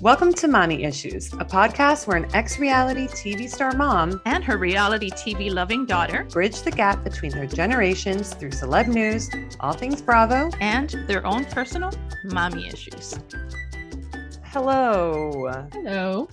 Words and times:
Welcome 0.00 0.32
to 0.34 0.48
Mami 0.48 0.86
Issues, 0.86 1.32
a 1.34 1.44
podcast 1.44 2.06
where 2.06 2.16
an 2.16 2.26
ex 2.34 2.58
reality 2.58 3.06
TV 3.08 3.48
star 3.48 3.72
mom 3.72 4.20
and 4.24 4.42
her 4.42 4.56
reality 4.56 5.10
TV 5.10 5.52
loving 5.52 5.84
daughter 5.84 6.24
bridge 6.30 6.62
the 6.62 6.70
gap 6.70 7.04
between 7.04 7.32
their 7.32 7.46
generations 7.46 8.32
through 8.34 8.50
celeb 8.50 8.88
news, 8.88 9.28
all 9.60 9.72
things 9.72 10.00
Bravo, 10.00 10.50
and 10.60 10.90
their 11.06 11.26
own 11.26 11.44
personal 11.44 11.90
mommy 12.24 12.66
issues. 12.66 13.18
Hello. 14.44 15.66
Hello. 15.72 16.28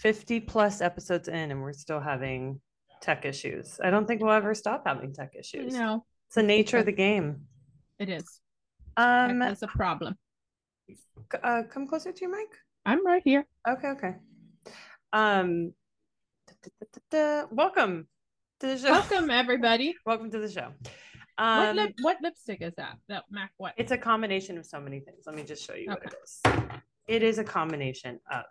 50 0.00 0.40
plus 0.40 0.80
episodes 0.80 1.28
in, 1.28 1.50
and 1.50 1.60
we're 1.62 1.72
still 1.74 2.00
having 2.00 2.60
tech 3.02 3.24
issues. 3.26 3.78
I 3.84 3.90
don't 3.90 4.06
think 4.06 4.22
we'll 4.22 4.32
ever 4.32 4.54
stop 4.54 4.84
having 4.86 5.12
tech 5.12 5.34
issues. 5.38 5.74
No, 5.74 6.04
It's 6.28 6.36
the 6.36 6.42
nature 6.42 6.78
of 6.78 6.86
the 6.86 6.92
game. 6.92 7.42
it 7.98 8.08
is. 8.08 8.40
Um, 8.96 9.38
That's 9.38 9.62
a 9.62 9.66
problem. 9.68 10.16
uh, 11.42 11.62
come 11.70 11.86
closer 11.86 12.10
to 12.12 12.20
your 12.22 12.30
mic. 12.30 12.48
I'm 12.84 13.04
right 13.06 13.22
here. 13.24 13.46
Okay, 13.68 13.88
okay. 13.88 14.14
Um, 15.12 15.72
da- 16.48 16.70
da- 16.80 17.42
da- 17.42 17.46
welcome 17.50 18.08
to 18.60 18.66
the 18.66 18.78
show. 18.78 18.90
Welcome, 18.90 19.30
everybody. 19.30 19.94
Welcome 20.06 20.30
to 20.32 20.38
the 20.38 20.50
show. 20.50 20.68
what, 21.36 21.68
Um, 21.68 21.76
lip, 21.76 21.92
what 22.02 22.16
lipstick 22.22 22.60
is 22.62 22.74
that? 22.76 22.96
That 23.08 23.24
Mac 23.30 23.50
what? 23.56 23.74
it's 23.76 23.92
a 23.92 23.98
combination 23.98 24.58
of 24.58 24.66
so 24.66 24.80
many 24.80 25.00
things. 25.00 25.24
Let 25.26 25.36
me 25.36 25.42
just 25.44 25.64
show 25.66 25.74
you 25.74 25.88
what 25.90 26.02
it 26.04 26.14
is. 26.24 26.40
It 27.08 27.22
is 27.22 27.38
a 27.38 27.44
combination 27.44 28.18
of 28.30 28.44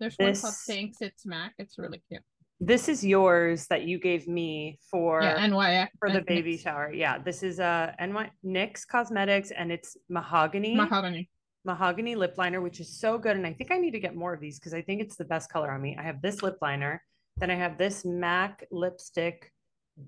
There's 0.00 0.16
one 0.16 0.26
called 0.34 0.34
this- 0.54 0.64
Thanks 0.66 1.00
It's 1.00 1.24
Mac. 1.26 1.54
It's 1.58 1.78
really 1.78 2.02
cute. 2.08 2.22
this 2.60 2.88
is 2.88 3.04
yours 3.04 3.66
that 3.68 3.82
you 3.84 3.98
gave 4.00 4.26
me 4.26 4.78
for 4.90 5.22
yeah, 5.22 5.46
NY 5.46 5.88
for 6.00 6.10
the 6.10 6.22
baby 6.22 6.54
it's 6.54 6.62
shower. 6.62 6.92
Yeah, 6.92 7.18
this 7.18 7.42
is 7.44 7.60
uh 7.60 7.92
NY 8.00 8.30
NYX 8.44 8.86
Cosmetics 8.86 9.50
and 9.52 9.70
it's 9.70 9.96
mahogany 10.08 10.74
mahogany. 10.74 11.28
Mahogany 11.64 12.14
lip 12.14 12.34
liner, 12.38 12.60
which 12.60 12.80
is 12.80 12.88
so 12.98 13.18
good. 13.18 13.36
And 13.36 13.46
I 13.46 13.52
think 13.52 13.70
I 13.70 13.78
need 13.78 13.92
to 13.92 14.00
get 14.00 14.14
more 14.14 14.32
of 14.32 14.40
these 14.40 14.58
because 14.58 14.74
I 14.74 14.82
think 14.82 15.00
it's 15.00 15.16
the 15.16 15.24
best 15.24 15.50
color 15.50 15.70
on 15.70 15.80
me. 15.82 15.96
I 15.98 16.02
have 16.02 16.22
this 16.22 16.42
lip 16.42 16.58
liner, 16.62 17.02
then 17.36 17.50
I 17.50 17.54
have 17.54 17.78
this 17.78 18.04
MAC 18.04 18.66
lipstick 18.70 19.52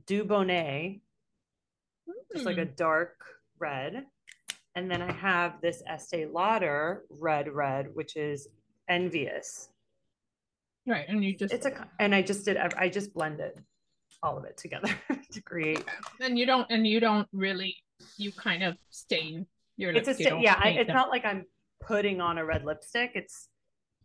Dubonnet, 0.06 1.00
just 2.32 2.44
like 2.46 2.58
a 2.58 2.64
Hmm. 2.64 2.74
dark 2.76 3.16
red. 3.58 4.06
And 4.76 4.90
then 4.90 5.02
I 5.02 5.12
have 5.12 5.60
this 5.60 5.82
Estee 5.86 6.26
Lauder 6.26 7.04
red 7.10 7.48
red, 7.48 7.94
which 7.94 8.16
is 8.16 8.48
envious. 8.88 9.68
right, 10.86 11.06
and 11.08 11.24
you 11.24 11.36
just 11.36 11.52
It's 11.52 11.66
a 11.66 11.88
and 11.98 12.14
I 12.14 12.22
just 12.22 12.44
did 12.44 12.56
I 12.56 12.88
just 12.88 13.12
blended 13.12 13.52
all 14.22 14.38
of 14.38 14.44
it 14.44 14.56
together 14.56 14.88
to 15.32 15.42
create. 15.42 15.84
and 16.20 16.38
you 16.38 16.46
don't 16.46 16.70
and 16.70 16.86
you 16.86 17.00
don't 17.00 17.28
really 17.32 17.76
you 18.16 18.32
kind 18.32 18.62
of 18.62 18.76
stain 18.90 19.46
your 19.80 19.92
It's 19.92 20.08
a 20.08 20.40
yeah. 20.40 20.58
I, 20.58 20.70
it's 20.70 20.88
them. 20.88 20.96
not 20.96 21.10
like 21.10 21.24
I'm 21.24 21.44
putting 21.80 22.20
on 22.20 22.38
a 22.38 22.44
red 22.44 22.64
lipstick. 22.64 23.12
It's 23.14 23.48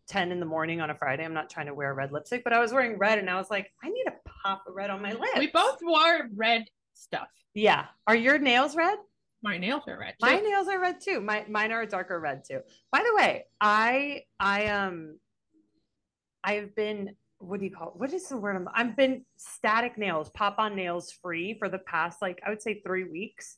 10 0.08 0.32
in 0.32 0.40
the 0.40 0.46
morning 0.46 0.82
on 0.82 0.90
a 0.90 0.96
Friday. 0.96 1.26
I'm 1.26 1.34
not 1.34 1.50
trying 1.50 1.66
to 1.66 1.74
wear 1.74 1.94
red 1.94 2.12
lipstick, 2.12 2.44
but 2.44 2.54
I 2.54 2.60
was 2.60 2.72
wearing 2.72 2.98
red 2.98 3.20
and 3.20 3.30
I 3.30 3.36
was 3.36 3.50
like, 3.50 3.72
I 3.84 3.90
need 3.90 4.04
to 4.06 4.14
pop 4.44 4.64
a 4.68 4.72
red 4.72 4.90
on 4.90 5.02
my 5.02 5.12
lips. 5.12 5.38
We 5.38 5.48
both 5.48 5.80
wore 5.82 6.30
red 6.36 6.66
stuff. 6.94 7.28
Yeah. 7.54 7.86
Are 8.08 8.16
your 8.16 8.38
nails 8.38 8.76
red? 8.76 8.98
My 9.44 9.58
nails 9.58 9.84
are 9.88 10.00
red. 10.00 10.16
My 10.22 10.40
nails 10.40 10.68
are 10.68 10.80
red 10.80 11.00
too. 11.02 11.22
My 11.22 11.46
mine 11.48 11.72
are 11.72 11.82
a 11.82 11.88
darker 11.88 12.20
red 12.20 12.44
too. 12.50 12.62
By 12.92 13.04
the 13.04 13.16
way, 13.16 13.46
I 13.62 14.24
I 14.40 14.68
um 14.68 15.20
I've 16.44 16.76
been 16.76 17.16
what 17.40 17.60
do 17.60 17.66
you 17.66 17.72
call 17.72 17.90
it? 17.90 17.96
What 17.98 18.12
is 18.12 18.28
the 18.28 18.38
word? 18.38 18.56
I'm, 18.56 18.68
I've 18.74 18.96
been 18.96 19.24
static 19.38 19.98
nails, 19.98 20.30
pop 20.30 20.56
on 20.58 20.76
nails 20.76 21.12
free 21.22 21.56
for 21.60 21.70
the 21.70 21.78
past 21.80 22.22
like 22.22 22.42
I 22.46 22.50
would 22.50 22.62
say 22.62 22.82
three 22.82 23.04
weeks, 23.04 23.58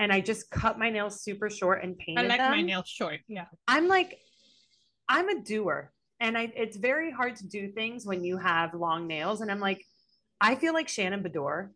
and 0.00 0.10
I 0.10 0.20
just 0.20 0.50
cut 0.50 0.78
my 0.78 0.88
nails 0.88 1.20
super 1.20 1.50
short 1.50 1.84
and 1.84 1.96
painted. 1.96 2.16
Them. 2.16 2.24
I 2.24 2.28
like 2.28 2.38
them. 2.38 2.50
my 2.50 2.62
nails 2.62 2.88
short. 2.88 3.20
Yeah. 3.28 3.44
I'm 3.68 3.86
like, 3.86 4.18
I'm 5.08 5.28
a 5.28 5.42
doer, 5.42 5.92
and 6.18 6.38
I 6.38 6.50
it's 6.56 6.78
very 6.78 7.12
hard 7.12 7.36
to 7.36 7.46
do 7.46 7.70
things 7.70 8.06
when 8.06 8.24
you 8.24 8.38
have 8.38 8.72
long 8.72 9.06
nails, 9.06 9.42
and 9.42 9.50
I'm 9.50 9.60
like, 9.60 9.84
I 10.40 10.54
feel 10.54 10.72
like 10.72 10.88
Shannon 10.88 11.22
Beador. 11.22 11.68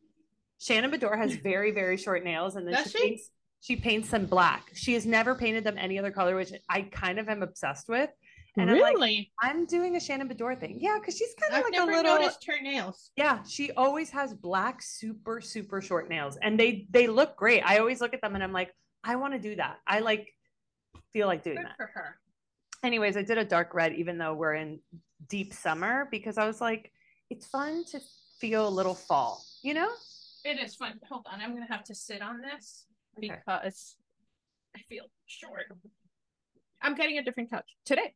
Shannon 0.59 0.91
Beador 0.91 1.19
has 1.19 1.35
very 1.43 1.71
very 1.71 1.99
short 1.99 2.25
nails, 2.25 2.57
and 2.57 2.67
then 2.67 2.83
she, 2.85 2.91
she? 2.91 2.99
paints 2.99 3.31
she 3.61 3.77
paints 3.77 4.11
them 4.11 4.25
black. 4.27 4.71
She 4.75 4.95
has 4.95 5.05
never 5.05 5.35
painted 5.35 5.62
them 5.62 5.77
any 5.79 5.99
other 5.99 6.11
color, 6.11 6.35
which 6.35 6.53
I 6.69 6.83
kind 6.83 7.19
of 7.19 7.29
am 7.29 7.43
obsessed 7.43 7.89
with. 7.89 8.11
And 8.57 8.71
I'm 8.71 8.79
like, 8.79 8.95
really? 8.95 9.33
I'm 9.43 9.67
doing 9.67 9.97
a 9.97 10.01
Shannon 10.01 10.29
Beador 10.29 10.59
thing, 10.59 10.79
yeah, 10.81 10.99
because 11.01 11.17
she's 11.17 11.35
kind 11.41 11.55
of 11.55 11.65
like 11.65 11.73
never 11.73 11.91
a 11.91 11.97
little. 11.97 12.19
noticed 12.19 12.45
her 12.47 12.61
nails. 12.63 13.11
Yeah, 13.17 13.43
she 13.43 13.73
always 13.73 14.11
has 14.11 14.33
black, 14.33 14.81
super, 14.81 15.41
super 15.41 15.81
short 15.83 16.09
nails, 16.09 16.39
and 16.41 16.59
they 16.59 16.87
they 16.91 17.09
look 17.09 17.37
great. 17.37 17.63
I 17.63 17.79
always 17.79 18.01
look 18.01 18.15
at 18.15 18.21
them 18.23 18.35
and 18.37 18.45
I'm 18.45 18.53
like, 18.53 18.73
I 19.03 19.17
want 19.17 19.33
to 19.35 19.41
do 19.41 19.57
that. 19.57 19.79
I 19.87 19.99
like 20.01 20.33
feel 21.13 21.27
like 21.27 21.43
doing 21.43 21.57
Good 21.57 21.67
that. 21.67 21.77
for 21.77 21.91
her. 21.95 22.17
Anyways, 22.85 23.17
I 23.17 23.23
did 23.23 23.39
a 23.39 23.45
dark 23.45 23.75
red, 23.75 23.95
even 23.95 24.19
though 24.19 24.35
we're 24.35 24.55
in 24.55 24.79
deep 25.29 25.53
summer, 25.53 26.07
because 26.11 26.39
I 26.39 26.47
was 26.47 26.61
like, 26.61 26.93
it's 27.31 27.47
fun 27.47 27.85
to 27.87 28.01
feel 28.39 28.69
a 28.69 28.71
little 28.71 28.95
fall, 28.95 29.43
you 29.63 29.75
know? 29.75 29.89
It 30.45 30.61
is 30.61 30.75
fun. 30.75 31.01
Hold 31.09 31.27
on, 31.33 31.41
I'm 31.41 31.55
gonna 31.55 31.67
have 31.71 31.85
to 31.85 31.95
sit 31.95 32.21
on 32.23 32.41
this 32.41 32.87
Okay. 33.19 33.29
because 33.29 33.97
I 34.77 34.81
feel 34.89 35.07
short. 35.27 35.65
I'm 36.83 36.95
getting 36.95 37.19
a 37.19 37.23
different 37.25 37.51
couch 37.51 37.71
today. 37.87 38.15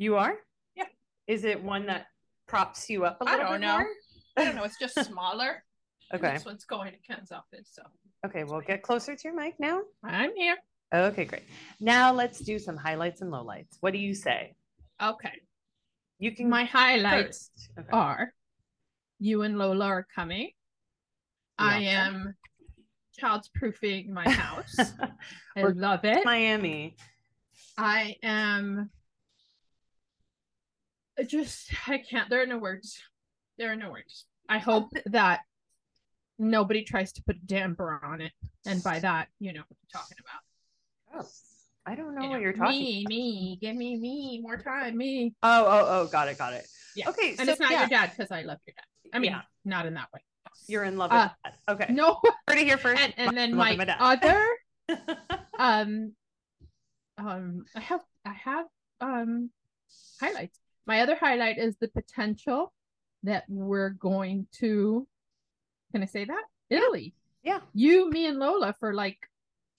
You 0.00 0.16
are? 0.16 0.34
Yeah. 0.76 0.84
Is 1.26 1.44
it 1.44 1.62
one 1.62 1.84
that 1.86 2.06
props 2.48 2.88
you 2.88 3.04
up 3.04 3.20
a 3.20 3.24
little 3.24 3.38
I 3.38 3.42
don't 3.42 3.60
bit 3.60 3.66
know. 3.66 3.78
more? 3.80 3.86
I 4.38 4.44
don't 4.46 4.56
know. 4.56 4.64
It's 4.64 4.78
just 4.78 4.94
smaller. 5.04 5.62
Okay. 6.12 6.32
This 6.32 6.44
one's 6.44 6.64
going 6.64 6.90
to 6.90 6.98
Ken's 7.06 7.30
office, 7.30 7.70
so 7.72 7.82
Okay, 8.26 8.42
we'll 8.42 8.62
get 8.62 8.82
closer 8.82 9.14
to 9.14 9.20
your 9.22 9.32
mic 9.32 9.54
now. 9.60 9.82
I'm 10.02 10.34
here. 10.34 10.56
Okay, 10.92 11.24
great. 11.24 11.44
Now 11.78 12.12
let's 12.12 12.40
do 12.40 12.58
some 12.58 12.76
highlights 12.76 13.20
and 13.20 13.32
lowlights. 13.32 13.76
What 13.78 13.92
do 13.92 14.00
you 14.00 14.12
say? 14.12 14.56
Okay. 15.00 15.30
You 16.18 16.34
can 16.34 16.50
My 16.50 16.64
highlights. 16.64 17.52
Okay. 17.78 17.86
are 17.92 18.32
you 19.20 19.42
and 19.42 19.56
Lola 19.56 19.84
are 19.86 20.06
coming. 20.12 20.50
I 21.60 21.82
am 21.82 22.34
child's 23.16 23.48
proofing 23.54 24.12
my 24.12 24.28
house. 24.44 24.74
I 25.56 25.62
love 25.62 26.00
it. 26.04 26.24
Miami. 26.24 26.96
I 27.78 28.16
am 28.24 28.90
just 31.28 31.70
I 31.88 31.98
can't 31.98 32.28
there 32.30 32.42
are 32.42 32.46
no 32.46 32.58
words. 32.58 33.00
There 33.58 33.72
are 33.72 33.76
no 33.76 33.90
words. 33.90 34.26
I 34.48 34.58
hope 34.58 34.90
that 35.06 35.40
nobody 36.38 36.82
tries 36.82 37.12
to 37.12 37.22
put 37.22 37.36
a 37.36 37.46
damper 37.46 38.00
on 38.04 38.20
it. 38.20 38.32
And 38.66 38.82
by 38.82 38.98
that, 39.00 39.28
you 39.38 39.52
know 39.52 39.60
what 39.60 39.76
I'm 39.94 40.00
talking 40.00 40.16
about. 40.20 41.22
Oh, 41.24 41.28
I 41.86 41.94
don't 41.94 42.14
know 42.14 42.22
You 42.22 42.28
what 42.28 42.34
know, 42.36 42.40
you're 42.42 42.52
talking. 42.52 42.78
Me, 42.80 43.04
me, 43.08 43.58
give 43.60 43.76
me 43.76 43.96
me, 43.96 44.40
more 44.42 44.56
time, 44.56 44.96
me. 44.96 45.34
Oh, 45.42 45.64
oh, 45.66 45.86
oh, 45.88 46.06
got 46.06 46.28
it, 46.28 46.38
got 46.38 46.52
it. 46.54 46.66
Yeah. 46.96 47.08
Okay, 47.10 47.30
And 47.38 47.46
so 47.46 47.52
it's 47.52 47.60
not 47.60 47.70
yeah, 47.72 47.80
your 47.80 47.88
dad 47.88 48.12
because 48.16 48.30
I 48.30 48.42
love 48.42 48.58
your 48.66 48.74
dad. 48.74 48.84
I 49.16 49.18
mean, 49.18 49.32
Yeah. 49.32 49.42
not 49.64 49.86
in 49.86 49.94
that 49.94 50.08
way. 50.14 50.20
you're 50.68 50.84
in 50.84 50.96
love 50.96 51.10
Uh, 51.12 51.28
with 51.44 51.52
that. 51.66 51.72
Okay, 51.74 51.92
No. 51.92 52.20
heard 52.48 52.58
it 52.58 52.64
here 52.66 52.78
first. 52.78 53.00
and 53.02 53.12
and 53.16 53.36
then 53.36 53.54
my, 53.54 53.74
dad. 53.76 53.96
other 53.98 54.46
um 55.58 56.12
um 57.18 57.64
I 57.76 57.80
have 57.80 58.00
I 58.24 58.32
have 58.32 58.66
um 59.00 59.50
highlights. 60.20 60.58
My 60.86 61.00
other 61.00 61.16
highlight 61.16 61.58
is 61.58 61.76
the 61.80 61.88
potential 61.88 62.72
that 63.22 63.44
we're 63.48 63.90
going 63.90 64.46
to 64.60 65.06
can 65.92 66.02
I 66.02 66.06
say 66.06 66.24
that? 66.24 66.42
Italy. 66.70 67.14
yeah, 67.42 67.58
You, 67.74 68.08
me, 68.10 68.26
and 68.26 68.38
Lola 68.38 68.72
for 68.78 68.94
like 68.94 69.18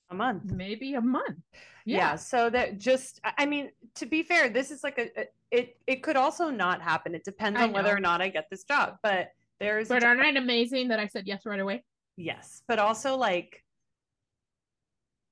a 0.10 0.14
month. 0.16 0.52
maybe 0.52 0.94
a 0.96 1.02
month. 1.02 1.38
Yeah. 1.86 1.98
Yeah. 1.98 2.16
so 2.18 2.50
that 2.50 2.78
just 2.80 3.20
I- 3.24 3.46
mean, 3.46 3.72
to 3.96 4.06
be 4.06 4.24
fair, 4.24 4.50
this 4.50 4.72
is 4.72 4.84
like 4.84 4.98
a, 5.00 5.22
a- 5.22 5.28
it 5.52 5.78
it 5.88 6.04
could 6.04 6.18
also 6.18 6.50
not 6.50 6.82
happen. 6.82 7.16
It 7.16 7.24
depends 7.24 7.60
on 7.60 7.72
whether 7.74 7.96
or 7.96 8.00
not 8.00 8.22
I 8.22 8.30
get 8.30 8.48
this 8.52 8.64
job. 8.64 8.98
But 9.02 9.32
there 9.60 9.80
is 9.80 9.88
But 9.90 10.04
aren't 10.04 10.22
I 10.22 10.30
amazing 10.32 10.90
that 10.90 11.00
I 11.00 11.08
said 11.08 11.28
yes 11.28 11.46
right 11.46 11.60
away? 11.60 11.84
yes, 12.18 12.62
but 12.68 12.78
also 12.78 13.16
like 13.18 13.64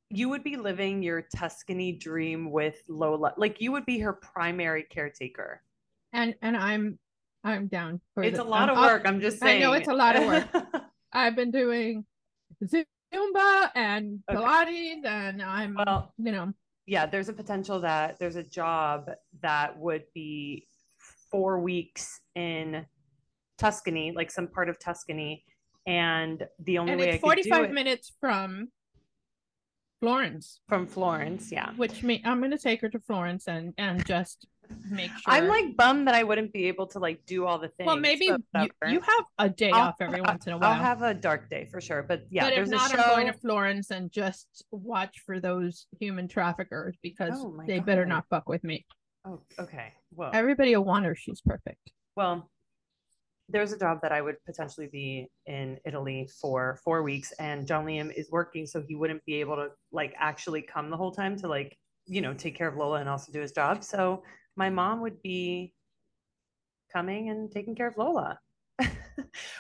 you 0.10 0.30
would 0.30 0.44
be 0.44 0.58
living 0.58 1.04
your 1.04 1.24
Tuscany 1.36 1.92
dream 1.92 2.52
with 2.52 2.82
Lola. 2.88 3.34
Like 3.38 3.62
you 3.62 3.72
would 3.72 3.86
be 3.86 4.00
her 4.00 4.14
primary 4.14 4.84
caretaker. 4.84 5.62
And 6.14 6.36
and 6.42 6.58
I'm 6.58 6.98
I'm 7.44 7.68
down 7.68 8.02
for 8.14 8.24
it. 8.24 8.28
It's 8.30 8.38
the- 8.38 8.44
a 8.44 8.46
lot 8.46 8.70
of 8.70 8.78
work. 8.78 9.04
I'm 9.06 9.22
just 9.22 9.40
saying. 9.40 9.62
I 9.62 9.66
know 9.66 9.74
it's 9.74 9.88
a 9.88 9.94
lot 9.94 10.16
of 10.16 10.26
work. 10.26 10.48
I've 11.14 11.36
been 11.36 11.52
doing 11.52 12.06
Zumba 12.64 13.70
and 13.76 14.20
Okay. 14.30 14.40
Pilates 14.40 15.06
and 15.06 15.42
I'm 15.42 15.76
well, 15.76 16.14
you 16.18 16.32
know 16.32 16.54
yeah, 16.86 17.06
there's 17.06 17.30
a 17.30 17.34
potential 17.34 17.80
that 17.82 18.18
there's 18.18 18.36
a 18.36 18.44
job 18.44 19.12
that 19.44 19.78
would 19.78 20.06
be 20.16 20.68
four 21.30 21.60
weeks 21.60 22.20
in 22.34 22.84
Tuscany, 23.60 24.12
like 24.12 24.32
some 24.32 24.48
part 24.48 24.70
of 24.70 24.80
Tuscany, 24.80 25.46
and 25.86 26.48
the 26.58 26.80
only 26.80 26.94
and 26.94 27.00
way 27.02 27.10
I 27.12 27.14
it's 27.14 27.24
could 27.24 27.36
do 27.44 27.50
45 27.50 27.64
it 27.66 27.74
minutes 27.74 28.16
from 28.20 28.70
Florence, 30.02 30.62
from 30.68 30.88
Florence, 30.88 31.52
yeah. 31.52 31.72
which 31.76 32.04
me 32.04 32.22
I'm 32.26 32.42
gonna 32.42 32.58
take 32.58 32.82
her 32.82 32.90
to 32.90 33.00
Florence 33.00 33.48
and 33.48 33.74
and 33.78 34.06
just 34.06 34.46
make 34.90 35.10
sure. 35.24 35.34
I'm 35.34 35.48
like 35.48 35.76
bummed 35.76 36.08
that 36.08 36.16
I 36.16 36.24
wouldn't 36.24 36.54
be 36.54 36.66
able 36.66 36.88
to 36.88 37.00
like 37.00 37.26
do 37.26 37.46
all 37.46 37.60
the 37.60 37.68
things. 37.70 37.88
well, 37.88 37.98
maybe 37.98 38.26
you, 38.26 38.38
you 38.88 39.00
have 39.02 39.26
a 39.40 39.50
day 39.50 39.72
I'll- 39.72 39.90
off 39.90 39.96
every 40.00 40.20
I- 40.22 40.28
once 40.32 40.48
in 40.48 40.54
a 40.54 40.58
while. 40.58 40.72
I'll 40.72 40.76
have 40.82 41.02
a 41.02 41.14
dark 41.14 41.50
day 41.50 41.68
for 41.72 41.82
sure, 41.82 42.04
but 42.04 42.24
yeah, 42.30 42.44
but 42.46 42.54
if 42.54 42.56
there's 42.56 42.70
not, 42.70 42.94
a 42.94 42.96
show. 42.96 43.02
I'm 43.04 43.10
going 43.10 43.28
to 43.28 43.34
Florence 43.40 43.92
and 43.92 44.12
just 44.12 44.64
watch 44.72 45.22
for 45.26 45.40
those 45.40 45.88
human 46.00 46.28
traffickers 46.28 46.96
because 47.04 47.34
Oh 47.36 47.60
they 47.68 47.80
better 47.80 48.06
not 48.06 48.26
fuck 48.30 48.48
with 48.48 48.64
me. 48.64 48.86
Oh, 49.26 49.42
okay. 49.60 49.94
Well, 50.16 50.32
Everybody 50.34 50.76
will 50.78 50.86
want 50.86 51.06
her. 51.06 51.14
She's 51.16 51.42
perfect. 51.42 51.92
well, 52.16 52.50
there's 53.50 53.72
a 53.72 53.80
job 53.80 54.00
that 54.02 54.12
I 54.12 54.22
would 54.22 54.38
potentially 54.46 54.88
be 54.88 55.28
in 55.46 55.80
Italy 55.86 56.30
for 56.40 56.80
four 56.84 57.04
weeks, 57.04 57.32
and 57.40 57.66
John 57.66 57.86
Liam 57.86 58.14
is 58.14 58.30
working, 58.32 58.66
so 58.66 58.84
he 58.88 58.96
wouldn't 58.96 59.26
be 59.26 59.36
able 59.36 59.56
to 59.56 59.70
like 59.92 60.14
actually 60.18 60.62
come 60.62 60.90
the 60.90 60.98
whole 60.98 61.12
time 61.12 61.36
to 61.38 61.48
like 61.48 61.78
you 62.06 62.22
know 62.22 62.34
take 62.34 62.56
care 62.56 62.68
of 62.68 62.76
Lola 62.76 63.00
and 63.00 63.10
also 63.10 63.32
do 63.32 63.42
his 63.42 63.52
job. 63.52 63.84
So 63.84 64.24
my 64.56 64.70
mom 64.70 65.02
would 65.02 65.22
be 65.22 65.74
coming 66.92 67.30
and 67.30 67.52
taking 67.52 67.76
care 67.76 67.88
of 67.88 67.98
Lola. 67.98 68.40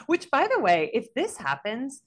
Which, 0.08 0.30
by 0.32 0.48
the 0.48 0.60
way, 0.60 0.90
if 0.94 1.14
this 1.14 1.38
happens, 1.38 2.02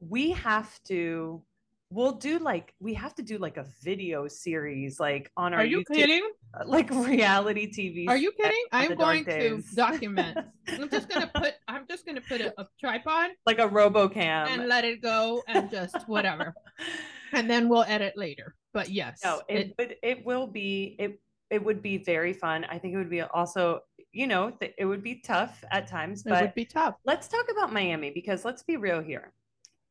we 0.00 0.32
have 0.32 0.70
to. 0.88 1.42
We'll 1.92 2.12
do 2.12 2.38
like 2.38 2.72
we 2.78 2.94
have 2.94 3.16
to 3.16 3.22
do 3.22 3.36
like 3.38 3.56
a 3.56 3.66
video 3.82 4.28
series 4.28 5.00
like 5.00 5.30
on 5.36 5.52
our 5.52 5.60
Are 5.60 5.64
you 5.64 5.80
YouTube, 5.80 5.96
kidding? 5.96 6.30
Uh, 6.54 6.62
like 6.66 6.88
reality 7.08 7.68
TV. 7.70 8.08
Are 8.08 8.16
you 8.16 8.30
kidding? 8.32 8.64
I'm 8.70 8.94
going 8.94 9.24
to 9.24 9.60
document. 9.74 10.38
I'm 10.68 10.88
just 10.88 11.08
gonna 11.08 11.30
put. 11.34 11.54
I'm 11.66 11.86
just 11.88 12.06
gonna 12.06 12.20
put 12.20 12.40
a, 12.40 12.54
a 12.60 12.68
tripod 12.78 13.30
like 13.44 13.58
a 13.58 13.68
RoboCam. 13.68 14.16
and 14.48 14.68
let 14.68 14.84
it 14.84 15.02
go 15.02 15.42
and 15.48 15.68
just 15.68 15.96
whatever, 16.08 16.54
and 17.32 17.50
then 17.50 17.68
we'll 17.68 17.84
edit 17.88 18.16
later. 18.16 18.54
But 18.72 18.88
yes, 18.90 19.20
no, 19.24 19.42
it, 19.48 19.58
it- 19.58 19.74
would 19.76 19.96
it 20.02 20.24
will 20.24 20.46
be 20.46 20.94
it 21.00 21.20
it 21.50 21.64
would 21.64 21.82
be 21.82 21.98
very 21.98 22.32
fun. 22.32 22.64
I 22.70 22.78
think 22.78 22.94
it 22.94 22.98
would 22.98 23.10
be 23.10 23.22
also 23.22 23.80
you 24.12 24.28
know 24.28 24.50
th- 24.50 24.74
it 24.78 24.84
would 24.84 25.02
be 25.02 25.16
tough 25.16 25.64
at 25.72 25.88
times, 25.88 26.24
it 26.24 26.30
would 26.30 26.54
be 26.54 26.64
tough. 26.66 26.94
let's 27.04 27.26
talk 27.26 27.46
about 27.50 27.72
Miami 27.72 28.12
because 28.12 28.44
let's 28.44 28.62
be 28.62 28.76
real 28.76 29.00
here. 29.02 29.32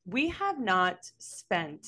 We 0.09 0.29
have 0.29 0.59
not 0.59 0.97
spent 1.17 1.85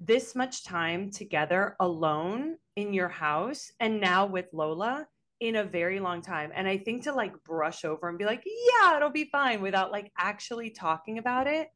this 0.00 0.34
much 0.34 0.64
time 0.64 1.10
together 1.10 1.76
alone 1.80 2.56
in 2.76 2.92
your 2.92 3.08
house 3.08 3.72
and 3.80 4.00
now 4.00 4.26
with 4.26 4.46
Lola 4.52 5.06
in 5.40 5.56
a 5.56 5.64
very 5.64 6.00
long 6.00 6.20
time. 6.20 6.50
And 6.54 6.66
I 6.66 6.78
think 6.78 7.04
to 7.04 7.12
like 7.12 7.32
brush 7.44 7.84
over 7.84 8.08
and 8.08 8.18
be 8.18 8.24
like, 8.24 8.44
yeah, 8.44 8.96
it'll 8.96 9.10
be 9.10 9.28
fine 9.30 9.60
without 9.60 9.92
like 9.92 10.10
actually 10.18 10.70
talking 10.70 11.18
about 11.18 11.46
it 11.46 11.68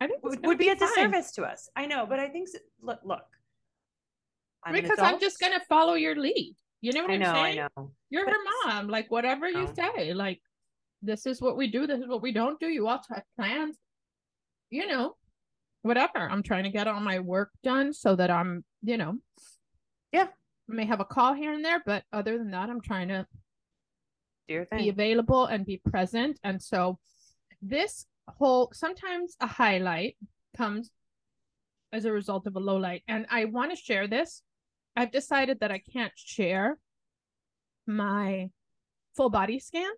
I 0.00 0.06
think 0.06 0.22
would, 0.24 0.44
would 0.46 0.58
be 0.58 0.68
a 0.68 0.76
disservice 0.76 1.32
to 1.32 1.44
us. 1.44 1.68
I 1.76 1.86
know, 1.86 2.06
but 2.06 2.18
I 2.18 2.28
think 2.28 2.48
look, 2.82 3.00
look 3.04 3.24
I'm 4.64 4.72
because 4.74 4.98
I'm 4.98 5.20
just 5.20 5.38
gonna 5.40 5.60
follow 5.68 5.94
your 5.94 6.16
lead. 6.16 6.54
You 6.80 6.92
know 6.92 7.02
what 7.02 7.10
I 7.10 7.14
I'm 7.14 7.20
know, 7.20 7.30
I 7.30 7.52
saying? 7.54 7.68
know. 7.76 7.90
You're 8.10 8.24
But 8.26 8.34
her 8.34 8.40
mom. 8.66 8.88
Like 8.88 9.10
whatever 9.10 9.48
you 9.48 9.68
say, 9.74 10.12
like 10.12 10.40
this 11.02 11.26
is 11.26 11.40
what 11.40 11.56
we 11.56 11.70
do. 11.70 11.86
This 11.86 12.00
is 12.00 12.08
what 12.08 12.22
we 12.22 12.32
don't 12.32 12.58
do. 12.60 12.66
You 12.66 12.88
also 12.88 13.14
have 13.14 13.24
plans. 13.36 13.76
You 14.74 14.88
know, 14.88 15.14
whatever. 15.82 16.28
I'm 16.28 16.42
trying 16.42 16.64
to 16.64 16.70
get 16.70 16.88
all 16.88 16.98
my 16.98 17.20
work 17.20 17.50
done 17.62 17.92
so 17.92 18.16
that 18.16 18.28
I'm, 18.28 18.64
you 18.82 18.96
know, 18.96 19.18
Yeah. 20.10 20.26
I 20.68 20.74
may 20.74 20.84
have 20.84 20.98
a 20.98 21.04
call 21.04 21.32
here 21.32 21.52
and 21.52 21.64
there, 21.64 21.80
but 21.86 22.02
other 22.12 22.38
than 22.38 22.50
that, 22.50 22.68
I'm 22.70 22.80
trying 22.80 23.06
to 23.08 23.24
be 24.48 24.64
thing. 24.64 24.88
available 24.88 25.44
and 25.46 25.64
be 25.64 25.76
present. 25.76 26.40
And 26.42 26.60
so 26.60 26.98
this 27.62 28.06
whole 28.26 28.72
sometimes 28.72 29.36
a 29.38 29.46
highlight 29.46 30.16
comes 30.56 30.90
as 31.92 32.04
a 32.04 32.10
result 32.12 32.48
of 32.48 32.56
a 32.56 32.60
low 32.60 32.76
light. 32.76 33.04
And 33.06 33.26
I 33.30 33.44
want 33.44 33.70
to 33.70 33.76
share 33.76 34.08
this. 34.08 34.42
I've 34.96 35.12
decided 35.12 35.60
that 35.60 35.70
I 35.70 35.78
can't 35.78 36.12
share 36.16 36.78
my 37.86 38.50
full 39.14 39.30
body 39.30 39.60
scan 39.60 39.92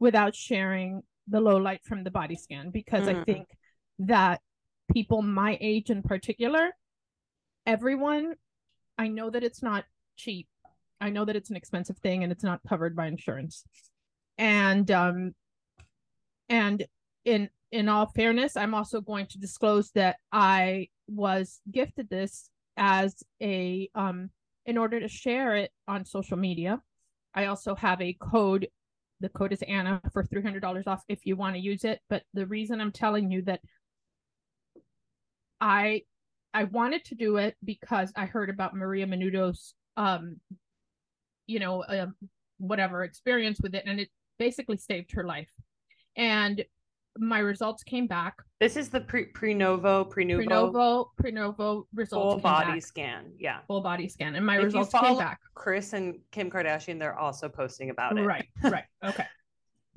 without 0.00 0.34
sharing 0.34 1.02
the 1.28 1.40
low 1.40 1.56
light 1.58 1.84
from 1.84 2.02
the 2.02 2.10
body 2.10 2.34
scan 2.34 2.70
because 2.70 3.06
I 3.06 3.14
Mhm. 3.14 3.26
think 3.26 3.48
that 3.98 4.40
people 4.92 5.22
my 5.22 5.58
age 5.60 5.90
in 5.90 6.02
particular, 6.02 6.70
everyone, 7.66 8.34
I 8.98 9.08
know 9.08 9.30
that 9.30 9.44
it's 9.44 9.62
not 9.62 9.84
cheap. 10.16 10.48
I 11.00 11.10
know 11.10 11.24
that 11.24 11.36
it's 11.36 11.50
an 11.50 11.56
expensive 11.56 11.98
thing 11.98 12.22
and 12.22 12.30
it's 12.30 12.44
not 12.44 12.60
covered 12.68 12.94
by 12.94 13.06
insurance. 13.06 13.64
And 14.38 14.90
um 14.90 15.34
and 16.48 16.84
in 17.24 17.48
in 17.70 17.88
all 17.88 18.06
fairness, 18.06 18.56
I'm 18.56 18.74
also 18.74 19.00
going 19.00 19.26
to 19.28 19.38
disclose 19.38 19.90
that 19.92 20.16
I 20.30 20.88
was 21.08 21.60
gifted 21.70 22.08
this 22.08 22.50
as 22.76 23.22
a 23.42 23.88
um 23.94 24.30
in 24.66 24.78
order 24.78 25.00
to 25.00 25.08
share 25.08 25.56
it 25.56 25.72
on 25.88 26.04
social 26.04 26.36
media. 26.36 26.80
I 27.34 27.46
also 27.46 27.74
have 27.74 28.00
a 28.00 28.16
code. 28.20 28.68
The 29.20 29.28
code 29.28 29.52
is 29.52 29.62
Ana 29.62 30.00
for 30.12 30.22
$300 30.22 30.86
off 30.86 31.02
if 31.08 31.24
you 31.24 31.36
want 31.36 31.54
to 31.54 31.60
use 31.60 31.84
it. 31.84 32.00
But 32.08 32.22
the 32.34 32.46
reason 32.46 32.80
I'm 32.80 32.92
telling 32.92 33.30
you 33.30 33.42
that 33.42 33.60
I 35.62 36.02
I 36.52 36.64
wanted 36.64 37.04
to 37.06 37.14
do 37.14 37.36
it 37.36 37.56
because 37.64 38.12
I 38.16 38.26
heard 38.26 38.50
about 38.50 38.74
Maria 38.74 39.06
Menounos' 39.06 39.72
um 39.96 40.36
you 41.46 41.60
know 41.60 41.84
um, 41.88 42.14
whatever 42.58 43.04
experience 43.04 43.60
with 43.62 43.74
it 43.74 43.84
and 43.86 44.00
it 44.00 44.08
basically 44.38 44.76
saved 44.76 45.12
her 45.12 45.24
life. 45.24 45.48
And 46.16 46.62
my 47.18 47.38
results 47.38 47.82
came 47.84 48.06
back. 48.06 48.34
This 48.58 48.76
is 48.76 48.88
the 48.88 49.00
pre 49.00 49.26
Prenovo 49.32 50.10
Prenuvo 50.10 50.46
Prenovo 50.46 51.06
Prenuvo 51.22 51.84
results 51.94 52.32
full 52.32 52.40
body 52.40 52.72
back. 52.72 52.82
scan. 52.82 53.32
Yeah. 53.38 53.58
full 53.68 53.82
body 53.82 54.08
scan 54.08 54.34
and 54.34 54.44
my 54.44 54.58
If 54.58 54.64
results 54.64 54.92
came 54.92 55.16
back. 55.16 55.38
Kris 55.54 55.92
and 55.92 56.18
Kim 56.32 56.50
Kardashian, 56.50 56.98
they're 56.98 57.18
also 57.18 57.48
posting 57.48 57.90
about 57.90 58.18
it. 58.18 58.22
Right, 58.22 58.46
right. 58.64 58.84
Okay. 59.04 59.26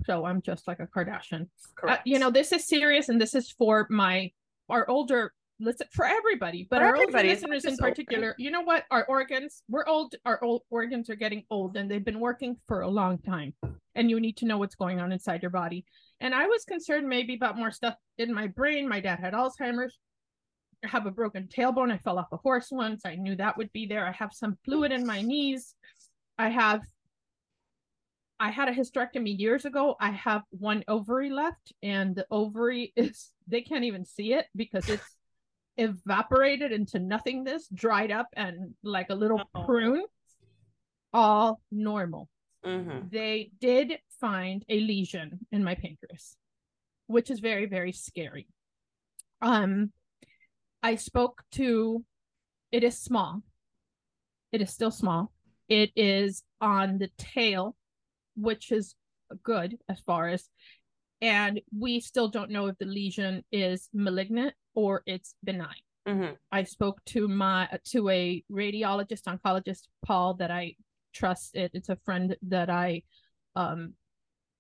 So 0.06 0.26
I'm 0.26 0.42
just 0.42 0.68
like 0.68 0.80
a 0.80 0.88
Kardashian. 0.88 1.44
Uh, 1.44 1.48
Correct. 1.76 2.02
you 2.06 2.20
know, 2.20 2.30
this 2.30 2.52
is 2.52 2.68
serious 2.68 3.10
and 3.10 3.20
this 3.20 3.34
is 3.34 3.50
for 3.50 3.88
my 3.90 4.32
our 4.70 4.88
older 4.90 5.34
listen 5.60 5.88
for 5.92 6.06
everybody, 6.06 6.68
but 6.70 6.80
For 6.80 6.86
our 6.86 6.96
everybody, 6.96 7.30
listeners 7.30 7.66
in 7.66 7.78
particular, 7.78 8.36
you 8.38 8.52
know 8.52 8.62
what? 8.62 8.86
Our 8.92 9.06
organs, 9.06 9.64
we're 9.70 9.86
old, 9.88 10.16
our 10.26 10.44
old 10.44 10.64
organs 10.70 11.10
are 11.10 11.16
getting 11.16 11.44
old 11.50 11.78
and 11.78 11.90
they've 11.90 12.04
been 12.04 12.20
working 12.20 12.58
for 12.68 12.82
a 12.82 12.88
long 12.88 13.20
time. 13.20 13.54
And 13.96 14.10
you 14.10 14.20
need 14.20 14.38
to 14.38 14.46
know 14.46 14.58
what's 14.58 14.76
going 14.76 15.00
on 15.00 15.12
inside 15.12 15.42
your 15.42 15.52
body. 15.52 15.86
And 16.20 16.36
I 16.36 16.48
was 16.48 16.66
concerned 16.66 17.08
maybe 17.08 17.36
about 17.36 17.58
more 17.58 17.72
stuff 17.72 17.96
in 18.18 18.34
my 18.34 18.48
brain. 18.48 18.88
My 18.88 19.00
dad 19.00 19.20
had 19.20 19.34
Alzheimer's. 19.34 19.98
I 20.84 20.88
have 20.90 21.06
a 21.06 21.12
broken 21.12 21.48
tailbone. 21.48 21.92
I 21.92 21.98
fell 21.98 22.20
off 22.20 22.28
a 22.32 22.38
horse 22.38 22.68
once. 22.72 23.04
I 23.06 23.16
knew 23.16 23.36
that 23.38 23.58
would 23.58 23.72
be 23.72 23.86
there. 23.86 24.06
I 24.06 24.12
have 24.12 24.34
some 24.34 24.58
fluid 24.66 24.92
in 24.92 25.06
my 25.06 25.22
knees. 25.22 25.74
I 26.38 26.50
have 26.50 26.82
I 28.40 28.52
had 28.52 28.68
a 28.68 28.74
hysterectomy 28.74 29.40
years 29.40 29.64
ago. 29.64 29.96
I 30.00 30.12
have 30.12 30.42
one 30.50 30.84
ovary 30.90 31.30
left, 31.30 31.72
and 31.82 32.16
the 32.16 32.28
ovary 32.30 32.92
is 32.96 33.32
they 33.48 33.62
can't 33.62 33.86
even 33.86 34.06
see 34.06 34.34
it 34.34 34.48
because 34.56 34.90
it's 34.90 35.15
evaporated 35.78 36.72
into 36.72 37.00
nothingness, 37.00 37.68
dried 37.74 38.12
up, 38.12 38.28
and 38.36 38.76
like 38.84 39.10
a 39.10 39.16
little 39.16 39.42
Oh. 39.54 39.66
prune. 39.66 40.06
All 41.14 41.62
normal. 41.72 42.30
Mhm. 42.64 43.10
They 43.10 43.52
did 43.60 44.00
find 44.20 44.66
a 44.68 44.80
lesion 44.80 45.46
in 45.52 45.64
my 45.64 45.76
pancreas, 45.76 46.38
which 47.08 47.30
is 47.30 47.40
very, 47.40 47.66
very 47.66 47.92
scary. 47.92 48.48
Um, 49.42 49.94
I 50.82 50.96
spoke 50.96 51.44
to 51.52 52.06
it 52.72 52.84
is 52.84 52.98
small. 53.00 53.44
It 54.52 54.62
is 54.62 54.74
still 54.74 54.92
small. 54.92 55.32
It 55.68 55.92
is 55.96 56.44
on 56.60 56.98
the 56.98 57.10
tail, 57.18 57.76
which 58.36 58.72
is 58.72 58.96
good 59.44 59.80
as 59.88 60.00
far 60.02 60.28
as 60.28 60.50
and 61.26 61.60
we 61.76 62.00
still 62.00 62.28
don't 62.28 62.52
know 62.52 62.68
if 62.68 62.78
the 62.78 62.86
lesion 62.86 63.44
is 63.52 63.90
malignant 63.94 64.54
or 64.76 65.02
it's 65.08 65.34
benign. 65.44 65.82
Mhm. 66.08 66.38
I 66.52 66.64
spoke 66.64 67.04
to 67.06 67.28
my 67.28 67.68
to 67.86 68.10
a 68.10 68.44
radiologist 68.52 69.24
oncologist 69.24 69.88
Paul 70.06 70.36
that 70.36 70.52
I 70.52 70.76
trust. 71.14 71.56
It 71.56 71.72
it's 71.74 71.90
a 71.90 71.96
friend 72.06 72.38
that 72.44 72.70
I 72.70 73.02
um 73.56 73.96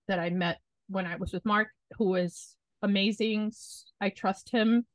that 0.07 0.17
I 0.19 0.31
met 0.31 0.59
when 0.87 1.05
I 1.05 1.17
was 1.17 1.31
with 1.33 1.45
Mark 1.45 1.69
who 1.97 2.15
is 2.15 2.55
amazing. 2.81 3.53
I 4.01 4.09
trust 4.09 4.49
him. 4.49 4.87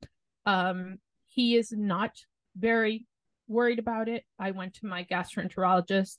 Um 0.47 0.99
he 1.27 1.55
is 1.57 1.71
not 1.71 2.13
very 2.57 3.07
worried 3.47 3.79
about 3.79 4.09
it. 4.09 4.25
I 4.41 4.51
went 4.51 4.75
to 4.75 4.87
my 4.87 5.05
gastroenterologist 5.05 6.17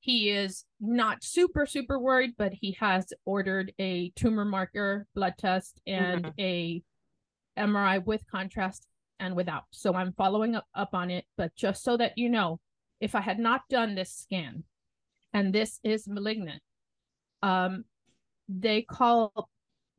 he 0.00 0.30
is 0.30 0.64
not 0.80 1.24
super 1.24 1.66
super 1.66 1.98
worried 1.98 2.32
but 2.38 2.52
he 2.52 2.76
has 2.78 3.12
ordered 3.24 3.72
a 3.78 4.10
tumor 4.16 4.44
marker 4.44 5.06
blood 5.14 5.34
test 5.38 5.80
and 5.86 6.32
a 6.38 6.82
MRI 7.58 8.04
with 8.04 8.22
contrast 8.30 8.86
and 9.20 9.34
without. 9.34 9.64
So 9.70 9.94
I'm 9.94 10.12
following 10.12 10.54
up, 10.54 10.66
up 10.74 10.90
on 10.94 11.10
it. 11.10 11.24
But 11.36 11.54
just 11.56 11.82
so 11.82 11.96
that 11.96 12.16
you 12.16 12.28
know, 12.28 12.60
if 13.00 13.14
I 13.14 13.20
had 13.20 13.38
not 13.38 13.62
done 13.68 13.94
this 13.94 14.14
scan 14.14 14.64
and 15.34 15.52
this 15.52 15.80
is 15.82 16.08
malignant, 16.08 16.62
um, 17.42 17.84
they 18.48 18.82
call 18.82 19.50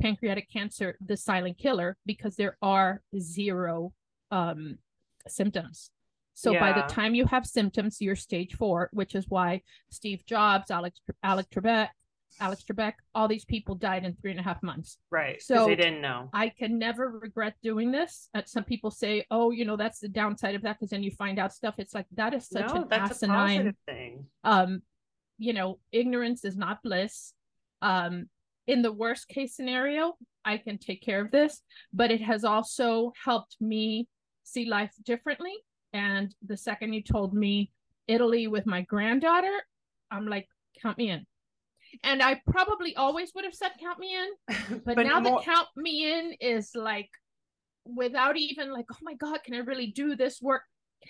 pancreatic 0.01 0.49
cancer 0.51 0.97
the 1.05 1.17
silent 1.17 1.57
killer 1.57 1.97
because 2.05 2.35
there 2.35 2.57
are 2.61 3.01
zero 3.17 3.93
um, 4.31 4.77
symptoms. 5.27 5.91
So 6.39 6.57
by 6.59 6.73
the 6.73 6.83
time 6.83 7.15
you 7.15 7.25
have 7.25 7.45
symptoms, 7.45 7.97
you're 7.99 8.15
stage 8.15 8.55
four, 8.55 8.89
which 8.93 9.15
is 9.15 9.25
why 9.27 9.61
Steve 9.89 10.25
Jobs, 10.25 10.71
Alex 10.71 11.01
Alec 11.21 11.49
Trebek, 11.49 11.89
Alex 12.39 12.63
Trebek, 12.63 12.93
all 13.13 13.27
these 13.27 13.43
people 13.45 13.75
died 13.75 14.05
in 14.05 14.15
three 14.15 14.31
and 14.31 14.39
a 14.39 14.43
half 14.43 14.63
months. 14.63 14.97
Right. 15.11 15.41
So 15.41 15.65
they 15.65 15.75
didn't 15.75 16.01
know. 16.01 16.29
I 16.31 16.49
can 16.49 16.79
never 16.79 17.09
regret 17.09 17.55
doing 17.61 17.91
this. 17.91 18.29
Uh, 18.33 18.43
some 18.45 18.63
people 18.63 18.91
say, 18.91 19.25
"Oh, 19.29 19.51
you 19.51 19.65
know, 19.65 19.75
that's 19.75 19.99
the 19.99 20.07
downside 20.07 20.55
of 20.55 20.61
that," 20.61 20.77
because 20.79 20.91
then 20.91 21.03
you 21.03 21.11
find 21.11 21.39
out 21.39 21.53
stuff. 21.53 21.75
It's 21.77 21.93
like 21.93 22.05
that 22.15 22.33
is 22.33 22.47
such 22.47 22.67
no, 22.67 22.83
an 22.83 22.87
that's 22.89 23.11
asinine 23.11 23.75
thing. 23.85 24.25
um 24.43 24.81
you 25.39 25.53
know 25.53 25.79
ignorance 25.91 26.45
is 26.45 26.55
not 26.55 26.83
bliss 26.83 27.33
um 27.81 28.27
in 28.67 28.81
the 28.83 28.91
worst 28.91 29.27
case 29.27 29.55
scenario 29.55 30.15
i 30.45 30.57
can 30.57 30.77
take 30.77 31.01
care 31.01 31.21
of 31.21 31.31
this 31.31 31.61
but 31.93 32.11
it 32.11 32.21
has 32.21 32.43
also 32.43 33.11
helped 33.25 33.55
me 33.59 34.07
see 34.43 34.65
life 34.65 34.91
differently 35.03 35.53
and 35.93 36.33
the 36.45 36.57
second 36.57 36.93
you 36.93 37.01
told 37.01 37.33
me 37.33 37.71
italy 38.07 38.47
with 38.47 38.65
my 38.65 38.81
granddaughter 38.81 39.53
i'm 40.11 40.27
like 40.27 40.47
count 40.81 40.97
me 40.97 41.09
in 41.09 41.25
and 42.03 42.21
i 42.21 42.39
probably 42.49 42.95
always 42.95 43.31
would 43.33 43.45
have 43.45 43.53
said 43.53 43.71
count 43.79 43.99
me 43.99 44.15
in 44.15 44.81
but, 44.85 44.97
now 44.97 45.19
more- 45.19 45.39
the 45.39 45.45
count 45.45 45.67
me 45.75 46.11
in 46.11 46.33
is 46.39 46.71
like 46.75 47.09
without 47.85 48.37
even 48.37 48.71
like 48.71 48.85
oh 48.91 48.97
my 49.01 49.15
god 49.15 49.39
can 49.43 49.55
i 49.55 49.59
really 49.59 49.87
do 49.87 50.15
this 50.15 50.41
work 50.41 50.61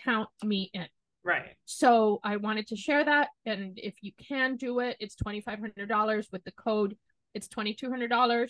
count 0.04 0.30
me 0.44 0.70
in 0.74 0.86
right. 1.24 1.56
so 1.66 2.20
I 2.24 2.38
wanted 2.38 2.68
to 2.68 2.76
share 2.76 3.04
that. 3.06 3.30
And 3.46 3.78
if 3.78 3.96
you 4.02 4.12
can 4.28 4.56
do 4.56 4.80
it, 4.80 4.98
it's 5.00 5.16
$2,500 5.16 6.26
with 6.32 6.44
the 6.44 6.52
code. 6.52 6.96
It's 7.34 7.48
$2,200. 7.48 8.50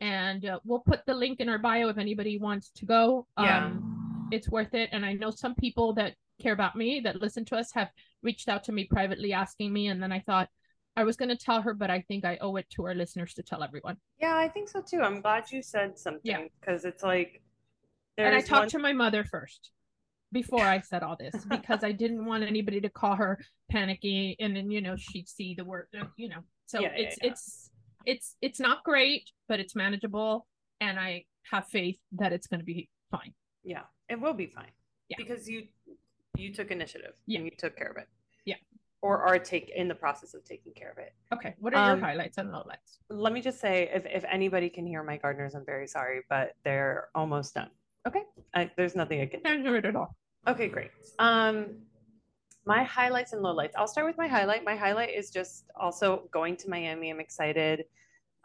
And 0.00 0.44
uh, 0.44 0.58
we'll 0.64 0.80
put 0.80 1.00
the 1.06 1.14
link 1.14 1.40
in 1.40 1.48
our 1.48 1.58
bio 1.58 1.88
if 1.88 1.98
anybody 1.98 2.38
wants 2.38 2.70
to 2.76 2.86
go. 2.86 3.26
Yeah. 3.38 3.66
Um, 3.66 3.93
it's 4.30 4.48
worth 4.48 4.74
it. 4.74 4.90
And 4.92 5.04
I 5.04 5.12
know 5.12 5.30
some 5.30 5.54
people 5.54 5.94
that 5.94 6.14
care 6.40 6.52
about 6.52 6.76
me, 6.76 7.00
that 7.00 7.20
listen 7.20 7.44
to 7.46 7.56
us, 7.56 7.72
have 7.72 7.90
reached 8.22 8.48
out 8.48 8.64
to 8.64 8.72
me 8.72 8.84
privately 8.84 9.32
asking 9.32 9.72
me. 9.72 9.88
And 9.88 10.02
then 10.02 10.12
I 10.12 10.20
thought 10.20 10.48
I 10.96 11.04
was 11.04 11.16
going 11.16 11.28
to 11.28 11.36
tell 11.36 11.60
her, 11.62 11.74
but 11.74 11.90
I 11.90 12.00
think 12.02 12.24
I 12.24 12.38
owe 12.40 12.56
it 12.56 12.68
to 12.70 12.86
our 12.86 12.94
listeners 12.94 13.34
to 13.34 13.42
tell 13.42 13.62
everyone. 13.62 13.96
Yeah, 14.20 14.36
I 14.36 14.48
think 14.48 14.68
so 14.68 14.80
too. 14.80 15.00
I'm 15.02 15.20
glad 15.20 15.50
you 15.50 15.62
said 15.62 15.98
something 15.98 16.48
because 16.60 16.84
it's 16.84 17.02
like. 17.02 17.42
and 18.16 18.34
I 18.34 18.40
talked 18.40 18.62
one- 18.62 18.68
to 18.70 18.78
my 18.78 18.92
mother 18.92 19.24
first 19.24 19.70
before 20.32 20.62
I 20.62 20.80
said 20.80 21.02
all 21.04 21.16
this 21.16 21.44
because 21.48 21.84
I 21.84 21.92
didn't 21.92 22.24
want 22.24 22.42
anybody 22.42 22.80
to 22.80 22.88
call 22.88 23.14
her 23.14 23.38
panicky 23.70 24.36
and 24.40 24.56
then 24.56 24.68
you 24.68 24.80
know 24.80 24.96
she'd 24.96 25.28
see 25.28 25.54
the 25.54 25.64
word 25.64 25.86
uh, 25.98 26.06
you 26.16 26.28
know 26.28 26.40
so 26.66 26.80
Yeah, 26.80 26.88
yeah, 26.96 27.04
it's 27.06 27.18
yeah. 27.22 27.30
it's 27.30 27.70
it's 28.04 28.36
it's 28.42 28.60
not 28.60 28.82
great 28.82 29.30
but 29.48 29.60
it's 29.60 29.76
manageable 29.76 30.46
and 30.80 30.98
I 30.98 31.24
have 31.52 31.68
faith 31.68 31.98
that 32.12 32.32
it's 32.32 32.48
going 32.48 32.58
to 32.58 32.64
be 32.64 32.88
fine. 33.12 33.32
Yeah, 33.62 33.82
it 34.08 34.20
will 34.20 34.34
be 34.34 34.46
fine. 34.46 34.70
Yeah. 35.08 35.16
Because 35.18 35.48
you 35.48 35.64
you 36.36 36.52
took 36.52 36.70
initiative 36.70 37.12
Yeah. 37.26 37.38
and 37.38 37.44
you 37.46 37.52
took 37.56 37.76
care 37.76 37.88
of 37.90 37.96
it. 37.96 38.08
Yeah. 38.44 38.56
Or 39.02 39.22
are 39.22 39.38
take 39.38 39.70
in 39.70 39.86
the 39.86 39.94
process 39.94 40.34
of 40.34 40.44
taking 40.44 40.72
care 40.72 40.90
of 40.90 40.98
it. 40.98 41.12
Okay, 41.32 41.54
what 41.58 41.74
are 41.74 41.92
Um, 41.92 41.98
your 41.98 42.06
highlights 42.08 42.38
and 42.38 42.48
lowlights? 42.50 42.98
Let 43.08 43.32
me 43.32 43.40
just 43.40 43.60
say, 43.60 43.88
if 43.92 44.04
if 44.06 44.24
anybody 44.28 44.68
can 44.70 44.86
hear 44.86 45.02
my 45.02 45.16
gardeners, 45.16 45.54
I'm 45.54 45.64
very 45.64 45.86
sorry, 45.86 46.22
but 46.28 46.54
they're 46.64 47.08
almost 47.14 47.54
done. 47.54 47.70
Okay, 48.06 48.24
I, 48.54 48.70
there's 48.76 48.96
nothing 48.96 49.20
I 49.20 49.26
can. 49.26 49.62
do. 49.62 49.74
It 49.74 49.84
at 49.84 49.96
all. 49.96 50.16
Okay, 50.48 50.68
great. 50.68 50.90
Um, 51.18 51.82
my 52.66 52.82
highlights 52.82 53.32
and 53.34 53.42
lowlights. 53.42 53.72
I'll 53.76 53.86
start 53.86 54.06
with 54.06 54.16
my 54.18 54.26
highlight. 54.26 54.64
My 54.64 54.74
highlight 54.76 55.10
is 55.14 55.30
just 55.30 55.70
also 55.76 56.28
going 56.32 56.56
to 56.58 56.68
Miami. 56.68 57.10
I'm 57.10 57.20
excited. 57.20 57.84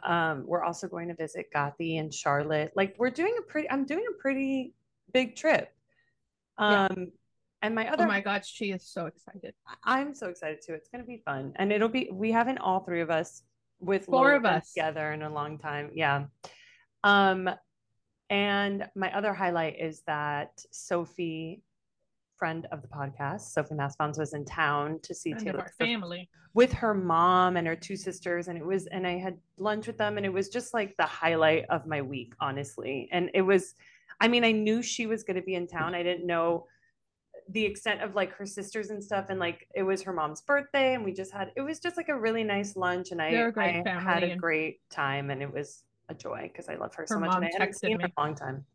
Um, 0.03 0.45
we're 0.45 0.63
also 0.63 0.87
going 0.87 1.07
to 1.09 1.13
visit 1.15 1.47
Gotti 1.55 1.99
and 1.99 2.13
Charlotte. 2.13 2.71
Like 2.75 2.95
we're 2.99 3.09
doing 3.09 3.35
a 3.39 3.41
pretty. 3.41 3.69
I'm 3.71 3.85
doing 3.85 4.05
a 4.09 4.13
pretty 4.21 4.73
big 5.13 5.35
trip. 5.35 5.71
Yeah. 6.59 6.87
Um, 6.91 7.11
and 7.61 7.75
my 7.75 7.91
other 7.91 8.05
Oh 8.05 8.07
my 8.07 8.21
god, 8.21 8.45
she 8.45 8.71
is 8.71 8.85
so 8.87 9.05
excited. 9.05 9.53
I'm 9.83 10.13
so 10.13 10.27
excited 10.29 10.59
too. 10.65 10.73
It's 10.73 10.89
going 10.89 11.03
to 11.03 11.07
be 11.07 11.21
fun. 11.25 11.53
And 11.57 11.71
it'll 11.71 11.89
be, 11.89 12.09
we 12.11 12.31
haven't 12.31 12.57
all 12.59 12.79
three 12.81 13.01
of 13.01 13.09
us 13.09 13.43
with 13.79 14.05
Four 14.05 14.33
of 14.33 14.45
us. 14.45 14.73
together 14.73 15.11
in 15.11 15.23
a 15.23 15.29
long 15.29 15.57
time. 15.57 15.89
Yeah. 15.93 16.25
Um, 17.03 17.49
and 18.29 18.87
my 18.95 19.15
other 19.15 19.33
highlight 19.33 19.79
is 19.79 20.03
that 20.07 20.51
Sophie, 20.71 21.61
friend 22.37 22.65
of 22.71 22.81
the 22.81 22.87
podcast, 22.87 23.51
Sophie 23.51 23.75
Maspons 23.75 24.17
was 24.17 24.33
in 24.33 24.45
town 24.45 24.99
to 25.03 25.13
see 25.13 25.33
Taylor 25.33 25.71
family. 25.77 26.29
with 26.53 26.71
her 26.71 26.93
mom 26.93 27.57
and 27.57 27.67
her 27.67 27.75
two 27.75 27.97
sisters. 27.97 28.47
And 28.47 28.57
it 28.57 28.65
was, 28.65 28.85
and 28.87 29.05
I 29.05 29.17
had 29.17 29.37
lunch 29.57 29.87
with 29.87 29.97
them 29.97 30.15
and 30.17 30.25
it 30.25 30.31
was 30.31 30.47
just 30.47 30.73
like 30.73 30.95
the 30.97 31.05
highlight 31.05 31.65
of 31.69 31.85
my 31.87 32.01
week, 32.01 32.33
honestly. 32.39 33.09
And 33.11 33.31
it 33.33 33.41
was, 33.41 33.75
I 34.19 34.27
mean, 34.27 34.43
I 34.43 34.51
knew 34.51 34.81
she 34.81 35.05
was 35.05 35.23
going 35.23 35.37
to 35.37 35.41
be 35.41 35.55
in 35.55 35.67
town. 35.67 35.95
I 35.95 36.03
didn't 36.03 36.25
know 36.25 36.67
the 37.51 37.65
extent 37.65 38.01
of 38.01 38.15
like 38.15 38.33
her 38.33 38.45
sisters 38.45 38.89
and 38.89 39.03
stuff. 39.03 39.27
And 39.29 39.39
like 39.39 39.67
it 39.73 39.83
was 39.83 40.01
her 40.03 40.13
mom's 40.13 40.41
birthday, 40.41 40.93
and 40.95 41.03
we 41.03 41.13
just 41.13 41.31
had 41.31 41.51
it 41.55 41.61
was 41.61 41.79
just 41.79 41.97
like 41.97 42.09
a 42.09 42.19
really 42.19 42.43
nice 42.43 42.75
lunch, 42.75 43.11
and 43.11 43.21
I, 43.21 43.31
They're 43.31 43.53
I 43.57 43.83
had 43.99 44.23
a 44.23 44.35
great 44.35 44.81
time, 44.89 45.29
and 45.29 45.41
it 45.41 45.51
was 45.51 45.83
a 46.09 46.13
joy 46.13 46.49
because 46.51 46.69
I 46.69 46.75
love 46.75 46.93
her 46.95 47.05
so 47.07 47.19
much, 47.19 47.35
and 47.35 47.45
I 47.45 47.49
hadn't 47.51 47.71
texted 47.71 47.79
seen 47.79 47.91
her 47.93 47.97
me. 47.97 48.03
in 48.05 48.11
a 48.15 48.21
long 48.21 48.35
time. 48.35 48.65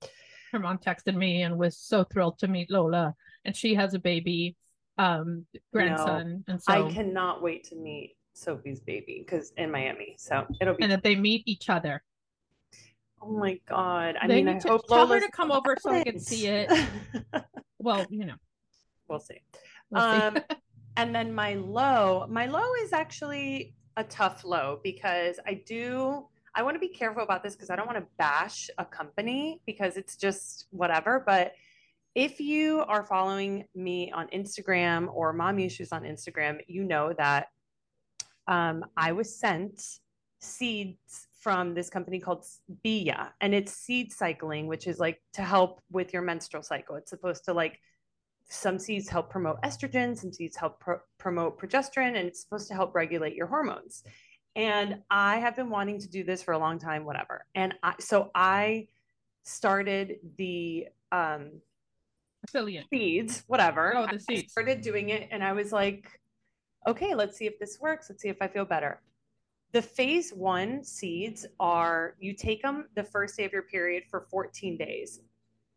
Her 0.53 0.59
mom 0.59 0.79
texted 0.79 1.17
me 1.17 1.43
and 1.43 1.59
was 1.59 1.77
so 1.77 2.05
thrilled 2.05 2.39
to 2.39 2.49
meet 2.49 2.71
Lola, 2.71 3.15
and 3.45 3.57
she 3.57 3.75
has 3.75 3.95
a 3.95 3.99
baby 3.99 4.57
um 4.99 5.45
grandson, 5.73 6.45
and 6.49 6.63
so 6.63 6.87
I 6.89 6.93
cannot 6.93 7.43
wait 7.43 7.65
to 7.65 7.77
meet 7.77 8.17
Sophie's 8.35 8.81
baby 8.81 9.25
because 9.25 9.53
in 9.57 9.71
Miami, 9.71 10.17
so 10.19 10.47
it'll 10.61 10.75
be. 10.75 10.85
and 10.85 10.93
that 10.93 11.03
they 11.03 11.17
meet 11.17 11.43
each 11.47 11.69
other. 11.69 12.03
Oh 13.27 13.31
my 13.39 13.59
god! 13.67 14.17
I 14.21 14.27
They 14.27 14.43
mean, 14.43 14.57
I 14.57 14.59
to- 14.59 14.69
hope 14.69 14.87
tell 14.87 15.07
her 15.07 15.19
to 15.21 15.31
come 15.31 15.51
over 15.51 15.77
so 15.81 15.91
I 15.91 16.05
can 16.05 16.19
see 16.21 16.47
it. 16.47 16.71
Well, 17.79 18.07
you 18.09 18.25
know, 18.25 18.37
we'll 19.09 19.21
see. 19.21 19.43
we'll 19.91 20.01
see. 20.01 20.23
um, 20.23 20.39
and 20.97 21.15
then 21.15 21.35
my 21.35 21.53
low, 21.55 22.27
my 22.31 22.47
low 22.47 22.73
is 22.83 22.95
actually 22.95 23.75
a 23.99 24.05
tough 24.05 24.43
low 24.43 24.81
because 24.83 25.39
I 25.47 25.61
do, 25.67 26.27
I 26.55 26.63
want 26.63 26.77
to 26.77 26.79
be 26.81 26.89
careful 26.89 27.23
about 27.23 27.43
this 27.43 27.55
because 27.55 27.69
I 27.69 27.77
don't 27.77 27.85
want 27.87 27.99
to 27.99 28.07
bash 28.17 28.71
a 28.79 28.87
company 28.87 29.61
because 29.67 29.99
it's 29.99 30.17
just 30.17 30.65
whatever. 30.71 31.23
But 31.27 31.53
if 32.15 32.41
you 32.41 32.85
are 32.89 33.05
following 33.05 33.65
me 33.75 34.11
on 34.13 34.29
Instagram 34.29 35.13
or 35.13 35.35
Mami 35.35 35.67
Issues 35.67 35.93
on 35.93 36.05
Instagram, 36.05 36.61
you 36.69 36.85
know 36.85 37.13
that 37.19 37.49
um, 38.49 38.83
I 38.97 39.13
was 39.13 39.39
sent 39.39 39.83
seeds 40.41 41.29
from 41.45 41.75
this 41.75 41.91
company 41.91 42.19
called 42.19 42.47
Bia, 42.83 43.35
and 43.43 43.55
it's 43.55 43.75
seed 43.75 44.11
cycling, 44.11 44.67
which 44.67 44.87
is 44.87 44.99
like 44.99 45.21
to 45.35 45.43
help 45.43 45.83
with 45.93 46.15
your 46.15 46.23
menstrual 46.23 46.63
cycle. 46.63 46.97
It's 46.97 47.11
supposed 47.11 47.45
to 47.45 47.53
like 47.53 47.79
some 48.49 48.79
seeds 48.79 49.11
help 49.11 49.29
promote 49.29 49.61
estrogen, 49.63 50.17
some 50.17 50.33
seeds 50.33 50.57
help 50.57 50.81
pro- 50.81 51.01
promote 51.19 51.61
progesterone, 51.61 52.17
and 52.17 52.27
it's 52.29 52.41
supposed 52.43 52.69
to 52.69 52.75
help 52.75 52.95
regulate 52.95 53.35
your 53.35 53.47
hormones. 53.47 54.03
And 54.57 55.03
I 55.11 55.37
have 55.37 55.55
been 55.55 55.69
wanting 55.69 56.01
to 56.01 56.09
do 56.09 56.25
this 56.25 56.43
for 56.43 56.53
a 56.53 56.59
long 56.59 56.79
time, 56.79 57.05
whatever. 57.05 57.45
And 57.55 57.75
I, 57.83 57.93
so 58.01 58.31
I 58.35 58.89
started 59.43 60.17
the 60.39 60.87
um, 61.13 61.61
affiliate. 62.49 62.87
seeds, 62.89 63.45
whatever. 63.49 63.95
Oh, 63.95 64.07
the 64.07 64.15
I 64.15 64.17
seeds. 64.17 64.53
started 64.53 64.81
doing 64.81 65.11
it, 65.11 65.29
and 65.31 65.45
I 65.45 65.53
was 65.53 65.73
like, 65.73 66.09
okay, 66.87 67.15
let's 67.15 67.37
see 67.37 67.45
if 67.45 67.59
this 67.59 67.79
works. 67.79 68.07
Let's 68.09 68.23
see 68.23 68.31
if 68.31 68.39
I 68.41 68.49
feel 68.49 68.65
better. 68.65 69.03
The 69.75 69.83
phase 69.83 70.31
one 70.31 70.85
seeds 70.85 71.45
are 71.59 72.15
you 72.21 72.33
take 72.33 72.63
them 72.63 72.87
the 72.95 73.03
first 73.03 73.37
day 73.37 73.45
of 73.45 73.53
your 73.53 73.63
period 73.63 74.05
for 74.09 74.21
14 74.31 74.77
days. 74.77 75.21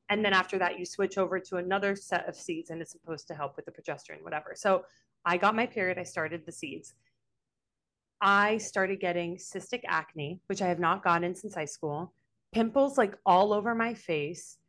And 0.09 0.23
then 0.23 0.33
after 0.33 0.59
that, 0.59 0.77
you 0.77 0.85
switch 0.85 1.17
over 1.17 1.39
to 1.39 1.57
another 1.57 1.95
set 1.95 2.29
of 2.29 2.35
seeds, 2.35 2.69
and 2.69 2.79
it's 2.79 2.91
supposed 2.91 3.27
to 3.29 3.33
help 3.33 3.55
with 3.55 3.65
the 3.65 3.71
progesterone, 3.71 4.21
whatever. 4.21 4.53
So 4.55 4.85
I 5.25 5.37
got 5.37 5.55
my 5.55 5.65
period, 5.65 5.97
I 5.97 6.03
started 6.03 6.45
the 6.45 6.51
seeds. 6.51 6.93
I 8.21 8.59
started 8.59 8.99
getting 8.99 9.35
cystic 9.37 9.81
acne, 9.87 10.41
which 10.45 10.61
I 10.61 10.67
have 10.67 10.79
not 10.79 11.03
gotten 11.03 11.33
since 11.33 11.55
high 11.55 11.65
school, 11.65 12.13
pimples 12.51 12.99
like 12.99 13.17
all 13.25 13.51
over 13.51 13.73
my 13.73 13.95
face, 13.95 14.59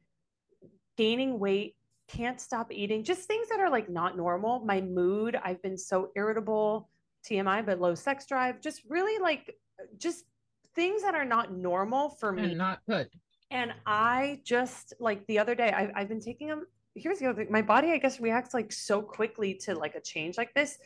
gaining 0.97 1.39
weight, 1.39 1.77
can't 2.09 2.41
stop 2.41 2.73
eating, 2.73 3.05
just 3.05 3.29
things 3.29 3.51
that 3.51 3.61
are 3.61 3.71
like 3.71 3.91
not 3.91 4.17
normal. 4.17 4.61
My 4.61 4.81
mood, 4.81 5.39
I've 5.45 5.61
been 5.61 5.77
so 5.77 6.13
irritable, 6.17 6.89
TMI, 7.29 7.65
but 7.65 7.81
low 7.81 7.95
sex 7.95 8.27
drive, 8.27 8.61
just 8.61 8.83
really 8.89 9.21
like 9.23 9.55
just 9.99 10.25
things 10.75 11.03
that 11.03 11.15
are 11.15 11.25
not 11.25 11.53
normal 11.53 12.11
for 12.11 12.33
me. 12.33 12.43
and 12.45 12.59
not 12.59 12.81
good. 12.89 13.09
And 13.51 13.73
I 13.87 14.41
just 14.45 14.95
like 15.01 15.27
the 15.27 15.39
other 15.39 15.55
day, 15.55 15.71
I, 15.71 15.91
I've 15.95 16.09
been 16.09 16.21
taking 16.21 16.49
them. 16.49 16.67
Here's 16.95 17.19
the 17.19 17.27
other 17.27 17.45
thing. 17.45 17.53
My 17.53 17.63
body, 17.63 17.93
I 17.93 17.99
guess, 17.99 18.21
reacts 18.21 18.53
like 18.55 18.73
so 18.73 19.01
quickly 19.01 19.55
to 19.65 19.75
like 19.75 19.95
a 19.95 20.01
change 20.01 20.37
like 20.37 20.53
this. 20.55 20.79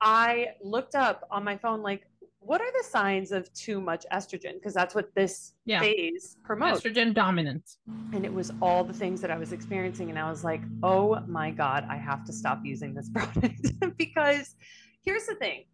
I 0.00 0.48
looked 0.62 0.94
up 0.94 1.26
on 1.30 1.44
my 1.44 1.56
phone, 1.56 1.80
like, 1.82 2.06
what 2.40 2.60
are 2.60 2.72
the 2.72 2.82
signs 2.88 3.30
of 3.30 3.52
too 3.54 3.80
much 3.80 4.04
estrogen? 4.12 4.54
Because 4.54 4.74
that's 4.74 4.96
what 4.96 5.14
this 5.14 5.52
Yeah. 5.64 5.80
phase 5.80 6.36
promotes. 6.42 6.82
Estrogen 6.82 7.14
dominance. 7.14 7.78
And 8.12 8.24
it 8.24 8.34
was 8.34 8.50
all 8.60 8.82
the 8.82 8.92
things 8.92 9.20
that 9.20 9.30
I 9.30 9.38
was 9.38 9.52
experiencing. 9.52 10.10
And 10.10 10.18
I 10.18 10.28
was 10.28 10.42
like, 10.42 10.62
oh 10.82 11.20
my 11.28 11.52
God, 11.52 11.86
I 11.88 11.96
have 11.96 12.24
to 12.24 12.32
stop 12.32 12.60
using 12.64 12.94
this 12.94 13.08
product. 13.14 13.62
because 13.96 14.56
here's 15.04 15.26
the 15.26 15.34
thing 15.34 15.64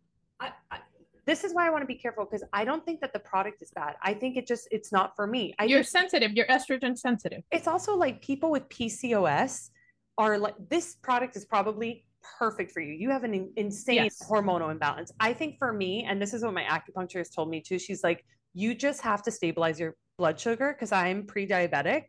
I, 0.40 0.52
I, 0.70 0.78
this 1.26 1.44
is 1.44 1.52
why 1.54 1.66
I 1.66 1.70
want 1.70 1.82
to 1.82 1.87
be 1.87 1.94
careful 1.94 2.25
because 2.25 2.44
I 2.52 2.64
don't 2.64 2.85
think 2.85 3.00
that 3.00 3.12
the 3.12 3.18
product 3.18 3.61
is 3.61 3.70
bad. 3.75 3.97
I 4.02 4.14
think 4.14 4.37
it 4.37 4.47
just, 4.47 4.66
it's 4.70 4.92
not 4.92 5.14
for 5.14 5.26
me. 5.26 5.54
I 5.58 5.64
You're 5.64 5.82
sensitive. 5.82 6.32
You're 6.32 6.47
estrogen 6.47 6.97
sensitive. 6.97 7.42
it's 7.50 7.66
also 7.68 7.94
like 7.97 8.23
people 8.23 8.50
with 8.50 8.68
PCOS 8.70 9.70
are 10.16 10.38
like, 10.38 10.54
this 10.70 10.97
product 10.97 11.37
is 11.37 11.44
probably 11.44 12.06
perfect 12.38 12.73
for 12.73 12.80
you. 12.80 12.92
You 12.94 13.11
have 13.11 13.25
an 13.25 13.35
in- 13.35 13.52
insane 13.56 13.97
Yes. 14.04 14.23
hormonal 14.28 14.70
imbalance. 14.70 15.12
I 15.20 15.32
think 15.32 15.56
for 15.58 15.73
me, 15.73 16.04
and 16.08 16.20
this 16.20 16.32
is 16.32 16.42
what 16.42 16.54
my 16.54 16.64
acupuncturist 16.64 17.35
told 17.35 17.50
me 17.50 17.61
too. 17.61 17.78
She's 17.78 18.02
like, 18.02 18.25
you 18.54 18.75
just 18.75 19.02
have 19.02 19.23
to 19.25 19.30
stabilize 19.30 19.78
your 19.78 19.94
blood 20.16 20.40
sugar 20.40 20.73
because 20.73 20.90
I'm 20.92 21.26
pre-diabetic, 21.26 22.04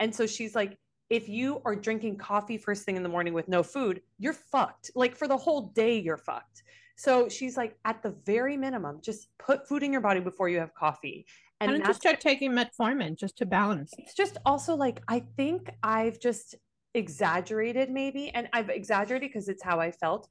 and 0.00 0.12
so 0.14 0.26
she's 0.26 0.54
like, 0.54 0.76
if 1.12 1.28
you 1.28 1.60
are 1.66 1.76
drinking 1.76 2.16
coffee 2.16 2.56
first 2.56 2.84
thing 2.84 2.96
in 2.96 3.02
the 3.02 3.08
morning 3.08 3.34
with 3.34 3.46
no 3.46 3.62
food, 3.62 4.00
you're 4.18 4.32
fucked. 4.32 4.90
Like 4.94 5.14
for 5.14 5.28
the 5.28 5.36
whole 5.36 5.66
day, 5.74 5.98
you're 5.98 6.16
fucked. 6.16 6.62
So 6.96 7.28
she's 7.28 7.54
like, 7.54 7.76
at 7.84 8.02
the 8.02 8.14
very 8.24 8.56
minimum, 8.56 9.00
just 9.02 9.28
put 9.38 9.68
food 9.68 9.82
in 9.82 9.92
your 9.92 10.00
body 10.00 10.20
before 10.20 10.48
you 10.48 10.58
have 10.58 10.74
coffee. 10.74 11.26
And 11.60 11.70
And 11.70 11.82
I 11.82 11.86
that's 11.86 11.88
just 11.90 12.00
start 12.00 12.20
taking 12.20 12.52
metformin 12.52 13.18
just 13.18 13.36
to 13.38 13.46
balance. 13.46 13.92
it's 13.98 14.14
just 14.14 14.38
also 14.46 14.74
like 14.74 15.02
I 15.06 15.20
think 15.36 15.70
I've 15.82 16.18
just 16.18 16.54
exaggerated 16.94 17.90
maybe, 17.90 18.30
and 18.30 18.48
I've 18.54 18.70
exaggerated 18.70 19.28
because 19.28 19.48
it's 19.50 19.62
how 19.62 19.80
I 19.80 19.90
felt 19.90 20.28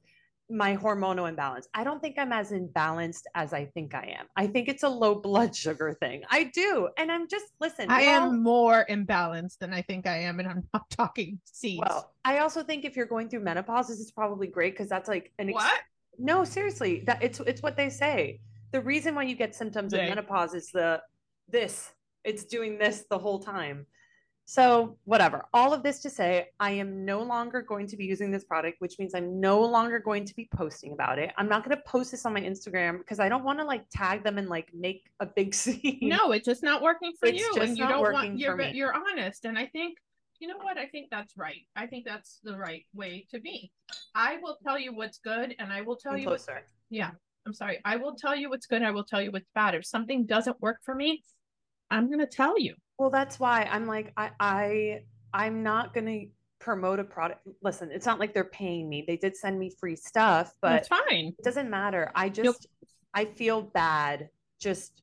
my 0.50 0.76
hormonal 0.76 1.28
imbalance. 1.28 1.66
I 1.72 1.82
don't 1.84 2.00
think 2.00 2.18
I'm 2.18 2.32
as 2.32 2.50
imbalanced 2.50 3.22
as 3.34 3.52
I 3.52 3.66
think 3.66 3.94
I 3.94 4.14
am. 4.18 4.26
I 4.36 4.46
think 4.46 4.68
it's 4.68 4.82
a 4.82 4.88
low 4.88 5.14
blood 5.14 5.54
sugar 5.64 5.96
thing. 6.00 6.22
I 6.30 6.44
do. 6.44 6.88
And 6.98 7.10
I'm 7.10 7.26
just 7.28 7.46
listen. 7.60 7.90
I 7.90 8.00
we 8.02 8.08
all- 8.08 8.30
am 8.32 8.42
more 8.42 8.84
imbalanced 8.90 9.58
than 9.58 9.72
I 9.72 9.82
think 9.82 10.06
I 10.06 10.18
am, 10.18 10.40
and 10.40 10.48
I'm 10.48 10.68
not 10.74 10.88
talking 10.90 11.40
seeds. 11.44 11.80
well, 11.86 12.12
I 12.24 12.38
also 12.38 12.62
think 12.62 12.84
if 12.84 12.96
you're 12.96 13.06
going 13.06 13.28
through 13.28 13.40
menopause, 13.40 13.88
this 13.88 13.98
is 13.98 14.12
probably 14.12 14.46
great 14.46 14.74
because 14.74 14.88
that's 14.88 15.08
like 15.08 15.32
an 15.38 15.48
ex- 15.48 15.54
what? 15.54 15.80
No, 16.18 16.44
seriously, 16.44 17.02
that 17.06 17.22
it's 17.22 17.40
it's 17.40 17.62
what 17.62 17.76
they 17.76 17.88
say. 17.88 18.40
The 18.72 18.80
reason 18.80 19.14
why 19.14 19.22
you 19.24 19.34
get 19.34 19.54
symptoms 19.54 19.92
of 19.92 20.00
menopause 20.00 20.54
is 20.54 20.70
the 20.72 21.00
this. 21.48 21.90
It's 22.24 22.44
doing 22.44 22.78
this 22.78 23.04
the 23.10 23.18
whole 23.18 23.40
time. 23.40 23.86
So, 24.44 24.98
whatever. 25.04 25.44
All 25.54 25.72
of 25.72 25.82
this 25.82 26.00
to 26.00 26.10
say, 26.10 26.48
I 26.58 26.72
am 26.72 27.04
no 27.04 27.22
longer 27.22 27.62
going 27.62 27.86
to 27.86 27.96
be 27.96 28.04
using 28.04 28.30
this 28.30 28.44
product, 28.44 28.80
which 28.80 28.98
means 28.98 29.14
I'm 29.14 29.40
no 29.40 29.60
longer 29.60 29.98
going 29.98 30.24
to 30.24 30.34
be 30.34 30.48
posting 30.54 30.92
about 30.92 31.18
it. 31.18 31.32
I'm 31.38 31.48
not 31.48 31.64
going 31.64 31.76
to 31.76 31.82
post 31.84 32.10
this 32.10 32.26
on 32.26 32.34
my 32.34 32.40
Instagram 32.40 32.98
because 32.98 33.20
I 33.20 33.28
don't 33.28 33.44
want 33.44 33.60
to 33.60 33.64
like 33.64 33.84
tag 33.90 34.24
them 34.24 34.38
and 34.38 34.48
like 34.48 34.68
make 34.74 35.04
a 35.20 35.26
big 35.26 35.54
scene. 35.62 35.98
No, 36.02 36.32
it's 36.32 36.44
just 36.44 36.62
not 36.62 36.82
working 36.82 37.12
for 37.18 37.28
It's 37.28 37.38
you, 37.38 37.52
just 37.54 37.68
and 37.68 37.78
you 37.78 37.84
not 37.84 37.92
don't 37.92 38.00
working 38.02 38.14
want. 38.14 38.38
You're 38.38 38.56
for 38.56 38.62
me. 38.62 38.72
you're 38.74 38.94
honest, 38.94 39.44
and 39.44 39.56
I 39.56 39.66
think 39.66 39.96
you 40.40 40.48
know 40.48 40.58
what? 40.58 40.76
I 40.76 40.86
think 40.86 41.08
that's 41.08 41.36
right. 41.36 41.64
I 41.76 41.86
think 41.86 42.04
that's 42.04 42.40
the 42.42 42.58
right 42.58 42.84
way 42.92 43.26
to 43.30 43.38
be. 43.38 43.70
I 44.14 44.38
will 44.42 44.58
tell 44.66 44.76
you 44.76 44.92
what's 44.92 45.18
good, 45.18 45.54
and 45.60 45.72
I 45.72 45.82
will 45.82 45.96
tell 45.96 46.12
Come 46.12 46.20
you. 46.20 46.28
What's, 46.28 46.46
closer. 46.46 46.62
I'm 47.46 47.54
sorry. 47.54 47.80
I 47.84 47.96
will 47.96 48.16
tell 48.16 48.34
you 48.34 48.50
what's 48.50 48.66
good. 48.66 48.82
I 48.82 48.90
will 48.90 49.04
tell 49.04 49.22
you 49.22 49.30
what's 49.30 49.48
bad. 49.54 49.76
If 49.76 49.86
something 49.86 50.26
doesn't 50.26 50.60
work 50.60 50.78
for 50.84 50.94
me, 50.94 51.22
I'm 51.90 52.10
gonna 52.10 52.26
tell 52.26 52.58
you. 52.58 52.74
Well, 53.02 53.10
that's 53.10 53.40
why 53.40 53.64
I'm 53.68 53.88
like, 53.88 54.12
I, 54.16 54.30
I, 54.38 55.00
I'm 55.34 55.64
not 55.64 55.92
to 56.06 56.26
promote 56.60 57.00
a 57.00 57.04
product. 57.04 57.44
Listen, 57.60 57.90
it's 57.90 58.06
not 58.06 58.20
like 58.20 58.32
they're 58.32 58.44
paying 58.44 58.88
me. 58.88 59.02
They 59.04 59.16
did 59.16 59.36
send 59.36 59.58
me 59.58 59.72
free 59.80 59.96
stuff, 59.96 60.52
but 60.62 60.74
it's 60.76 60.86
fine. 60.86 61.34
it 61.36 61.42
doesn't 61.42 61.68
matter. 61.68 62.12
I 62.14 62.28
just, 62.28 62.68
I 63.12 63.24
feel 63.24 63.60
bad 63.60 64.28
just 64.60 65.02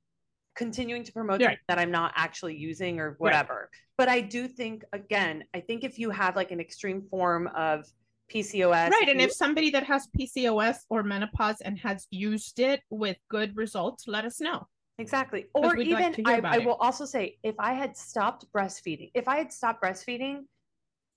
continuing 0.56 1.04
to 1.04 1.12
promote 1.12 1.44
Right. 1.44 1.58
that 1.68 1.78
I'm 1.78 1.92
not 1.92 2.14
actually 2.16 2.56
using 2.56 3.02
or 3.02 3.16
whatever. 3.18 3.70
But 3.98 4.08
I 4.08 4.22
do 4.22 4.48
think, 4.48 4.86
again, 4.94 5.44
I 5.54 5.60
think 5.60 5.84
if 5.84 6.00
you 6.00 6.10
have 6.10 6.38
like 6.38 6.52
an 6.52 6.62
extreme 6.62 7.02
form 7.12 7.48
of 7.54 7.86
PCOS, 8.34 8.92
Right, 8.92 9.10
and 9.10 9.20
if 9.20 9.34
somebody 9.34 9.72
that 9.72 9.84
has 9.84 10.08
PCOS 10.18 10.78
or 10.88 11.04
menopause 11.04 11.60
and 11.60 11.78
has 11.80 12.08
used 12.12 12.60
it 12.60 12.80
with 12.90 13.18
good 13.28 13.58
results, 13.58 14.08
let 14.08 14.24
us 14.24 14.40
know. 14.40 14.70
Exactly. 15.00 15.46
Or 15.54 15.76
we'd 15.76 15.88
even 15.88 16.14
like 16.26 16.44
I, 16.44 16.56
I 16.56 16.58
will 16.60 16.76
also 16.76 17.06
say 17.06 17.38
if 17.44 17.56
I 17.58 17.74
had 17.74 17.96
stopped 17.96 18.46
breastfeeding, 18.54 19.12
if 19.14 19.28
I 19.28 19.38
had 19.38 19.52
stopped 19.52 19.82
breastfeeding, 19.82 20.44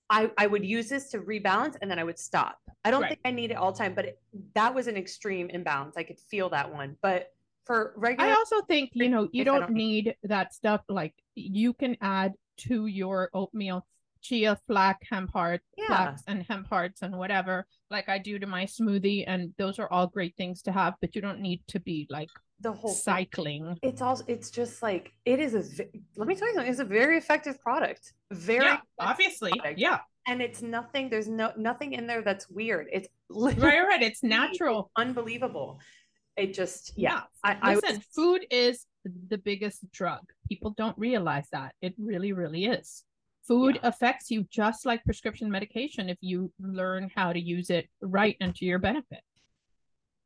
I, 0.09 0.31
I 0.37 0.47
would 0.47 0.65
use 0.65 0.89
this 0.89 1.09
to 1.09 1.19
rebalance 1.19 1.75
and 1.81 1.89
then 1.89 1.99
I 1.99 2.03
would 2.03 2.19
stop. 2.19 2.57
I 2.85 2.91
don't 2.91 3.01
Right. 3.01 3.09
think 3.09 3.21
I 3.25 3.31
need 3.31 3.51
it 3.51 3.55
all 3.55 3.71
the 3.71 3.77
time, 3.77 3.93
but 3.93 4.05
it, 4.05 4.21
that 4.53 4.73
was 4.73 4.87
an 4.87 4.95
extreme 4.97 5.49
imbalance. 5.49 5.95
I 5.97 6.03
could 6.03 6.19
feel 6.19 6.49
that 6.49 6.71
one. 6.71 6.97
But 7.01 7.33
for 7.65 7.93
regular, 7.95 8.31
I 8.31 8.33
also 8.33 8.61
think, 8.61 8.91
you 8.93 9.09
know, 9.09 9.29
you 9.31 9.43
don't 9.43 9.61
don't- 9.61 9.71
need 9.71 10.15
that 10.23 10.53
stuff. 10.53 10.81
Like 10.89 11.13
you 11.35 11.73
can 11.73 11.97
add 12.01 12.33
to 12.57 12.87
your 12.87 13.29
oatmeal 13.33 13.85
chia, 14.21 14.57
flax, 14.67 15.05
hemp 15.09 15.31
hearts, 15.33 15.65
yeah, 15.77 15.87
flax, 15.87 16.23
and 16.27 16.43
hemp 16.43 16.67
hearts 16.67 17.01
and 17.01 17.17
whatever, 17.17 17.65
like 17.89 18.07
I 18.07 18.17
do 18.17 18.39
to 18.39 18.47
my 18.47 18.65
smoothie. 18.65 19.25
And 19.27 19.53
those 19.57 19.79
are 19.79 19.91
all 19.91 20.07
great 20.07 20.35
things 20.37 20.61
to 20.63 20.71
have, 20.71 20.93
but 21.01 21.15
you 21.15 21.21
don't 21.21 21.41
need 21.41 21.61
to 21.67 21.79
be 21.79 22.07
like 22.09 22.29
the 22.63 22.71
whole 22.71 22.91
thing. 22.91 23.01
cycling. 23.01 23.77
It's 23.83 24.01
also 24.01 24.23
it's 24.27 24.49
just 24.49 24.81
like 24.81 25.13
it 25.25 25.39
is 25.39 25.53
a. 25.53 25.85
Let 26.15 26.27
me 26.27 26.35
tell 26.35 26.47
you 26.47 26.55
something. 26.55 26.71
It's 26.71 26.79
a 26.79 26.85
very 26.85 27.17
effective 27.17 27.59
product. 27.61 28.13
Very 28.31 28.65
yeah, 28.65 28.77
obviously. 28.99 29.51
product. 29.51 29.79
Yeah. 29.79 29.99
and 30.27 30.41
it's 30.41 30.61
nothing. 30.61 31.09
There's 31.09 31.27
no 31.27 31.51
nothing 31.57 31.93
in 31.93 32.07
there 32.07 32.21
that's 32.21 32.49
weird. 32.49 32.87
It's 32.91 33.07
Right, 33.29 33.59
right. 33.59 34.01
It's 34.01 34.23
natural. 34.23 34.91
unbelievable. 34.97 35.79
It 36.35 36.53
just 36.53 36.93
yeah. 36.95 37.13
Yeah. 37.13 37.21
I, 37.43 37.57
I 37.61 37.75
Listen, 37.75 37.97
was, 37.97 38.05
food 38.15 38.45
is 38.49 38.85
the 39.29 39.37
biggest 39.37 39.91
drug. 39.91 40.21
People 40.49 40.71
don't 40.71 40.97
realize 40.97 41.47
that. 41.51 41.73
It 41.81 41.93
really, 41.97 42.33
really 42.33 42.65
is. 42.65 43.03
Food 43.47 43.77
affects 43.83 44.31
you 44.31 44.45
just 44.49 44.85
like 44.85 45.03
prescription 45.03 45.51
medication 45.51 46.07
if 46.09 46.17
you 46.21 46.51
learn 46.59 47.11
how 47.13 47.33
to 47.33 47.39
use 47.39 47.69
it 47.69 47.89
right 48.01 48.37
and 48.39 48.55
to 48.55 48.65
your 48.65 48.79
benefit. 48.79 49.19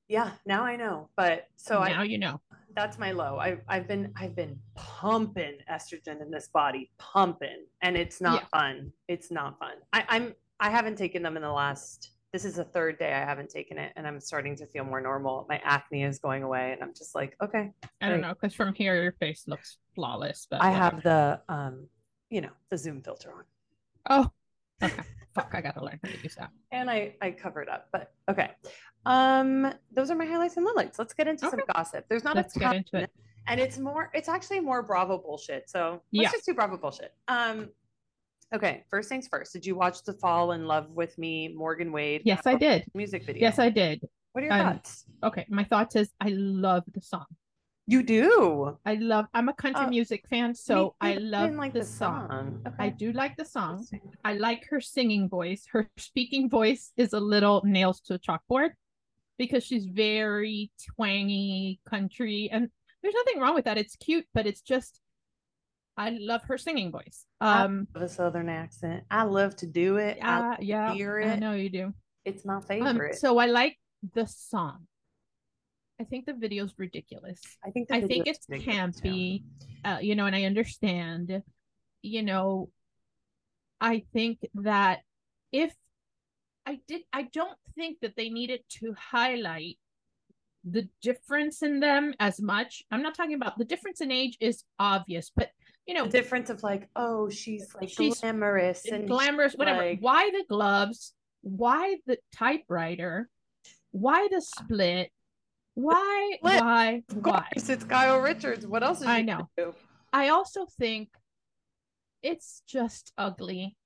Yeah. 0.08 0.32
Now 0.46 0.64
I 0.64 0.76
know, 0.76 1.10
but 1.16 1.48
so 1.56 1.80
I 1.80 1.90
now 1.90 2.02
you 2.04 2.18
know. 2.18 2.40
that's 2.76 2.98
my 2.98 3.12
low. 3.12 3.38
I 3.40 3.58
I've 3.68 3.88
been 3.88 4.12
I've 4.16 4.36
been 4.36 4.58
pumping 4.76 5.58
estrogen 5.72 6.22
in 6.22 6.32
this 6.32 6.48
body, 6.48 6.92
pumping, 6.98 7.66
and 7.82 7.98
it's 7.98 8.22
not 8.22 8.42
Yeah. 8.52 8.60
fun. 8.60 8.92
It's 9.08 9.32
not 9.32 9.60
fun. 9.60 9.74
I, 9.94 10.06
I'm 10.10 10.36
I 10.60 10.70
haven't 10.70 10.98
taken 10.98 11.22
them 11.24 11.36
in 11.38 11.44
the 11.44 11.52
last. 11.52 12.12
This 12.34 12.44
is 12.44 12.56
the 12.56 12.64
third 12.66 13.00
day 13.00 13.14
I 13.14 13.20
haven't 13.20 13.50
taken 13.50 13.78
it, 13.78 13.94
and 13.96 14.06
I'm 14.06 14.20
starting 14.20 14.56
to 14.58 14.66
feel 14.68 14.84
more 14.84 15.00
normal. 15.00 15.46
My 15.50 15.62
acne 15.64 16.04
is 16.04 16.20
going 16.20 16.44
away, 16.44 16.74
and 16.74 16.84
I'm 16.84 16.94
just 16.94 17.16
like, 17.16 17.36
okay. 17.42 17.72
I 18.02 18.10
don't 18.10 18.22
know 18.22 18.34
because 18.34 18.54
from 18.54 18.74
here 18.74 19.02
your 19.02 19.14
face 19.14 19.46
looks 19.48 19.78
flawless. 19.96 20.46
But 20.50 20.62
I 20.62 20.70
whatever. 20.70 20.84
have 20.84 21.04
the 21.04 21.42
um, 21.54 21.88
you 22.30 22.42
know, 22.42 22.50
the 22.70 22.78
Zoom 22.78 23.02
filter 23.02 23.32
on, 23.32 23.44
Oh, 24.10 24.32
okay. 24.86 25.02
Fuck, 25.38 25.52
I 25.54 25.62
gotta 25.62 25.84
learn 25.84 26.00
how 26.04 26.10
to 26.12 26.18
use 26.24 26.36
that. 26.36 26.50
and 26.72 26.90
I 26.90 27.16
I 27.22 27.32
covered 27.32 27.70
up. 27.70 27.88
But 27.92 28.12
okay, 28.30 28.52
um, 29.06 29.72
those 29.94 30.10
are 30.12 30.16
my 30.16 30.26
highlights 30.26 30.58
and 30.58 30.66
lowlights. 30.68 30.98
Let's 31.00 31.14
get 31.14 31.28
into 31.28 31.50
some 31.50 31.60
gossip. 31.74 32.06
There's 32.10 32.24
not 32.24 32.36
Let's 32.36 32.56
a 32.56 32.60
get 32.60 32.76
into 32.76 32.98
it. 32.98 33.12
and 33.48 33.60
it's 33.60 33.78
more 33.78 34.10
it's 34.14 34.28
actually 34.30 34.60
more 34.60 34.82
bravo 34.84 35.18
bullshit 35.18 35.70
so 35.70 36.02
let's 36.12 36.26
Yeah. 36.26 36.32
just 36.32 36.46
do 36.46 36.54
bravo 36.54 36.76
bullshit 36.76 37.14
um 37.30 37.70
okay 38.54 38.84
first 38.90 39.08
things 39.08 39.28
first 39.30 39.54
did 39.54 39.66
you 39.66 39.74
watch 39.76 40.04
the 40.04 40.12
fall 40.14 40.52
in 40.52 40.66
love 40.66 40.92
with 40.92 41.18
me 41.18 41.48
morgan 41.50 41.92
wade 41.94 42.24
Yes, 42.26 42.42
I 42.46 42.56
did. 42.56 42.84
music 42.94 43.24
video 43.26 43.42
Yes, 43.42 43.58
I 43.60 43.70
did. 43.70 44.04
what 44.34 44.44
are 44.44 44.48
your 44.48 44.54
um, 44.56 44.74
thoughts 44.74 45.06
Okay, 45.24 45.46
my 45.50 45.64
thoughts 45.64 45.96
is 45.96 46.10
I 46.20 46.30
love 46.30 46.84
the 46.94 47.02
song. 47.02 47.26
You 47.88 48.04
do 48.04 48.78
I 48.86 48.96
love. 48.96 49.26
I'm 49.34 49.50
a 49.50 49.54
country 49.54 49.86
Oh, 49.86 49.90
music 49.90 50.28
fan, 50.30 50.56
so 50.56 50.96
I 51.02 51.16
love 51.16 51.54
like 51.56 51.74
the, 51.74 51.84
song. 51.84 52.62
okay 52.68 52.76
I 52.86 52.90
do 52.90 53.12
like 53.12 53.36
the 53.38 53.46
song. 53.46 53.86
I 54.24 54.34
like 54.34 54.68
her 54.70 54.80
singing 54.82 55.30
voice. 55.30 55.66
Her 55.72 55.90
speaking 55.98 56.50
voice 56.50 56.92
is 56.98 57.14
a 57.14 57.20
little 57.20 57.62
nails 57.66 58.00
to 58.02 58.16
a 58.16 58.20
chalkboard 58.20 58.72
because 59.38 59.64
she's 59.64 59.86
very 59.86 60.72
twangy 60.96 61.80
country 61.90 62.50
and 62.52 62.70
there's 63.02 63.14
nothing 63.14 63.40
wrong 63.42 63.56
with 63.56 63.66
that. 63.66 63.78
It's 63.78 63.96
cute, 63.96 64.26
but 64.34 64.48
it's 64.48 64.62
just 64.62 65.02
I 65.98 66.10
love 66.20 66.44
her 66.44 66.58
singing 66.58 66.92
voice. 66.92 67.26
I 67.42 67.62
Um 67.62 67.88
love 67.96 68.04
a 68.04 68.10
southern 68.10 68.50
accent 68.50 69.04
i 69.10 69.24
love 69.24 69.56
to 69.58 69.66
do 69.66 69.98
it 69.98 70.18
I 70.22 70.58
yeah, 70.62 70.94
hear 70.94 71.20
I 71.22 71.36
know 71.36 71.54
you 71.54 71.70
do. 71.70 71.94
it's 72.26 72.46
my 72.46 72.60
Um 72.60 72.68
favorite 72.68 73.16
so 73.16 73.38
I 73.38 73.46
like 73.48 73.78
the 74.14 74.26
song. 74.28 74.88
I 76.00 76.04
think 76.04 76.26
the 76.26 76.34
video's 76.34 76.74
ridiculous. 76.78 77.42
i 77.66 77.72
think 77.72 77.88
I 77.92 78.02
think 78.02 78.28
it's 78.28 78.46
campy, 78.48 79.44
uh, 79.84 79.98
you 80.02 80.16
know, 80.16 80.26
and 80.26 80.36
I 80.36 80.44
understand, 80.44 81.42
you 82.02 82.24
know, 82.24 82.70
I 83.82 84.04
think 84.14 84.40
that 84.56 85.00
if 85.52 85.74
I 86.66 86.80
did, 86.88 87.02
I 87.14 87.24
don't 87.24 87.58
think 87.76 88.00
that 88.02 88.16
they 88.16 88.30
needed 88.30 88.62
to 88.82 88.94
highlight 88.98 89.78
the 90.64 90.88
difference 91.02 91.64
in 91.64 91.80
them 91.80 92.14
as 92.20 92.42
much. 92.42 92.84
I'm 92.92 93.02
not 93.02 93.16
talking 93.16 93.36
about 93.36 93.58
the 93.58 93.66
difference 93.66 94.02
in 94.02 94.12
age 94.12 94.38
is 94.40 94.64
obvious, 94.78 95.32
but 95.36 95.50
you 95.88 95.94
know, 95.94 96.04
the 96.06 96.10
difference 96.12 96.50
of 96.50 96.62
like 96.64 96.90
oh 96.96 97.30
she's 97.30 97.74
like 97.80 97.90
She's 97.90 98.20
glamorous 98.20 98.86
and 98.86 99.08
glamorous, 99.08 99.54
whatever. 99.54 99.80
like- 99.82 100.00
Why 100.02 100.30
the 100.32 100.44
gloves? 100.50 101.14
Why 101.42 101.98
the 102.06 102.18
typewriter? 102.36 103.30
Why 103.92 104.28
the 104.30 104.42
split? 104.42 105.12
Why? 105.82 106.32
Split. 106.40 106.62
Why? 106.62 107.04
of 107.12 107.18
Why? 107.24 107.48
course 107.54 107.70
it's 107.70 107.84
kyle 107.84 108.20
richards 108.20 108.66
what 108.66 108.82
else 108.82 109.02
is 109.02 109.08
I 109.08 109.22
know. 109.22 109.48
do? 109.56 109.76
I 110.12 110.30
also 110.30 110.66
think 110.80 111.10
it's 112.24 112.64
just 112.68 113.14
ugly. 113.16 113.78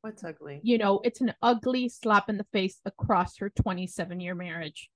what's 0.00 0.24
ugly 0.24 0.58
You 0.64 0.78
know, 0.78 1.00
it's 1.04 1.20
an 1.20 1.34
ugly 1.40 1.88
slap 1.88 2.28
in 2.28 2.36
the 2.36 2.46
face 2.52 2.80
across 2.84 3.38
her 3.38 3.48
27 3.50 4.18
year 4.18 4.34
marriage. 4.34 4.90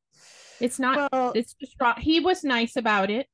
It's 0.61 0.81
not, 0.81 1.09
well 1.12 1.31
it's 1.37 1.55
just. 1.55 1.77
He 1.99 2.19
was 2.19 2.43
nice 2.43 2.75
about 2.75 3.11
it. 3.11 3.29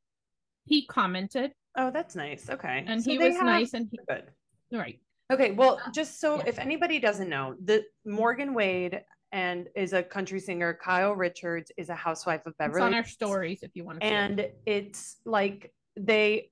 He 0.66 0.84
commented 0.86 1.52
Oh, 1.76 1.90
that's 1.90 2.14
nice. 2.16 2.50
Okay. 2.50 2.84
and 2.86 3.02
So 3.02 3.12
he 3.12 3.18
was 3.18 3.36
have- 3.36 3.46
nice 3.46 3.72
and 3.72 3.88
he, 3.90 3.98
Good. 4.08 4.24
right. 4.72 5.00
Okay. 5.32 5.52
Well, 5.52 5.80
uh, 5.86 5.90
just 5.92 6.20
so 6.20 6.36
Yeah. 6.38 6.48
if 6.48 6.58
anybody 6.58 6.98
doesn't 6.98 7.28
know, 7.30 7.54
the 7.64 7.84
Morgan 8.04 8.52
Wade 8.52 9.04
and 9.32 9.68
is 9.74 9.92
a 9.92 10.02
country 10.02 10.40
singer. 10.40 10.78
Kyle 10.82 11.12
Richards 11.14 11.70
is 11.76 11.88
a 11.88 11.94
housewife 11.94 12.46
of 12.46 12.56
Beverly. 12.58 12.78
It's 12.80 12.86
on 12.86 12.94
our 12.94 13.04
stories 13.04 13.62
if 13.62 13.70
you 13.74 13.84
want 13.84 14.00
to. 14.00 14.06
and 14.06 14.48
it's 14.66 15.16
like 15.24 15.72
they 15.96 16.50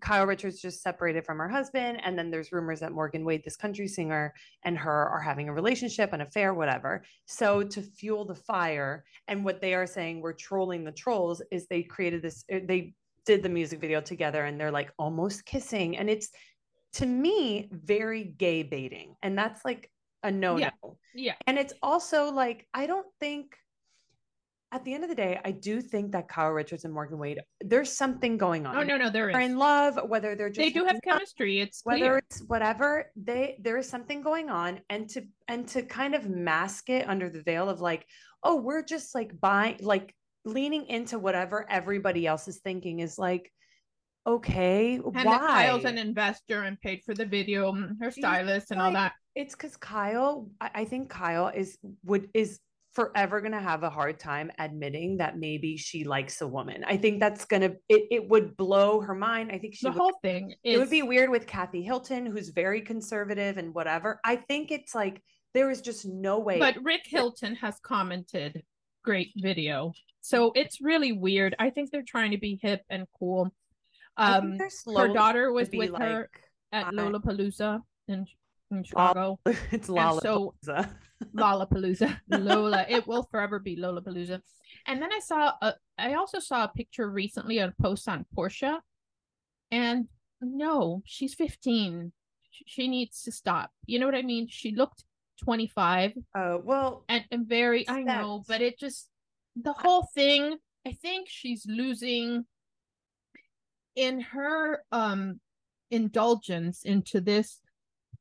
Kyle 0.00 0.24
Richards 0.24 0.60
just 0.62 0.82
separated 0.82 1.26
from 1.26 1.38
her 1.38 1.48
husband, 1.48 2.00
and 2.04 2.16
then 2.16 2.30
there's 2.30 2.52
rumors 2.52 2.78
that 2.78 2.92
Morgan 2.92 3.24
Wade, 3.24 3.42
this 3.42 3.56
country 3.56 3.88
singer, 3.88 4.32
and 4.62 4.78
her 4.78 5.08
are 5.08 5.18
having 5.20 5.48
a 5.48 5.52
relationship, 5.52 6.12
an 6.12 6.20
affair, 6.20 6.54
whatever. 6.54 7.02
So 7.26 7.64
to 7.64 7.82
fuel 7.82 8.24
the 8.24 8.36
fire, 8.36 9.04
and 9.26 9.44
what 9.44 9.60
they 9.60 9.74
are 9.74 9.88
saying, 9.88 10.20
we're 10.20 10.32
trolling 10.34 10.84
the 10.84 10.92
trolls, 10.92 11.42
is 11.50 11.66
they 11.66 11.82
created 11.82 12.22
this. 12.22 12.44
uh, 12.52 12.60
They 12.64 12.94
did 13.26 13.42
the 13.42 13.48
music 13.48 13.80
video 13.80 14.00
together, 14.00 14.44
and 14.44 14.60
they're 14.60 14.70
like 14.70 14.92
almost 14.96 15.44
kissing, 15.44 15.96
and 15.96 16.08
it's 16.08 16.28
to 16.92 17.06
me 17.06 17.68
very 17.72 18.22
gay 18.22 18.62
baiting, 18.62 19.16
and 19.22 19.36
that's 19.36 19.64
like 19.64 19.90
a 20.22 20.30
no 20.30 20.56
no. 20.56 20.58
Yeah. 20.58 20.70
yeah. 21.14 21.34
And 21.46 21.58
it's 21.58 21.74
also 21.82 22.30
like, 22.32 22.66
I 22.74 22.86
don't 22.86 23.06
think 23.18 23.56
at 24.72 24.84
the 24.84 24.94
end 24.94 25.02
of 25.02 25.10
the 25.10 25.16
day, 25.16 25.40
I 25.44 25.50
do 25.50 25.80
think 25.80 26.12
that 26.12 26.28
Kyle 26.28 26.50
Richards 26.50 26.84
and 26.84 26.94
Morgan 26.94 27.18
Wade, 27.18 27.40
there's 27.60 27.92
something 27.92 28.38
going 28.38 28.66
oh, 28.66 28.70
on. 28.70 28.76
Oh 28.76 28.82
no, 28.82 28.96
no, 28.96 29.10
there 29.10 29.32
They're 29.32 29.40
is. 29.40 29.50
in 29.50 29.58
love, 29.58 29.98
whether 30.08 30.36
they're 30.36 30.48
just 30.48 30.58
They 30.58 30.70
do 30.70 30.84
have 30.84 30.96
up, 30.96 31.02
chemistry. 31.02 31.60
It's 31.60 31.80
whether 31.84 31.98
clear. 31.98 32.18
it's 32.18 32.40
whatever, 32.42 33.10
they 33.16 33.58
there 33.60 33.78
is 33.78 33.88
something 33.88 34.22
going 34.22 34.48
on. 34.48 34.80
And 34.88 35.08
to 35.10 35.22
and 35.48 35.66
to 35.68 35.82
kind 35.82 36.14
of 36.14 36.28
mask 36.28 36.88
it 36.88 37.08
under 37.08 37.28
the 37.28 37.42
veil 37.42 37.68
of 37.68 37.80
like, 37.80 38.06
oh, 38.44 38.56
we're 38.56 38.84
just 38.84 39.14
like 39.14 39.38
buying 39.40 39.78
like 39.80 40.14
leaning 40.44 40.86
into 40.86 41.18
whatever 41.18 41.66
everybody 41.68 42.26
else 42.26 42.46
is 42.46 42.60
thinking 42.60 43.00
is 43.00 43.18
like, 43.18 43.50
okay, 44.26 44.94
And 44.96 45.04
why? 45.04 45.38
Kyle's 45.38 45.84
an 45.84 45.98
investor 45.98 46.62
and 46.62 46.80
paid 46.80 47.02
for 47.04 47.14
the 47.14 47.24
video, 47.26 47.72
her 48.00 48.10
stylist 48.10 48.70
and 48.70 48.80
all 48.80 48.92
that. 48.92 49.12
it's 49.34 49.54
because 49.54 49.76
Kyle, 49.76 50.48
I, 50.60 50.70
I 50.74 50.84
think 50.84 51.08
Kyle 51.10 51.48
is 51.48 51.78
would 52.04 52.28
is 52.34 52.60
forever 52.92 53.40
gonna 53.40 53.60
have 53.60 53.84
a 53.84 53.90
hard 53.90 54.18
time 54.18 54.50
admitting 54.58 55.18
that 55.18 55.38
maybe 55.38 55.76
she 55.76 56.04
likes 56.04 56.40
a 56.40 56.46
woman. 56.46 56.84
I 56.86 56.96
think 56.96 57.20
that's 57.20 57.44
gonna 57.44 57.72
it, 57.88 58.02
it 58.10 58.28
would 58.28 58.56
blow 58.56 59.00
her 59.00 59.14
mind. 59.14 59.50
I 59.52 59.58
think 59.58 59.74
she 59.74 59.86
The 59.86 59.92
would, 59.92 59.98
whole 59.98 60.18
thing 60.22 60.50
is 60.64 60.74
it 60.74 60.78
would 60.78 60.90
be 60.90 61.02
weird 61.02 61.30
with 61.30 61.46
Kathy 61.46 61.82
Hilton, 61.82 62.26
who's 62.26 62.48
very 62.48 62.80
conservative 62.80 63.58
and 63.58 63.72
whatever. 63.74 64.20
I 64.24 64.36
think 64.36 64.70
it's 64.72 64.94
like 64.94 65.22
there 65.54 65.70
is 65.70 65.80
just 65.80 66.04
no 66.04 66.38
way. 66.40 66.58
But 66.58 66.76
Rick 66.82 67.02
Hilton 67.06 67.54
has 67.56 67.78
commented, 67.82 68.62
great 69.04 69.30
video. 69.36 69.92
So 70.20 70.52
it's 70.54 70.80
really 70.80 71.12
weird. 71.12 71.54
I 71.58 71.70
think 71.70 71.90
they're 71.90 72.02
trying 72.06 72.32
to 72.32 72.38
be 72.38 72.58
hip 72.60 72.82
and 72.90 73.06
cool. 73.18 73.52
Um, 74.20 74.58
her 74.96 75.08
daughter 75.08 75.52
was 75.52 75.68
with 75.72 75.96
her 75.96 76.28
at 76.72 76.86
I- 76.86 76.90
Lollapalooza 76.90 77.80
in, 78.08 78.26
in 78.70 78.84
Chicago. 78.84 79.40
it's 79.46 79.88
And 79.88 80.20
so 80.20 80.54
Lollapalooza. 80.64 80.90
Lollapalooza, 81.34 82.20
Lola. 82.28 82.86
It 82.88 83.06
will 83.06 83.24
forever 83.30 83.58
be 83.58 83.76
Lollapalooza. 83.76 84.40
And 84.86 85.02
then 85.02 85.12
I 85.12 85.20
saw 85.20 85.52
a, 85.60 85.74
I 85.98 86.14
also 86.14 86.38
saw 86.38 86.64
a 86.64 86.68
picture 86.68 87.10
recently, 87.10 87.58
a 87.58 87.74
post 87.80 88.08
on 88.08 88.24
Portia, 88.34 88.80
and 89.70 90.06
no, 90.40 91.02
she's 91.04 91.34
15. 91.34 92.12
She 92.66 92.88
needs 92.88 93.22
to 93.22 93.32
stop. 93.32 93.70
You 93.86 93.98
know 93.98 94.06
what 94.06 94.14
I 94.14 94.22
mean? 94.22 94.48
She 94.48 94.72
looked 94.72 95.04
25 95.44 96.12
Oh 96.36 96.60
well, 96.64 97.04
and, 97.08 97.24
and 97.30 97.46
very, 97.46 97.88
I 97.88 98.02
know, 98.02 98.42
but 98.46 98.60
it 98.60 98.78
just 98.78 99.08
the 99.56 99.72
whole 99.72 100.08
thing. 100.14 100.56
I 100.86 100.92
think 100.92 101.28
she's 101.28 101.66
losing 101.68 102.46
in 104.00 104.20
her 104.20 104.82
um 104.92 105.38
indulgence 105.90 106.84
into 106.84 107.20
this 107.20 107.60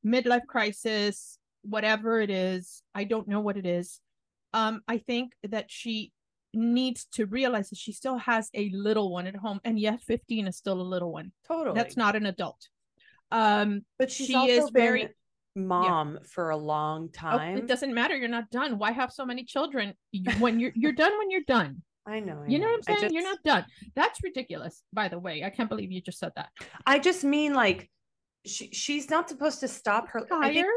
midlife 0.06 0.46
crisis 0.46 1.40
whatever 1.62 2.20
it 2.20 2.30
is 2.30 2.84
i 2.94 3.06
don't 3.06 3.28
know 3.28 3.40
what 3.40 3.56
it 3.56 3.66
is 3.66 4.02
um 4.54 4.82
i 4.88 4.98
think 4.98 5.32
that 5.44 5.72
she 5.72 6.12
needs 6.54 7.06
to 7.06 7.26
realize 7.26 7.70
that 7.70 7.78
she 7.78 7.94
still 7.94 8.18
has 8.18 8.50
a 8.54 8.70
little 8.72 9.12
one 9.12 9.28
at 9.28 9.36
home 9.36 9.60
and 9.64 9.80
yes 9.80 10.04
15 10.06 10.48
is 10.48 10.58
still 10.58 10.82
a 10.82 10.84
little 10.84 11.12
one. 11.12 11.32
Totally. 11.48 11.76
that's 11.76 11.96
not 11.96 12.16
an 12.16 12.26
adult. 12.26 12.70
Um 13.32 13.86
But 14.00 14.12
she 14.12 14.34
is 14.34 14.70
very- 14.72 15.10
mom 15.56 16.20
for 16.26 16.52
a 16.52 16.58
long 16.58 17.10
oh, 17.10 17.12
time. 17.14 17.58
it 17.58 17.68
doesn't 17.68 17.94
matter 17.94 18.16
you're 18.16 18.30
not 18.30 18.50
done. 18.50 18.78
Why 18.78 18.92
have 18.92 19.12
so 19.12 19.26
many 19.26 19.44
children? 19.44 19.94
When 20.40 20.60
you're 20.60 20.72
you're 20.76 20.92
done 20.92 21.18
when 21.18 21.30
you're 21.30 21.48
done 21.48 21.84
I 22.10 22.20
know. 22.20 22.44
I 22.44 22.50
you 22.50 22.60
know 22.60 22.68
what 22.68 22.90
i'm 22.90 22.98
saying? 22.98 23.14
You're 23.14 23.24
not 23.24 23.40
done. 23.44 23.66
That's 23.96 24.22
ridiculous 24.24 24.84
by 24.92 25.08
the 25.08 25.20
way. 25.20 25.44
I 25.44 25.50
can't 25.50 25.70
believe 25.70 25.92
you 25.92 26.02
just 26.02 26.20
said 26.20 26.32
that. 26.36 26.50
I 26.86 27.00
just 27.00 27.24
mean 27.24 27.54
like 27.54 27.90
she, 28.46 28.70
she's 28.72 29.10
not 29.10 29.30
supposed 29.30 29.60
to 29.60 29.68
stop 29.68 30.10
her. 30.10 30.22
Tired 30.22 30.54
think, 30.54 30.68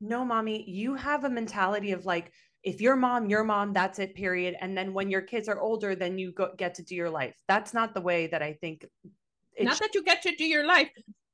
no, 0.00 0.24
mommy, 0.24 0.68
you 0.68 0.94
have 0.94 1.24
a 1.24 1.30
mentality 1.30 1.92
of 1.92 2.04
like, 2.04 2.32
if 2.62 2.80
you're 2.80 2.96
mom, 2.96 3.28
you're 3.28 3.44
mom, 3.44 3.72
that's 3.72 3.98
it, 3.98 4.14
period. 4.14 4.56
And 4.60 4.76
then 4.76 4.92
when 4.92 5.10
your 5.10 5.22
kids 5.22 5.48
are 5.48 5.60
older, 5.60 5.94
then 5.94 6.18
you 6.18 6.32
go 6.32 6.50
get 6.56 6.74
to 6.74 6.82
do 6.82 6.94
your 6.94 7.10
life. 7.10 7.34
That's 7.48 7.72
not 7.72 7.94
the 7.94 8.00
way 8.00 8.26
that 8.28 8.42
I 8.42 8.54
think 8.60 8.86
it 9.54 9.64
not 9.64 9.78
that 9.78 9.94
you 9.94 10.02
get 10.02 10.22
to 10.22 10.34
do 10.36 10.44
your 10.44 10.66
life. 10.66 10.90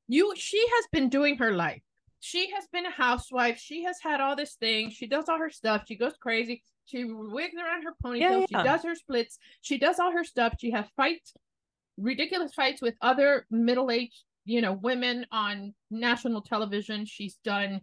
You 0.09 0.33
she 0.37 0.65
has 0.75 0.87
been 0.93 1.09
doing 1.09 1.37
her 1.39 1.53
life. 1.53 1.83
She 2.21 2.51
has 2.51 2.67
been 2.73 2.87
a 2.87 2.91
housewife. 2.91 3.59
She 3.59 3.85
has 3.85 3.99
had 4.03 4.21
all 4.21 4.37
this 4.37 4.55
thing. 4.55 4.91
She 4.91 5.07
does 5.07 5.29
all 5.29 5.39
her 5.39 5.51
stuff. 5.51 5.85
She 5.87 5.97
goes 5.97 6.15
crazy 6.21 6.63
she 6.89 7.05
wigs 7.05 7.55
around 7.55 7.83
her 7.83 7.95
ponytail 8.03 8.21
yeah. 8.21 8.47
she 8.49 8.65
does 8.65 8.83
her 8.83 8.95
splits. 8.95 9.39
She 9.61 9.79
does 9.79 9.99
all 9.99 10.13
her 10.13 10.25
stuff. 10.25 10.55
She 10.59 10.71
has 10.71 10.87
fights 10.97 11.35
ridiculous 11.99 12.55
fights 12.55 12.81
with 12.81 12.95
other 13.03 13.45
middle-aged 13.51 14.23
you 14.45 14.63
know 14.63 14.73
women 14.73 15.27
on 15.31 15.75
national 15.91 16.41
television. 16.43 17.05
She's 17.05 17.37
done 17.45 17.81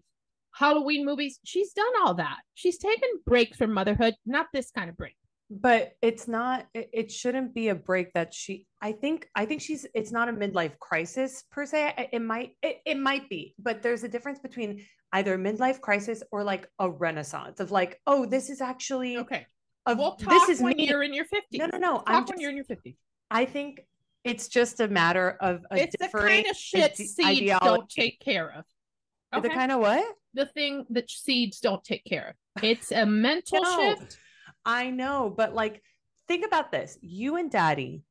halloween 0.53 1.05
movies. 1.05 1.39
She's 1.43 1.73
done 1.73 1.91
all 2.03 2.15
that. 2.15 2.39
She's 2.55 2.77
taken 2.77 3.09
breaks 3.25 3.57
from 3.57 3.73
motherhood 3.73 4.15
not 4.25 4.47
this 4.53 4.71
kind 4.71 4.89
of 4.89 4.97
break. 4.97 5.15
But 5.51 5.91
it's 6.01 6.27
not 6.27 6.65
it, 6.73 6.89
it 6.91 7.11
shouldn't 7.11 7.53
be 7.53 7.67
a 7.67 7.75
break 7.75 8.13
that 8.13 8.33
she 8.33 8.65
i 8.81 8.91
think 8.91 9.29
i 9.35 9.45
think 9.45 9.61
she's 9.61 9.85
it's 9.93 10.11
not 10.11 10.27
a 10.27 10.33
midlife 10.33 10.79
crisis 10.79 11.43
per 11.51 11.67
se. 11.67 12.09
It 12.11 12.21
might 12.21 12.53
it, 12.63 12.77
it 12.85 12.97
might 12.97 13.29
be 13.29 13.53
but 13.59 13.83
there's 13.83 14.03
a 14.03 14.09
difference 14.09 14.39
between 14.39 14.83
either 15.15 15.34
a 15.34 15.38
midlife 15.38 15.82
crisis 15.82 16.23
or 16.32 16.43
like 16.43 16.67
a 16.80 16.89
renaissance 16.89 17.60
of 17.60 17.71
like 17.71 17.99
oh 18.08 18.25
this 18.25 18.49
is 18.49 18.62
actually 18.62 19.17
okay 19.17 19.45
of, 19.86 19.97
we'll 19.97 20.15
talk 20.15 20.30
this 20.30 20.49
is 20.49 20.62
when 20.62 20.75
me 20.78 20.88
you're 20.88 21.04
in 21.04 21.13
your 21.13 21.25
50s 21.25 21.41
no 21.54 21.65
no 21.65 21.78
no 21.78 21.93
talk 21.97 22.04
i'm 22.08 22.15
when 22.15 22.28
just, 22.28 22.41
you're 22.41 22.49
in 22.49 22.56
your 22.56 22.65
50s 22.65 22.95
i 23.30 23.45
think 23.45 23.82
it's 24.23 24.47
just 24.47 24.80
a 24.80 24.88
matter 24.88 25.38
of 25.41 25.65
a 25.71 25.84
it's 25.84 25.95
the 25.99 26.08
kind 26.08 26.47
of 26.47 26.56
shit 26.56 26.97
seeds 26.97 27.60
don't 27.62 27.88
take 27.89 28.19
care 28.19 28.51
of. 28.51 29.43
the 29.43 29.49
kind 29.49 29.71
of 29.71 29.82
what 29.82 30.04
the 30.36 30.45
thing 30.45 30.86
that 30.91 31.10
seeds 31.10 31.60
don't 31.60 31.84
take 31.84 32.04
care 32.04 32.36
of. 32.56 32.63
It's 32.63 32.91
a 32.91 33.06
mental 33.06 33.60
No. 33.63 33.95
shift. 33.95 34.19
I 34.65 34.91
know, 34.91 35.34
but 35.36 35.56
like, 35.56 35.82
think 36.28 36.45
about 36.45 36.71
this. 36.71 36.97
You 37.01 37.38
and 37.38 37.49
daddy 37.49 38.04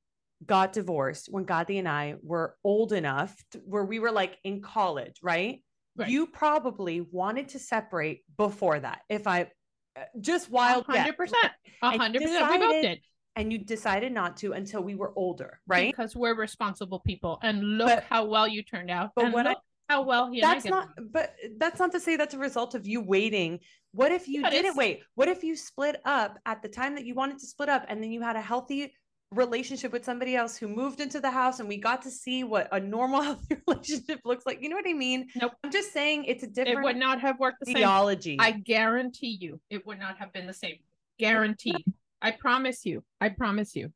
got 0.44 0.72
divorced 0.72 1.28
when 1.30 1.44
Gotti 1.44 1.78
and 1.78 1.88
I 1.88 2.16
were 2.22 2.56
old 2.64 2.92
enough 2.92 3.36
to, 3.52 3.58
where 3.58 3.84
we 3.84 3.98
were 3.98 4.10
like 4.10 4.38
in 4.42 4.60
college, 4.62 5.16
right? 5.22 5.62
Right. 5.96 6.08
You 6.08 6.26
probably 6.26 7.00
wanted 7.00 7.50
to 7.50 7.58
separate 7.58 8.22
before 8.36 8.80
that. 8.80 9.02
If 9.08 9.26
I 9.26 9.50
uh, 9.96 10.02
just 10.20 10.50
wild 10.50 10.86
guess, 10.86 10.98
hundred 10.98 11.16
percent. 11.16 11.52
A 11.82 11.96
hundred 11.96 12.22
percent. 12.22 12.50
We 12.50 12.58
both 12.58 12.82
did 12.82 13.00
and 13.36 13.52
you 13.52 13.58
decided 13.58 14.12
not 14.12 14.36
to 14.38 14.52
until 14.52 14.82
we 14.82 14.94
were 14.94 15.12
older, 15.16 15.60
right? 15.66 15.92
because 15.92 16.14
we're 16.14 16.34
responsible 16.34 17.00
people. 17.00 17.38
And 17.42 17.78
look 17.78 17.88
But- 17.88 18.04
how 18.04 18.24
well 18.26 18.46
you 18.46 18.62
turned 18.62 18.90
out. 18.90 19.10
but 19.16 19.32
what 19.32 19.46
I- 19.46 19.56
how 19.88 20.02
well 20.02 20.30
he 20.30 20.40
that's 20.40 20.64
not 20.64 20.88
along. 20.96 21.10
but 21.12 21.34
that's 21.58 21.78
not 21.78 21.92
to 21.92 22.00
say 22.00 22.16
that's 22.16 22.32
a 22.32 22.38
result 22.38 22.74
of 22.74 22.86
you 22.86 23.02
waiting 23.02 23.60
what 23.92 24.12
if 24.12 24.26
you 24.26 24.42
didn't 24.48 24.76
wait 24.76 25.02
what 25.14 25.28
if 25.28 25.44
you 25.44 25.54
split 25.54 26.00
up 26.06 26.38
at 26.46 26.62
the 26.62 26.68
time 26.68 26.94
that 26.94 27.04
you 27.04 27.14
wanted 27.14 27.38
to 27.38 27.46
split 27.46 27.68
up 27.68 27.84
and 27.88 28.02
then 28.02 28.10
you 28.10 28.22
had 28.22 28.34
a 28.34 28.40
healthy 28.40 28.94
relationship 29.34 29.92
with 29.92 30.04
somebody 30.04 30.36
else 30.36 30.56
who 30.56 30.68
moved 30.68 31.00
into 31.00 31.20
the 31.20 31.30
house 31.30 31.60
and 31.60 31.68
we 31.68 31.76
got 31.76 32.02
to 32.02 32.10
see 32.10 32.44
what 32.44 32.68
a 32.72 32.80
normal 32.80 33.20
healthy 33.28 33.56
relationship 33.66 34.20
looks 34.24 34.46
like 34.46 34.62
you 34.62 34.68
know 34.68 34.76
what 34.76 34.88
i 34.88 34.92
mean 34.92 35.28
Nope. 35.36 35.52
i'm 35.64 35.70
just 35.72 35.92
saying 35.92 36.24
it's 36.24 36.42
a 36.42 36.46
It 36.46 36.54
different 36.54 36.84
would 36.84 36.96
not 36.96 37.20
have 37.20 37.38
worked 37.38 37.60
the 37.60 37.66
same. 37.66 37.76
theology 37.76 38.36
I 38.40 38.52
guarantee 38.52 39.36
you, 39.40 39.60
it 39.70 39.86
would 39.86 39.98
not 39.98 40.18
have 40.18 40.32
been 40.32 40.46
the 40.46 40.52
same. 40.54 40.76
Guaranteed. 41.18 41.84
I 42.20 42.30
promise 42.30 42.84
you. 42.86 43.04
I 43.20 43.28
promise 43.28 43.76
you. 43.76 43.92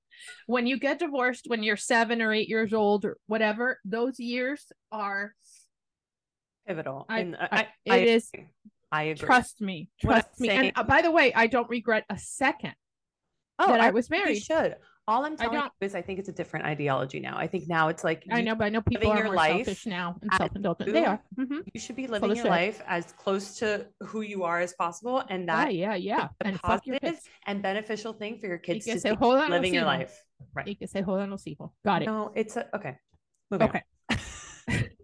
When 0.47 0.67
you 0.67 0.79
get 0.79 0.99
divorced 0.99 1.45
when 1.49 1.63
you're 1.63 1.77
seven 1.79 2.21
or 2.21 2.33
eight 2.33 2.49
years 2.49 2.73
old 2.75 3.05
or 3.07 3.17
whatever, 3.27 3.79
those 3.85 4.21
years 4.21 4.71
are 4.93 5.35
pivotal 6.67 7.07
I- 7.09 7.19
and 7.21 7.37
I- 7.37 7.49
I, 7.51 7.61
it 7.87 7.93
I, 7.93 7.97
is- 7.99 8.31
agree. 8.35 8.47
I 8.91 9.03
agree 9.05 9.27
trust 9.27 9.61
me. 9.61 9.89
Trust 10.01 10.41
me. 10.41 10.49
And 10.51 10.73
uh, 10.77 10.83
by 10.83 11.03
the 11.03 11.11
way, 11.11 11.33
I 11.35 11.47
don't 11.47 11.69
regret 11.69 12.05
a 12.11 12.19
second 12.19 12.75
oh 13.59 13.69
that 13.69 13.81
I, 13.81 13.89
I 13.89 13.91
was 13.91 14.09
married. 14.11 14.43
should 14.43 14.77
all 15.09 15.25
i'm 15.25 15.37
telling 15.37 15.59
you 15.59 15.71
is 15.81 15.95
i 15.95 16.03
think 16.03 16.19
it's 16.21 16.29
a 16.29 16.33
different 16.41 16.65
ideology 16.67 17.19
now 17.19 17.37
i 17.39 17.47
think 17.47 17.65
now 17.67 17.89
it's 17.89 18.05
like 18.05 18.21
I 18.31 18.43
know, 18.43 18.55
but 18.55 18.65
I 18.67 18.69
know 18.69 18.83
people 18.83 19.09
living 19.09 19.13
are 19.13 19.17
your 19.25 19.33
more 19.33 19.35
life 19.35 19.65
selfish 19.65 19.87
now 19.87 20.17
and 20.23 20.31
self-indulgent. 20.41 20.93
They 20.93 21.01
you- 21.01 21.07
are. 21.07 21.21
Mhm. 21.41 21.63
you 21.75 21.81
should 21.81 21.97
be 21.97 22.07
living 22.07 22.37
your 22.37 22.45
life 22.59 22.83
as 22.87 23.05
close 23.25 23.59
to 23.61 23.87
who 24.11 24.21
you 24.21 24.45
are 24.45 24.61
as 24.61 24.73
possible 24.75 25.25
and 25.31 25.41
Yeah, 25.49 25.57
that 25.65 25.75
yeah, 25.75 25.95
yeah. 25.95 26.29
a 26.43 26.47
And 26.49 26.61
positive 26.61 27.19
and 27.49 27.63
beneficial 27.63 28.13
thing 28.13 28.39
for 28.39 28.47
your 28.53 28.59
kids 28.59 28.85
que 28.85 28.95
to 28.95 29.01
see 29.01 29.09
jodan 29.17 29.49
los 29.49 29.57
living 29.57 29.73
your 29.75 29.87
life. 29.87 30.13
Right. 30.55 30.67
You 30.69 30.73
Y 30.75 30.77
que 30.79 30.87
se 30.87 31.03
jodan 31.03 31.31
los 31.31 31.45
hijos. 31.45 31.71
Got 31.85 32.03
it. 32.03 32.07
No, 32.07 32.31
it's 32.37 32.57
a, 32.57 32.69
okay. 32.77 32.95
Moving 33.51 33.69
Okay. 33.69 33.83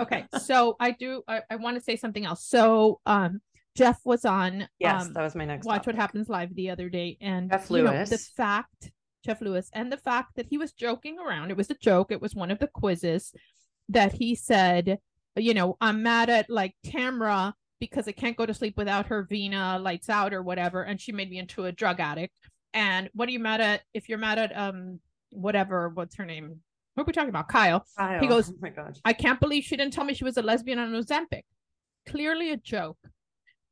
okay 0.00 0.24
so 0.40 0.76
i 0.80 0.90
do 0.92 1.22
i, 1.28 1.42
I 1.50 1.56
want 1.56 1.76
to 1.76 1.82
say 1.82 1.96
something 1.96 2.24
else 2.24 2.42
so 2.44 3.00
um 3.04 3.40
Jeff 3.78 4.00
was 4.04 4.24
on. 4.24 4.68
Yes, 4.78 5.06
um, 5.06 5.12
that 5.12 5.22
was 5.22 5.34
my 5.34 5.44
next. 5.44 5.66
Watch 5.66 5.76
topic. 5.76 5.86
What 5.86 5.94
Happens 5.96 6.28
Live 6.28 6.54
the 6.54 6.70
other 6.70 6.88
day, 6.88 7.16
and 7.20 7.50
Jeff 7.50 7.70
you 7.70 7.82
know, 7.82 7.92
Lewis. 7.92 8.10
the 8.10 8.18
fact 8.18 8.90
Jeff 9.24 9.40
Lewis 9.40 9.70
and 9.72 9.92
the 9.92 9.96
fact 9.96 10.36
that 10.36 10.46
he 10.46 10.58
was 10.58 10.72
joking 10.72 11.18
around. 11.18 11.50
It 11.50 11.56
was 11.56 11.70
a 11.70 11.74
joke. 11.74 12.10
It 12.10 12.20
was 12.20 12.34
one 12.34 12.50
of 12.50 12.58
the 12.58 12.66
quizzes 12.66 13.32
that 13.88 14.12
he 14.12 14.34
said, 14.34 14.98
you 15.36 15.54
know, 15.54 15.76
I'm 15.80 16.02
mad 16.02 16.30
at 16.30 16.50
like 16.50 16.74
Tamra 16.84 17.52
because 17.80 18.08
I 18.08 18.12
can't 18.12 18.36
go 18.36 18.46
to 18.46 18.54
sleep 18.54 18.76
without 18.76 19.06
her 19.06 19.26
Vena 19.28 19.78
lights 19.78 20.08
out 20.08 20.34
or 20.34 20.42
whatever, 20.42 20.82
and 20.82 21.00
she 21.00 21.12
made 21.12 21.30
me 21.30 21.38
into 21.38 21.64
a 21.64 21.72
drug 21.72 22.00
addict. 22.00 22.34
And 22.74 23.08
what 23.14 23.28
are 23.28 23.32
you 23.32 23.38
mad 23.38 23.60
at? 23.60 23.82
If 23.94 24.08
you're 24.08 24.18
mad 24.18 24.38
at 24.38 24.56
um 24.56 25.00
whatever, 25.30 25.88
what's 25.88 26.16
her 26.16 26.24
name? 26.24 26.60
What 26.94 27.02
are 27.02 27.06
we 27.06 27.12
talking 27.12 27.28
about? 27.28 27.48
Kyle. 27.48 27.84
Kyle, 27.96 28.20
He 28.20 28.26
goes, 28.26 28.50
Oh 28.50 28.56
my 28.60 28.70
gosh. 28.70 28.96
I 29.04 29.12
can't 29.12 29.38
believe 29.38 29.62
she 29.62 29.76
didn't 29.76 29.92
tell 29.92 30.04
me 30.04 30.14
she 30.14 30.24
was 30.24 30.36
a 30.36 30.42
lesbian 30.42 30.78
on 30.80 30.92
Ozempic. 30.92 31.42
Clearly 32.08 32.50
a 32.50 32.56
joke. 32.56 32.98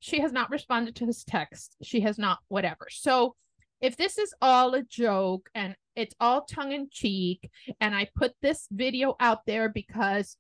She 0.07 0.21
has 0.21 0.33
not 0.33 0.51
responded 0.51 0.95
to 0.97 1.07
his 1.07 1.25
text. 1.25 1.77
She 1.83 2.01
has 2.03 2.17
not, 2.17 2.39
whatever. 2.47 2.87
So 2.91 3.35
if 3.81 3.97
this 3.97 4.19
is 4.19 4.33
all 4.41 4.73
a 4.75 4.85
joke 4.85 5.51
and 5.53 5.75
it's 5.97 6.15
all 6.21 6.43
tongue 6.43 6.71
in 6.71 6.87
cheek, 6.93 7.51
and 7.81 7.93
I 7.93 8.09
put 8.15 8.33
this 8.41 8.69
video 8.71 9.17
out 9.19 9.41
there 9.49 9.69
because 9.69 10.37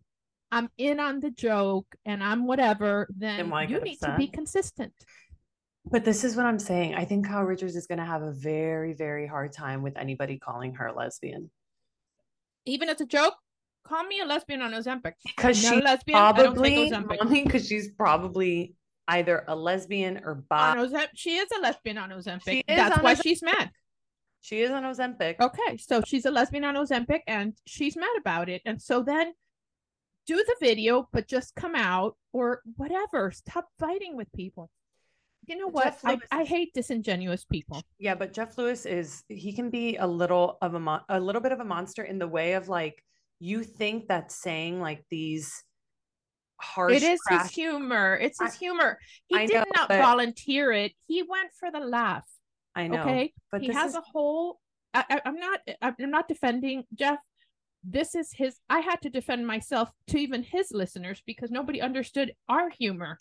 I'm 0.52 0.68
in 0.78 1.00
on 1.00 1.18
the 1.18 1.32
joke 1.32 1.88
and 2.04 2.22
I'm 2.22 2.46
whatever, 2.46 3.08
then 3.10 3.50
why 3.50 3.62
you 3.62 3.80
get 3.80 3.82
need 3.82 3.98
to 4.02 4.14
be 4.16 4.28
consistent. 4.28 4.92
But 5.84 6.04
this 6.04 6.22
is 6.22 6.36
what 6.36 6.46
I'm 6.46 6.60
saying. 6.60 6.94
I 6.94 7.04
think 7.04 7.26
Kyle 7.26 7.42
Richards 7.42 7.74
is 7.74 7.88
going 7.88 7.98
to 7.98 8.04
have 8.04 8.22
a 8.22 8.30
very, 8.30 8.92
very 8.92 9.26
hard 9.26 9.52
time 9.52 9.82
with 9.82 9.96
anybody 9.96 10.38
calling 10.38 10.74
her 10.74 10.92
lesbian 10.92 11.50
Even 12.66 12.88
as 12.88 13.00
a 13.00 13.06
joke, 13.06 13.34
call 13.84 14.04
me 14.04 14.20
a 14.20 14.24
lesbian 14.24 14.62
on 14.62 14.70
Ozempic. 14.70 15.14
because 15.24 15.60
Not 15.64 15.74
she's 15.74 15.82
lesbian. 15.82 16.18
Probably 16.18 16.88
Ozempic. 16.92 17.44
because 17.44 17.66
she's 17.66 17.90
probably 17.90 18.76
either 19.08 19.44
a 19.48 19.54
lesbian 19.54 20.20
or 20.24 20.34
bi. 20.34 20.70
On 20.70 20.78
Ozempic, 20.78 21.08
she 21.14 21.36
is 21.36 21.48
a 21.56 21.60
lesbian 21.60 21.98
on 21.98 22.10
Ozempic. 22.10 22.64
That's 22.66 22.96
on 22.96 23.02
why 23.02 23.14
Ozempic. 23.14 23.22
she's 23.22 23.42
mad. 23.42 23.70
She 24.40 24.60
is 24.60 24.70
on 24.70 24.84
Ozempic. 24.84 25.40
Okay, 25.40 25.76
so 25.76 26.02
she's 26.06 26.24
a 26.24 26.30
lesbian 26.30 26.64
on 26.64 26.74
Ozempic 26.74 27.20
and 27.26 27.54
she's 27.66 27.96
mad 27.96 28.16
about 28.18 28.48
it. 28.48 28.62
And 28.64 28.80
so 28.80 29.02
then 29.02 29.32
do 30.26 30.36
the 30.36 30.56
video, 30.60 31.08
but 31.12 31.26
just 31.28 31.54
come 31.54 31.74
out 31.74 32.16
or 32.32 32.62
whatever. 32.76 33.30
Stop 33.30 33.68
fighting 33.78 34.16
with 34.16 34.30
people. 34.32 34.70
You 35.46 35.56
know 35.56 35.68
what? 35.68 35.96
I, 36.04 36.18
I 36.32 36.44
hate 36.44 36.74
disingenuous 36.74 37.44
people. 37.44 37.82
Yeah, 37.98 38.16
but 38.16 38.32
Jeff 38.32 38.58
Lewis 38.58 38.84
is 38.84 39.22
he 39.28 39.52
can 39.52 39.70
be 39.70 39.96
a 39.96 40.06
little 40.06 40.58
of 40.60 40.74
a 40.74 40.80
mon- 40.80 41.04
a 41.08 41.20
little 41.20 41.40
bit 41.40 41.52
of 41.52 41.60
a 41.60 41.64
monster 41.64 42.02
in 42.02 42.18
the 42.18 42.26
way 42.26 42.54
of 42.54 42.68
like 42.68 43.02
you 43.38 43.62
think 43.62 44.08
that 44.08 44.32
saying 44.32 44.80
like 44.80 45.04
these 45.08 45.62
harsh 46.58 46.94
It 46.94 47.02
is 47.02 47.20
his 47.28 47.50
humor. 47.50 48.16
It's 48.20 48.40
his 48.40 48.54
I- 48.54 48.58
humor. 48.58 48.98
He 49.26 49.36
I 49.36 49.46
did 49.46 49.54
know, 49.54 49.64
not 49.74 49.88
but- 49.88 50.00
volunteer 50.00 50.72
it. 50.72 50.92
He 51.06 51.22
went 51.22 51.50
for 51.58 51.70
the 51.70 51.80
laugh. 51.80 52.26
I 52.74 52.88
know. 52.88 53.00
Okay. 53.02 53.32
but 53.50 53.62
he 53.62 53.68
has 53.68 53.90
is- 53.92 53.96
a 53.96 54.02
whole 54.12 54.58
I, 54.94 55.20
i'm 55.26 55.36
not 55.36 55.60
i'm 55.82 55.94
not 56.10 56.26
defending 56.26 56.84
jeff 56.94 57.18
this 57.84 58.14
is 58.14 58.32
his 58.32 58.56
i 58.70 58.80
had 58.80 59.02
to 59.02 59.10
defend 59.10 59.46
myself 59.46 59.90
to 60.06 60.16
even 60.18 60.42
his 60.42 60.70
listeners 60.72 61.22
because 61.26 61.50
nobody 61.50 61.82
understood 61.82 62.32
our 62.48 62.70
humor 62.70 63.18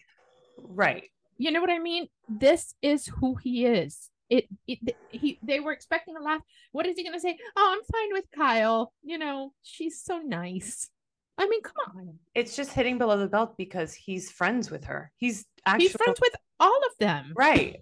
right. 0.57 1.03
you 1.37 1.51
know 1.51 1.59
what 1.59 1.69
i 1.69 1.79
mean 1.79 2.07
this 2.29 2.75
is 2.81 3.07
who 3.07 3.35
he 3.35 3.65
is 3.65 4.09
it, 4.29 4.45
it 4.67 4.95
he 5.09 5.37
they 5.43 5.59
were 5.59 5.73
expecting 5.73 6.15
a 6.15 6.21
laugh 6.21 6.41
what 6.71 6.85
is 6.85 6.95
he 6.95 7.03
going 7.03 7.13
to 7.13 7.19
say 7.19 7.37
oh 7.57 7.75
i'm 7.75 7.83
fine 7.91 8.13
with 8.13 8.25
kyle 8.33 8.93
you 9.03 9.17
know 9.17 9.51
she's 9.61 10.01
so 10.01 10.19
nice 10.19 10.89
i 11.37 11.47
mean 11.47 11.61
come 11.61 11.73
on 11.97 12.19
It's 12.33 12.55
just 12.55 12.71
hitting 12.71 12.97
below 12.97 13.17
the 13.17 13.27
belt 13.27 13.55
because 13.57 13.93
he's 13.93 14.31
friends 14.31 14.71
with 14.71 14.83
her. 14.85 15.11
He's 15.17 15.45
actually 15.65 15.87
he's 15.87 15.95
friends 15.95 16.19
with 16.21 16.35
all 16.59 16.79
of 16.89 16.97
them 16.99 17.33
right. 17.35 17.77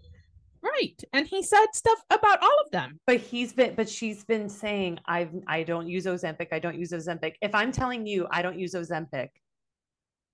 right 0.63 0.99
and 1.13 1.27
he 1.27 1.43
said 1.43 1.67
stuff 1.73 1.99
about 2.09 2.41
all 2.41 2.57
of 2.65 2.71
them 2.71 2.99
But 3.05 3.19
he's 3.19 3.53
been, 3.53 3.75
but 3.75 3.87
she's 3.89 4.23
been 4.25 4.49
saying, 4.49 4.99
I've, 5.05 5.33
I 5.47 5.63
don't 5.63 5.87
use 5.87 6.05
Ozempic. 6.05 6.47
I 6.51 6.59
don't 6.59 6.77
use 6.77 6.91
Ozempic. 6.91 7.33
If 7.41 7.53
I'm 7.53 7.71
telling 7.71 8.07
you 8.07 8.27
I 8.31 8.41
don't 8.41 8.57
use 8.57 8.73
Ozempic, 8.73 9.29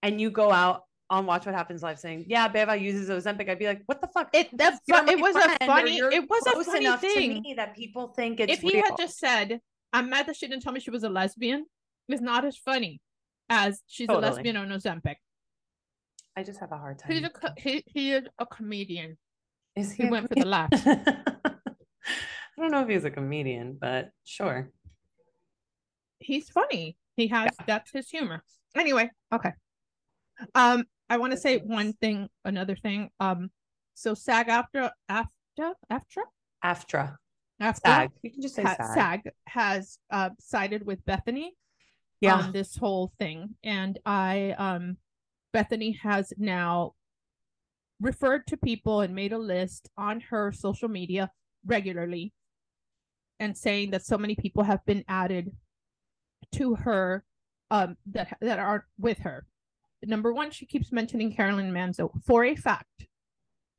and 0.04 0.22
you 0.22 0.30
go 0.32 0.52
out 0.52 0.84
on 1.10 1.26
Watch 1.26 1.46
What 1.46 1.56
Happens 1.56 1.82
Live 1.84 2.00
saying, 2.00 2.26
"Yeah, 2.28 2.48
Beba 2.48 2.80
uses 2.80 3.10
Ozempic," 3.10 3.50
I'd 3.50 3.60
be 3.60 3.66
like, 3.66 3.82
"What 3.88 4.00
the 4.00 4.08
fuck?" 4.08 4.30
it 4.34 4.48
that 4.58 4.80
fu- 4.88 5.12
it 5.12 5.20
was 5.20 5.36
a 5.36 5.66
funny 5.66 5.98
it 5.98 6.30
was 6.30 6.44
a 6.48 6.64
funny 6.64 6.86
enough 6.86 7.02
thing 7.02 7.36
to 7.36 7.42
me 7.42 7.54
that 7.56 7.76
people 7.76 8.10
think 8.10 8.40
it's 8.40 8.54
if 8.54 8.60
he 8.62 8.74
real. 8.76 8.84
had 8.84 8.96
just 8.98 9.18
said, 9.18 9.60
"I'm 9.92 10.10
mad 10.10 10.28
that 10.28 10.36
she 10.38 10.48
didn't 10.48 10.62
tell 10.64 10.72
me 10.72 10.80
she 10.80 10.92
was 10.92 11.04
a 11.04 11.10
lesbian," 11.10 11.66
it's 12.08 12.22
not 12.22 12.46
as 12.46 12.58
funny 12.58 13.02
as 13.50 13.82
she's 13.88 14.08
Totally. 14.08 14.28
a 14.28 14.32
lesbian 14.32 14.58
on 14.58 14.70
Ozempic. 14.70 15.16
I 16.38 16.44
just 16.44 16.60
have 16.60 16.72
a 16.72 16.78
hard 16.78 17.00
time. 17.00 17.12
He's 17.12 17.24
a 17.24 17.30
co- 17.30 17.54
he, 17.58 17.84
he 17.88 18.14
is 18.14 18.26
a 18.38 18.46
comedian. 18.46 19.18
Is 19.76 19.92
He 19.92 20.08
a 20.08 20.10
went 20.10 20.30
for 20.30 20.36
the 20.36 20.46
laugh. 20.46 20.70
I 20.74 22.62
don't 22.62 22.72
know 22.72 22.82
if 22.82 22.90
he's 22.90 23.06
a 23.06 23.12
comedian, 23.12 23.78
but 23.80 24.10
sure. 24.26 24.70
He's 26.20 26.50
funny. 26.50 26.98
He 27.16 27.28
has 27.28 27.52
that's 27.66 27.92
his 27.92 28.10
humor. 28.10 28.44
Anyway, 28.76 29.10
okay. 29.34 29.52
Um, 30.56 30.86
I 31.10 31.18
want 31.18 31.32
to 31.32 31.38
say 31.38 31.58
one 31.58 31.94
thing, 31.94 32.30
another 32.46 32.76
thing. 32.76 33.10
Um, 33.20 33.50
so 33.96 34.14
SAG 34.14 34.48
after 34.50 34.92
after 35.08 35.74
after 35.90 36.22
AFTRA, 36.64 37.16
after 37.60 37.82
SAG. 37.86 38.12
You 38.22 38.32
can 38.32 38.42
just 38.42 38.56
say 38.56 38.64
ha- 38.64 38.76
SAG. 38.94 38.94
SAG 38.94 39.34
has 39.48 39.98
uh 40.12 40.30
sided 40.40 40.86
with 40.86 41.04
Bethenny 41.06 41.50
Yeah. 42.22 42.36
on 42.36 42.52
this 42.52 42.76
whole 42.76 43.14
thing. 43.20 43.56
And 43.64 43.98
i 44.06 44.54
um 44.58 44.98
bethenny 45.56 45.98
has 46.02 46.34
now 46.38 46.94
referred 48.02 48.46
to 48.48 48.58
people 48.58 49.02
and 49.02 49.14
made 49.16 49.34
a 49.34 49.38
list 49.38 49.90
on 49.98 50.22
her 50.22 50.52
social 50.52 50.88
media 50.88 51.32
regularly 51.66 52.34
and 53.40 53.58
saying 53.58 53.92
that 53.92 54.06
so 54.06 54.18
many 54.18 54.36
people 54.36 54.64
have 54.64 54.86
been 54.86 55.04
added 55.08 55.52
to 56.54 56.76
her 56.76 57.24
um 57.72 57.96
that 58.06 58.38
that 58.42 58.60
are 58.60 58.86
with 58.98 59.20
her. 59.20 59.46
Number 60.04 60.34
one 60.34 60.52
she 60.52 60.66
keeps 60.66 60.92
mentioning 60.92 61.36
carolyn 61.36 61.72
manzo. 61.72 62.10
For 62.26 62.44
a 62.46 62.56
fact 62.56 63.06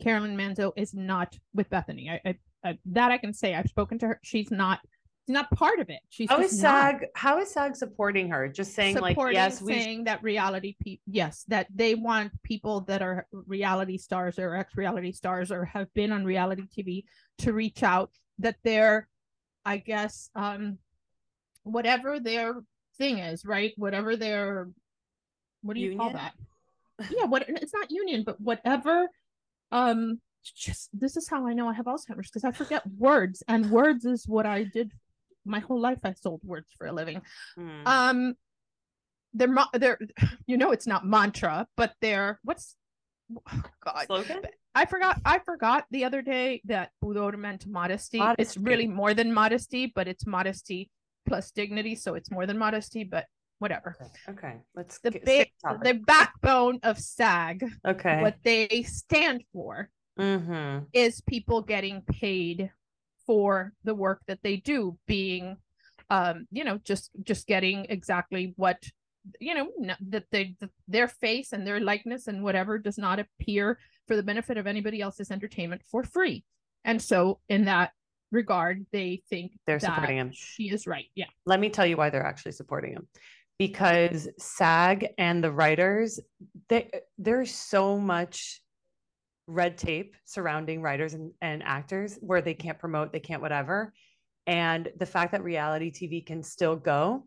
carolyn 0.02 0.36
manzo 0.36 0.72
is 0.76 0.94
not 0.94 1.36
with 1.54 1.68
bethenny. 1.70 2.10
I, 2.10 2.20
I, 2.28 2.34
I 2.64 2.78
that 2.86 3.10
i 3.10 3.18
can 3.18 3.32
say. 3.34 3.54
I've 3.54 3.68
spoken 3.68 3.98
to 4.00 4.06
her. 4.08 4.20
She's 4.22 4.50
not 4.50 4.80
not 5.28 5.50
part 5.52 5.78
of 5.78 5.88
it 5.88 6.00
she's 6.08 6.28
How 6.28 6.40
is 6.40 6.60
not 6.62 6.92
SAG? 7.00 7.06
How 7.14 7.38
is 7.38 7.50
SAG 7.50 7.76
supporting 7.76 8.30
her? 8.30 8.48
Just 8.48 8.74
saying 8.74 8.96
like, 8.96 9.12
supporting 9.12 9.36
yes, 9.36 9.62
we. 9.62 9.72
saying 9.74 10.04
that 10.04 10.22
reality 10.22 10.76
people 10.80 11.02
yes 11.06 11.44
that 11.48 11.66
they 11.74 11.94
want 11.94 12.32
people 12.42 12.82
that 12.82 13.02
are 13.02 13.26
reality 13.46 13.96
stars 13.96 14.38
or 14.38 14.54
ex-reality 14.56 15.12
stars 15.12 15.52
or 15.52 15.64
have 15.64 15.92
been 15.94 16.12
on 16.12 16.24
reality 16.24 16.64
tv 16.76 17.04
to 17.38 17.52
reach 17.52 17.82
out 17.82 18.10
that 18.38 18.56
they're 18.64 19.08
i 19.64 19.76
guess 19.76 20.30
um 20.34 20.78
whatever 21.62 22.18
their 22.18 22.54
thing 22.98 23.18
is 23.18 23.44
right 23.44 23.72
whatever 23.76 24.16
their 24.16 24.68
what 25.62 25.74
do 25.74 25.80
you 25.80 25.96
call 25.96 26.10
that 26.10 26.32
yeah 27.10 27.24
what 27.24 27.44
it's 27.48 27.74
not 27.74 27.90
union 27.90 28.22
but 28.24 28.40
whatever 28.40 29.06
um 29.72 30.20
just 30.42 30.88
this 30.98 31.16
is 31.16 31.28
how 31.28 31.46
i 31.46 31.52
know 31.52 31.68
i 31.68 31.72
have 31.72 31.86
alzheimer's 31.86 32.30
because 32.30 32.44
i 32.44 32.50
forget 32.50 32.82
words 32.98 33.42
and 33.46 33.70
words 33.70 34.04
is 34.04 34.26
what 34.26 34.46
i 34.46 34.64
did 34.64 34.90
my 35.44 35.60
whole 35.60 35.80
life 35.80 35.98
i 36.04 36.12
sold 36.12 36.40
words 36.44 36.68
for 36.76 36.86
a 36.86 36.92
living 36.92 37.20
Hmm. 37.56 37.86
um 37.86 38.34
they're 39.34 39.54
they're 39.74 39.98
you 40.46 40.56
know 40.56 40.70
it's 40.72 40.86
not 40.86 41.06
mantra 41.06 41.66
but 41.76 41.94
they're 42.00 42.38
what's 42.44 42.76
oh, 43.36 43.62
god 43.84 44.06
slogan. 44.06 44.40
i 44.74 44.84
forgot 44.84 45.20
i 45.24 45.38
forgot 45.38 45.84
the 45.90 46.04
other 46.04 46.22
day 46.22 46.60
that 46.64 46.90
pudor 47.02 47.36
meant 47.38 47.66
modesty. 47.66 48.20
it's 48.38 48.56
really 48.56 48.86
more 48.88 49.14
than 49.14 49.32
modesty 49.32 49.86
but 49.94 50.08
it's 50.08 50.26
modesty 50.26 50.90
plus 51.28 51.50
dignity 51.52 51.94
so 51.94 52.14
it's 52.14 52.30
more 52.30 52.46
than 52.46 52.58
modesty 52.58 53.04
but 53.04 53.26
whatever 53.60 53.94
Okay, 54.28 54.54
let's 54.74 54.98
the 55.00 55.10
ba- 55.10 55.46
the 55.82 55.94
backbone 55.94 56.80
of 56.82 56.98
sag 56.98 57.62
Okay. 57.86 58.20
what 58.22 58.36
they 58.42 58.82
stand 58.82 59.44
for 59.52 59.90
Mm-hmm. 60.18 60.84
is 60.92 61.20
people 61.22 61.62
getting 61.62 62.02
paid 62.02 62.70
for 63.30 63.72
the 63.84 63.94
work 63.94 64.20
that 64.26 64.40
they 64.42 64.56
do 64.56 64.98
being 65.06 65.56
um 66.10 66.48
you 66.50 66.64
know 66.64 66.78
just 66.82 67.12
just 67.22 67.46
getting 67.46 67.86
exactly 67.88 68.52
what 68.56 68.82
you 69.38 69.54
know 69.54 69.68
that 70.00 70.24
they 70.32 70.56
th- 70.58 70.72
their 70.88 71.06
face 71.06 71.52
and 71.52 71.64
their 71.64 71.78
likeness 71.78 72.26
and 72.26 72.42
whatever 72.42 72.76
does 72.76 72.98
not 72.98 73.20
appear 73.20 73.78
for 74.08 74.16
the 74.16 74.22
benefit 74.24 74.56
of 74.58 74.66
anybody 74.66 75.00
else's 75.00 75.30
entertainment 75.30 75.80
for 75.88 76.02
free 76.02 76.42
and 76.84 77.00
so 77.00 77.38
in 77.48 77.66
that 77.66 77.92
regard 78.32 78.84
they 78.90 79.22
think 79.30 79.52
They're 79.64 79.78
that 79.78 79.94
supporting 79.94 80.16
him. 80.16 80.30
she 80.32 80.64
is 80.64 80.88
right 80.88 81.06
yeah 81.14 81.30
Let 81.46 81.60
me 81.60 81.70
tell 81.70 81.86
you 81.86 81.96
why 81.96 82.10
they're 82.10 82.26
actually 82.26 82.52
supporting 82.52 82.94
him. 82.94 83.06
Because 83.58 84.26
SAG 84.38 85.06
and 85.18 85.44
the 85.44 85.52
writers, 85.52 86.18
they 86.68 86.90
there's 87.18 87.54
so 87.54 87.98
much 87.98 88.62
red 89.50 89.76
tape 89.76 90.16
surrounding 90.24 90.80
writers 90.80 91.14
and, 91.14 91.32
and 91.42 91.62
actors 91.62 92.18
where 92.20 92.40
they 92.40 92.54
can't 92.54 92.78
promote, 92.78 93.12
they 93.12 93.20
can't 93.20 93.42
whatever. 93.42 93.92
And 94.46 94.90
the 94.98 95.06
fact 95.06 95.32
that 95.32 95.42
reality 95.42 95.90
TV 95.90 96.24
can 96.24 96.42
still 96.42 96.76
go, 96.76 97.26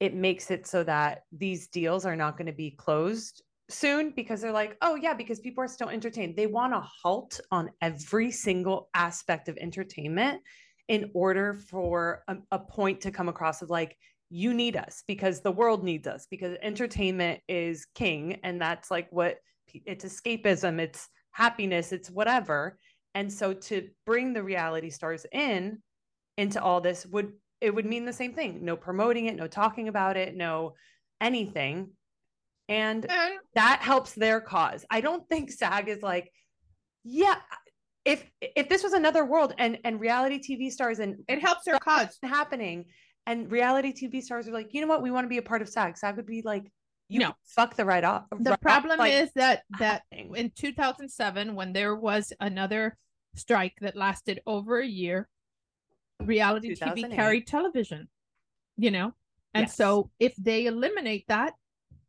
it 0.00 0.14
makes 0.14 0.50
it 0.50 0.66
so 0.66 0.82
that 0.84 1.22
these 1.30 1.68
deals 1.68 2.04
are 2.04 2.16
not 2.16 2.36
going 2.36 2.46
to 2.46 2.52
be 2.52 2.72
closed 2.72 3.42
soon 3.70 4.10
because 4.10 4.40
they're 4.40 4.52
like, 4.52 4.76
oh 4.82 4.96
yeah, 4.96 5.14
because 5.14 5.40
people 5.40 5.62
are 5.62 5.68
still 5.68 5.88
entertained. 5.88 6.36
They 6.36 6.46
want 6.46 6.74
a 6.74 6.80
halt 6.80 7.40
on 7.50 7.70
every 7.80 8.30
single 8.30 8.88
aspect 8.94 9.48
of 9.48 9.56
entertainment 9.56 10.42
in 10.88 11.10
order 11.14 11.54
for 11.54 12.24
a, 12.28 12.36
a 12.50 12.58
point 12.58 13.00
to 13.02 13.10
come 13.10 13.28
across 13.28 13.62
of 13.62 13.70
like, 13.70 13.96
you 14.28 14.54
need 14.54 14.76
us 14.76 15.04
because 15.06 15.40
the 15.40 15.52
world 15.52 15.84
needs 15.84 16.06
us 16.06 16.26
because 16.30 16.56
entertainment 16.62 17.40
is 17.48 17.86
king 17.94 18.40
and 18.42 18.60
that's 18.60 18.90
like 18.90 19.06
what 19.10 19.36
it's 19.72 20.04
escapism, 20.04 20.80
it's 20.80 21.08
happiness, 21.32 21.92
it's 21.92 22.10
whatever. 22.10 22.78
And 23.14 23.32
so 23.32 23.52
to 23.52 23.88
bring 24.06 24.32
the 24.32 24.42
reality 24.42 24.90
stars 24.90 25.26
in 25.32 25.82
into 26.38 26.62
all 26.62 26.80
this 26.80 27.04
would 27.06 27.32
it 27.60 27.72
would 27.74 27.86
mean 27.86 28.04
the 28.04 28.12
same 28.12 28.34
thing. 28.34 28.64
No 28.64 28.76
promoting 28.76 29.26
it, 29.26 29.36
no 29.36 29.46
talking 29.46 29.88
about 29.88 30.16
it, 30.16 30.34
no 30.34 30.74
anything. 31.20 31.90
And 32.68 33.06
that 33.54 33.80
helps 33.82 34.12
their 34.12 34.40
cause. 34.40 34.84
I 34.90 35.00
don't 35.00 35.28
think 35.28 35.52
SAG 35.52 35.88
is 35.88 36.02
like, 36.02 36.32
yeah, 37.04 37.36
if 38.04 38.24
if 38.40 38.68
this 38.68 38.82
was 38.82 38.94
another 38.94 39.24
world 39.24 39.54
and 39.58 39.78
and 39.84 40.00
reality 40.00 40.40
TV 40.40 40.70
stars 40.70 40.98
and 40.98 41.16
it 41.28 41.40
helps 41.40 41.64
their 41.64 41.78
cause 41.78 42.18
happening 42.22 42.86
and 43.26 43.50
reality 43.52 43.92
TV 43.92 44.22
stars 44.22 44.48
are 44.48 44.52
like, 44.52 44.74
you 44.74 44.80
know 44.80 44.86
what, 44.86 45.02
we 45.02 45.10
want 45.10 45.24
to 45.24 45.28
be 45.28 45.38
a 45.38 45.42
part 45.42 45.62
of 45.62 45.68
SAG. 45.68 45.96
SAG 45.96 46.16
would 46.16 46.26
be 46.26 46.42
like, 46.44 46.64
you 47.12 47.18
no. 47.20 47.32
fuck 47.44 47.76
the 47.76 47.84
right 47.84 48.04
off. 48.04 48.24
The 48.30 48.50
right 48.50 48.60
problem 48.60 48.92
off, 48.92 48.98
like, 49.00 49.12
is 49.12 49.30
that 49.34 49.62
ah, 49.74 49.78
that 49.80 50.02
in 50.10 50.50
2007, 50.56 51.54
when 51.54 51.72
there 51.72 51.94
was 51.94 52.32
another 52.40 52.96
strike 53.36 53.74
that 53.82 53.96
lasted 53.96 54.40
over 54.46 54.80
a 54.80 54.86
year, 54.86 55.28
reality 56.20 56.74
TV 56.74 57.14
carried 57.14 57.46
television. 57.46 58.08
You 58.78 58.90
know, 58.90 59.12
and 59.52 59.64
yes. 59.64 59.76
so 59.76 60.10
if 60.18 60.34
they 60.36 60.64
eliminate 60.64 61.26
that, 61.28 61.52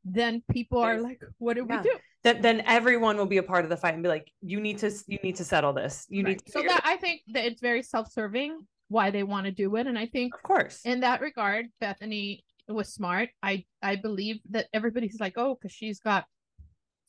then 0.05 0.41
people 0.49 0.81
There's, 0.81 0.99
are 0.99 1.03
like, 1.03 1.21
"What 1.37 1.55
do 1.55 1.65
yeah. 1.69 1.81
we 1.81 1.89
do?" 1.89 1.97
Then, 2.23 2.41
then 2.41 2.61
everyone 2.65 3.17
will 3.17 3.25
be 3.25 3.37
a 3.37 3.43
part 3.43 3.65
of 3.65 3.69
the 3.69 3.75
fight 3.75 3.95
and 3.95 4.01
be 4.01 4.07
like, 4.07 4.31
"You 4.41 4.61
need 4.61 4.77
to, 4.77 4.91
you 5.07 5.19
need 5.21 5.35
to 5.35 5.43
settle 5.43 5.73
this. 5.73 6.05
You 6.09 6.23
right. 6.23 6.41
need." 6.45 6.53
so 6.53 6.61
that 6.61 6.81
I 6.85 6.95
think 6.95 7.21
that 7.33 7.43
it's 7.43 7.59
very 7.59 7.83
self-serving 7.83 8.57
why 8.87 9.11
they 9.11 9.23
want 9.23 9.45
to 9.47 9.51
do 9.51 9.75
it, 9.75 9.85
and 9.87 9.99
I 9.99 10.05
think, 10.05 10.33
of 10.33 10.43
course, 10.43 10.79
in 10.85 11.01
that 11.01 11.19
regard, 11.19 11.65
Bethenny 11.81 12.43
was 12.67 12.93
smart. 12.93 13.29
I 13.41 13.65
I 13.81 13.95
believe 13.95 14.39
that 14.51 14.67
everybody's 14.73 15.19
like, 15.19 15.33
oh, 15.37 15.55
because 15.55 15.73
she's 15.73 15.99
got 15.99 16.25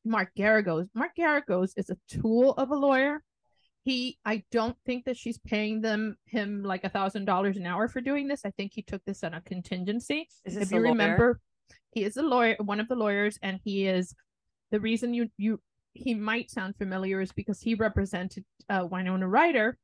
Mark 0.04 0.30
Geragos. 0.36 0.88
Mark 0.94 1.12
Geragos 1.18 1.72
is 1.76 1.90
a 1.90 1.96
tool 2.08 2.52
of 2.52 2.70
a 2.70 2.76
lawyer. 2.76 3.22
He, 3.84 4.18
I 4.24 4.44
don't 4.50 4.76
think 4.86 5.04
that 5.04 5.16
she's 5.16 5.38
paying 5.38 5.82
them 5.82 6.16
him 6.26 6.62
like 6.62 6.84
a 6.84 6.88
thousand 6.88 7.26
dollars 7.26 7.58
an 7.58 7.66
hour 7.66 7.86
for 7.86 8.00
doing 8.00 8.28
this. 8.28 8.42
I 8.44 8.50
think 8.50 8.72
he 8.74 8.82
took 8.82 9.04
this 9.04 9.22
on 9.22 9.34
a 9.34 9.42
contingency. 9.42 10.28
if 10.44 10.72
you 10.72 10.80
remember, 10.80 11.40
he 11.90 12.04
is 12.04 12.16
a 12.16 12.22
lawyer, 12.22 12.56
one 12.60 12.80
of 12.80 12.88
the 12.88 12.96
lawyers, 12.96 13.38
and 13.42 13.60
he 13.62 13.86
is 13.86 14.14
the 14.70 14.80
reason 14.80 15.12
you 15.14 15.28
you 15.36 15.60
he 15.92 16.14
might 16.14 16.50
sound 16.50 16.76
familiar 16.76 17.20
is 17.20 17.30
because 17.32 17.60
he 17.60 17.74
represented 17.74 18.44
uh, 18.68 18.86
Winona 18.90 19.28
Ryder 19.28 19.78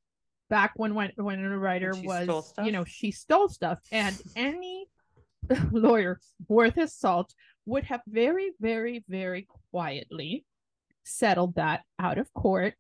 back 0.49 0.73
when 0.77 0.95
when 0.95 1.13
Winona 1.17 1.59
Ryder 1.59 1.93
was, 2.03 2.27
you 2.65 2.73
know, 2.73 2.85
she 2.85 3.11
stole 3.13 3.49
stuff, 3.49 3.79
and 3.93 4.21
any 4.35 4.87
lawyer 5.73 6.21
worth 6.49 6.75
his 6.75 6.95
salt 6.95 7.35
would 7.67 7.85
have 7.85 8.01
very, 8.07 8.53
very, 8.61 9.05
very 9.09 9.47
quietly 9.71 10.45
settled 11.05 11.55
that 11.57 11.83
out 11.99 12.19
of 12.19 12.33
court. 12.35 12.75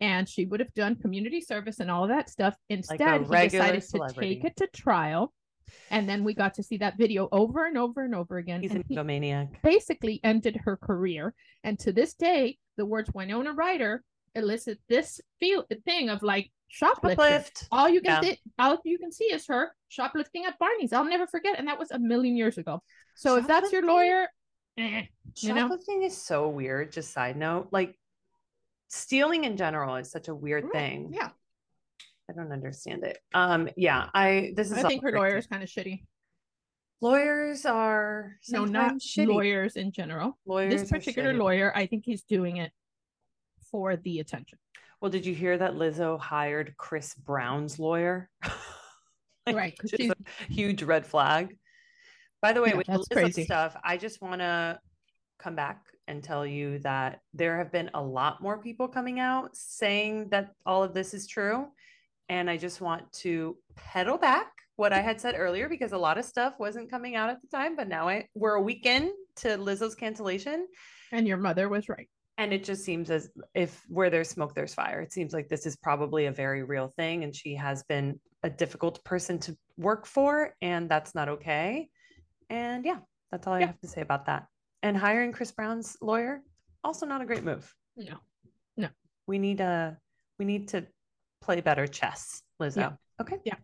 And 0.00 0.28
she 0.28 0.44
would 0.44 0.60
have 0.60 0.72
done 0.74 0.94
community 0.96 1.40
service 1.40 1.80
and 1.80 1.90
all 1.90 2.04
of 2.04 2.10
that 2.10 2.30
stuff. 2.30 2.54
Instead, 2.68 3.28
like 3.28 3.50
he 3.50 3.58
decided 3.58 3.82
celebrity. 3.82 4.28
to 4.28 4.34
take 4.34 4.44
it 4.44 4.56
to 4.56 4.68
trial. 4.68 5.32
And 5.90 6.08
then 6.08 6.24
we 6.24 6.34
got 6.34 6.54
to 6.54 6.62
see 6.62 6.78
that 6.78 6.96
video 6.96 7.28
over 7.32 7.66
and 7.66 7.76
over 7.76 8.04
and 8.04 8.14
over 8.14 8.38
again. 8.38 8.62
He's 8.62 8.74
an 8.74 8.84
egomaniac. 8.84 9.60
Basically 9.62 10.20
ended 10.22 10.60
her 10.64 10.76
career. 10.76 11.34
And 11.64 11.78
to 11.80 11.92
this 11.92 12.14
day, 12.14 12.58
the 12.76 12.86
words 12.86 13.10
Winona 13.12 13.52
Ryder 13.52 14.02
elicit 14.34 14.78
this 14.88 15.20
feel 15.40 15.64
thing 15.84 16.08
of 16.08 16.22
like 16.22 16.50
shoplifting. 16.68 17.24
Shoplift. 17.24 17.66
All 17.70 17.88
you 17.88 18.00
can 18.00 18.10
yeah. 18.10 18.20
th- 18.20 18.40
all 18.58 18.78
you 18.84 18.98
can 18.98 19.10
see 19.12 19.24
is 19.24 19.46
her 19.46 19.72
shoplifting 19.88 20.44
at 20.44 20.58
Barney's. 20.58 20.92
I'll 20.92 21.04
never 21.04 21.26
forget, 21.26 21.58
and 21.58 21.68
that 21.68 21.78
was 21.78 21.90
a 21.90 21.98
million 21.98 22.36
years 22.36 22.58
ago. 22.58 22.82
So 23.14 23.36
if 23.36 23.46
that's 23.46 23.72
your 23.72 23.84
lawyer, 23.84 24.28
eh, 24.78 25.02
you 25.36 25.48
shoplifting 25.48 26.00
know? 26.00 26.06
is 26.06 26.16
so 26.16 26.48
weird. 26.48 26.92
Just 26.92 27.12
side 27.12 27.36
note, 27.36 27.68
like 27.72 27.98
stealing 28.88 29.44
in 29.44 29.56
general 29.56 29.96
is 29.96 30.10
such 30.10 30.28
a 30.28 30.34
weird 30.34 30.64
mm, 30.64 30.72
thing. 30.72 31.10
Yeah, 31.12 31.30
I 32.30 32.34
don't 32.34 32.52
understand 32.52 33.04
it. 33.04 33.18
Um, 33.34 33.68
yeah, 33.76 34.08
I 34.14 34.52
this 34.54 34.70
is. 34.70 34.78
I 34.78 34.82
think 34.82 35.02
her 35.02 35.12
lawyer 35.12 35.36
is 35.36 35.46
kind 35.46 35.62
of 35.62 35.68
shitty. 35.68 36.02
Lawyers 37.00 37.64
are 37.64 38.36
no, 38.48 38.64
not 38.64 38.94
shitty. 38.94 39.28
lawyers 39.28 39.76
in 39.76 39.92
general. 39.92 40.36
Lawyers. 40.46 40.80
This 40.80 40.90
particular 40.90 41.32
lawyer, 41.32 41.72
I 41.76 41.86
think 41.86 42.04
he's 42.04 42.22
doing 42.22 42.56
it 42.56 42.72
for 43.70 43.96
the 43.96 44.20
attention. 44.20 44.58
Well, 45.00 45.10
did 45.10 45.24
you 45.24 45.34
hear 45.34 45.56
that 45.56 45.74
Lizzo 45.74 46.18
hired 46.18 46.76
Chris 46.76 47.14
Brown's 47.14 47.78
lawyer? 47.78 48.28
like, 49.46 49.56
right. 49.56 49.78
Which 49.82 49.94
a 50.00 50.12
huge 50.48 50.82
red 50.82 51.06
flag. 51.06 51.56
By 52.42 52.52
the 52.52 52.62
way, 52.62 52.70
yeah, 52.70 52.76
with 52.76 52.86
the 52.86 52.92
Lizzo 52.94 53.12
crazy. 53.12 53.44
stuff, 53.44 53.76
I 53.84 53.96
just 53.96 54.20
want 54.20 54.40
to 54.40 54.78
come 55.38 55.54
back 55.54 55.84
and 56.08 56.22
tell 56.22 56.44
you 56.44 56.80
that 56.80 57.20
there 57.32 57.58
have 57.58 57.70
been 57.70 57.90
a 57.94 58.02
lot 58.02 58.42
more 58.42 58.58
people 58.58 58.88
coming 58.88 59.20
out 59.20 59.56
saying 59.56 60.30
that 60.30 60.52
all 60.66 60.82
of 60.82 60.94
this 60.94 61.14
is 61.14 61.26
true. 61.26 61.66
And 62.28 62.50
I 62.50 62.56
just 62.56 62.80
want 62.80 63.10
to 63.14 63.56
pedal 63.76 64.18
back 64.18 64.50
what 64.76 64.92
I 64.92 65.00
had 65.00 65.20
said 65.20 65.34
earlier 65.36 65.68
because 65.68 65.92
a 65.92 65.98
lot 65.98 66.18
of 66.18 66.24
stuff 66.24 66.54
wasn't 66.58 66.90
coming 66.90 67.14
out 67.14 67.30
at 67.30 67.40
the 67.40 67.48
time, 67.48 67.76
but 67.76 67.88
now 67.88 68.08
I 68.08 68.28
we're 68.34 68.54
a 68.54 68.62
weekend 68.62 69.10
to 69.36 69.48
Lizzo's 69.58 69.94
cancellation. 69.94 70.66
And 71.12 71.26
your 71.26 71.36
mother 71.36 71.68
was 71.68 71.88
right 71.88 72.08
and 72.38 72.52
it 72.52 72.62
just 72.62 72.84
seems 72.84 73.10
as 73.10 73.28
if 73.52 73.84
where 73.88 74.08
there's 74.08 74.30
smoke 74.30 74.54
there's 74.54 74.72
fire. 74.72 75.00
It 75.00 75.12
seems 75.12 75.32
like 75.34 75.48
this 75.48 75.66
is 75.66 75.76
probably 75.76 76.26
a 76.26 76.32
very 76.32 76.62
real 76.62 76.92
thing 76.96 77.24
and 77.24 77.34
she 77.34 77.56
has 77.56 77.82
been 77.82 78.18
a 78.44 78.48
difficult 78.48 79.04
person 79.04 79.40
to 79.40 79.56
work 79.76 80.06
for 80.06 80.54
and 80.62 80.88
that's 80.88 81.14
not 81.14 81.28
okay. 81.28 81.88
And 82.48 82.84
yeah 82.84 82.98
that's 83.30 83.46
all 83.46 83.52
i 83.52 83.60
have 83.60 83.78
to 83.80 83.88
say 83.88 84.00
about 84.00 84.26
that. 84.26 84.46
And 84.82 84.96
hiring 84.96 85.32
chris 85.32 85.50
brown's 85.52 85.96
lawyer 86.00 86.40
also 86.84 87.04
not 87.04 87.20
a 87.20 87.26
great 87.26 87.44
move. 87.44 87.74
No. 87.96 88.18
No. 88.76 88.88
We 89.26 89.38
need 89.38 89.60
a 89.60 89.98
we 90.38 90.44
need 90.44 90.68
to 90.68 90.86
play 91.42 91.60
better 91.60 91.88
chess 91.88 92.40
lizzo. 92.62 92.76
Yeah. 92.76 92.90
okay. 93.20 93.36
Yeah. 93.44 93.56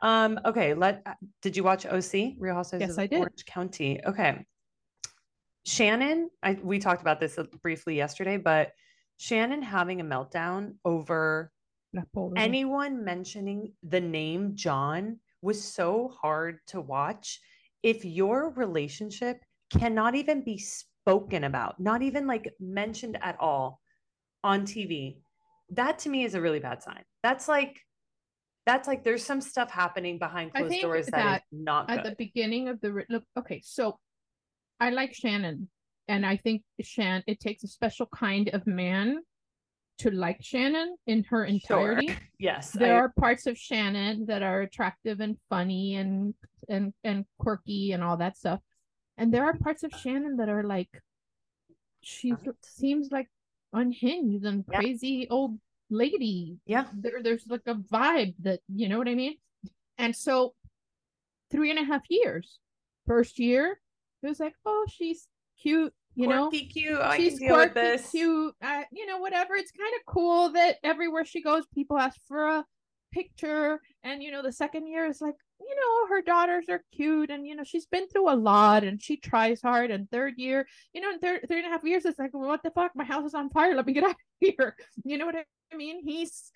Um 0.00 0.40
okay 0.44 0.72
let 0.72 1.06
did 1.42 1.56
you 1.56 1.62
watch 1.62 1.84
oc 1.84 2.12
real 2.38 2.54
housewives 2.54 2.80
yes, 2.80 2.90
of 2.92 2.98
I 2.98 3.06
did. 3.06 3.20
orange 3.20 3.44
county? 3.44 4.00
Okay 4.04 4.44
Shannon, 5.66 6.30
I, 6.44 6.56
we 6.62 6.78
talked 6.78 7.02
about 7.02 7.18
this 7.18 7.38
uh, 7.38 7.44
briefly 7.60 7.96
yesterday, 7.96 8.36
but 8.36 8.70
Shannon 9.16 9.62
having 9.62 10.00
a 10.00 10.04
meltdown 10.04 10.74
over 10.84 11.50
anyone 12.36 13.04
mentioning 13.04 13.72
the 13.82 14.00
name 14.00 14.54
John 14.54 15.18
was 15.42 15.62
so 15.62 16.14
hard 16.20 16.60
to 16.68 16.80
watch. 16.80 17.40
If 17.82 18.04
your 18.04 18.50
relationship 18.50 19.38
cannot 19.70 20.14
even 20.14 20.44
be 20.44 20.56
spoken 20.58 21.42
about, 21.42 21.80
not 21.80 22.00
even 22.00 22.28
like 22.28 22.52
mentioned 22.60 23.18
at 23.20 23.36
all 23.40 23.80
on 24.44 24.66
TV, 24.66 25.16
that 25.70 25.98
to 26.00 26.08
me 26.08 26.22
is 26.22 26.36
a 26.36 26.40
really 26.40 26.60
bad 26.60 26.80
sign. 26.80 27.02
That's 27.24 27.48
like, 27.48 27.80
that's 28.66 28.86
like 28.86 29.02
there's 29.02 29.24
some 29.24 29.40
stuff 29.40 29.72
happening 29.72 30.18
behind 30.18 30.52
closed 30.52 30.80
doors 30.80 31.06
that, 31.06 31.12
that 31.12 31.36
is 31.38 31.42
not 31.50 31.90
at 31.90 32.04
the 32.04 32.14
beginning 32.16 32.68
of 32.68 32.80
the 32.80 33.04
look. 33.08 33.24
Okay, 33.36 33.60
so 33.64 33.98
I 34.80 34.90
like 34.90 35.14
Shannon, 35.14 35.68
and 36.08 36.24
I 36.24 36.36
think 36.36 36.62
Shan 36.80 37.22
it 37.26 37.40
takes 37.40 37.64
a 37.64 37.68
special 37.68 38.06
kind 38.06 38.50
of 38.50 38.66
man 38.66 39.20
to 39.98 40.10
like 40.10 40.42
Shannon 40.42 40.96
in 41.06 41.24
her 41.24 41.44
entirety. 41.44 42.08
Sure. 42.08 42.16
Yes, 42.38 42.70
there 42.70 42.96
I... 42.96 43.00
are 43.00 43.12
parts 43.18 43.46
of 43.46 43.56
Shannon 43.56 44.26
that 44.26 44.42
are 44.42 44.60
attractive 44.60 45.20
and 45.20 45.36
funny 45.48 45.96
and 45.96 46.34
and 46.68 46.92
and 47.04 47.24
quirky 47.38 47.92
and 47.92 48.02
all 48.02 48.18
that 48.18 48.36
stuff, 48.36 48.60
and 49.16 49.32
there 49.32 49.44
are 49.44 49.54
parts 49.54 49.82
of 49.82 49.92
Shannon 49.92 50.36
that 50.36 50.48
are 50.48 50.64
like 50.64 50.90
she 52.02 52.32
uh-huh. 52.32 52.52
seems 52.62 53.10
like 53.10 53.28
unhinged 53.72 54.44
and 54.44 54.64
yeah. 54.70 54.78
crazy 54.78 55.26
old 55.30 55.58
lady. 55.90 56.58
Yeah, 56.66 56.86
there, 56.94 57.22
there's 57.22 57.46
like 57.48 57.66
a 57.66 57.74
vibe 57.74 58.34
that 58.40 58.60
you 58.68 58.88
know 58.88 58.98
what 58.98 59.08
I 59.08 59.14
mean, 59.14 59.36
and 59.98 60.14
so 60.14 60.54
three 61.50 61.70
and 61.70 61.78
a 61.78 61.84
half 61.84 62.02
years. 62.10 62.58
First 63.06 63.38
year, 63.38 63.78
it 64.26 64.30
was 64.30 64.40
like, 64.40 64.54
oh, 64.64 64.86
she's 64.88 65.28
cute, 65.60 65.92
you 66.14 66.26
quirky, 66.26 66.60
know, 66.62 66.66
cute. 66.72 67.00
I 67.00 67.16
she's 67.16 67.38
quirky, 67.38 67.54
with 67.54 67.74
this. 67.74 68.10
cute. 68.10 68.54
Uh, 68.62 68.82
you 68.92 69.06
know, 69.06 69.18
whatever. 69.18 69.54
It's 69.54 69.70
kind 69.70 69.92
of 69.94 70.12
cool 70.12 70.50
that 70.50 70.76
everywhere 70.82 71.24
she 71.24 71.42
goes, 71.42 71.64
people 71.74 71.98
ask 71.98 72.18
for 72.26 72.46
a 72.46 72.64
picture. 73.12 73.80
And 74.02 74.22
you 74.22 74.30
know, 74.30 74.42
the 74.42 74.52
second 74.52 74.86
year 74.86 75.06
is 75.06 75.20
like, 75.20 75.34
you 75.60 75.74
know, 75.74 76.14
her 76.14 76.22
daughters 76.22 76.68
are 76.68 76.82
cute, 76.94 77.30
and 77.30 77.46
you 77.46 77.54
know, 77.54 77.64
she's 77.64 77.86
been 77.86 78.08
through 78.08 78.30
a 78.30 78.34
lot, 78.34 78.84
and 78.84 79.02
she 79.02 79.16
tries 79.16 79.62
hard. 79.62 79.90
And 79.90 80.10
third 80.10 80.34
year, 80.36 80.66
you 80.92 81.00
know, 81.00 81.10
in 81.10 81.18
third 81.18 81.46
three 81.48 81.58
and 81.58 81.66
a 81.66 81.70
half 81.70 81.84
years, 81.84 82.04
it's 82.04 82.18
like, 82.18 82.34
what 82.34 82.62
the 82.62 82.70
fuck? 82.70 82.92
My 82.94 83.04
house 83.04 83.26
is 83.26 83.34
on 83.34 83.50
fire. 83.50 83.74
Let 83.74 83.86
me 83.86 83.92
get 83.92 84.04
out 84.04 84.10
of 84.10 84.16
here. 84.40 84.76
You 85.04 85.18
know 85.18 85.26
what 85.26 85.36
I 85.36 85.76
mean? 85.76 86.00
He's. 86.02 86.50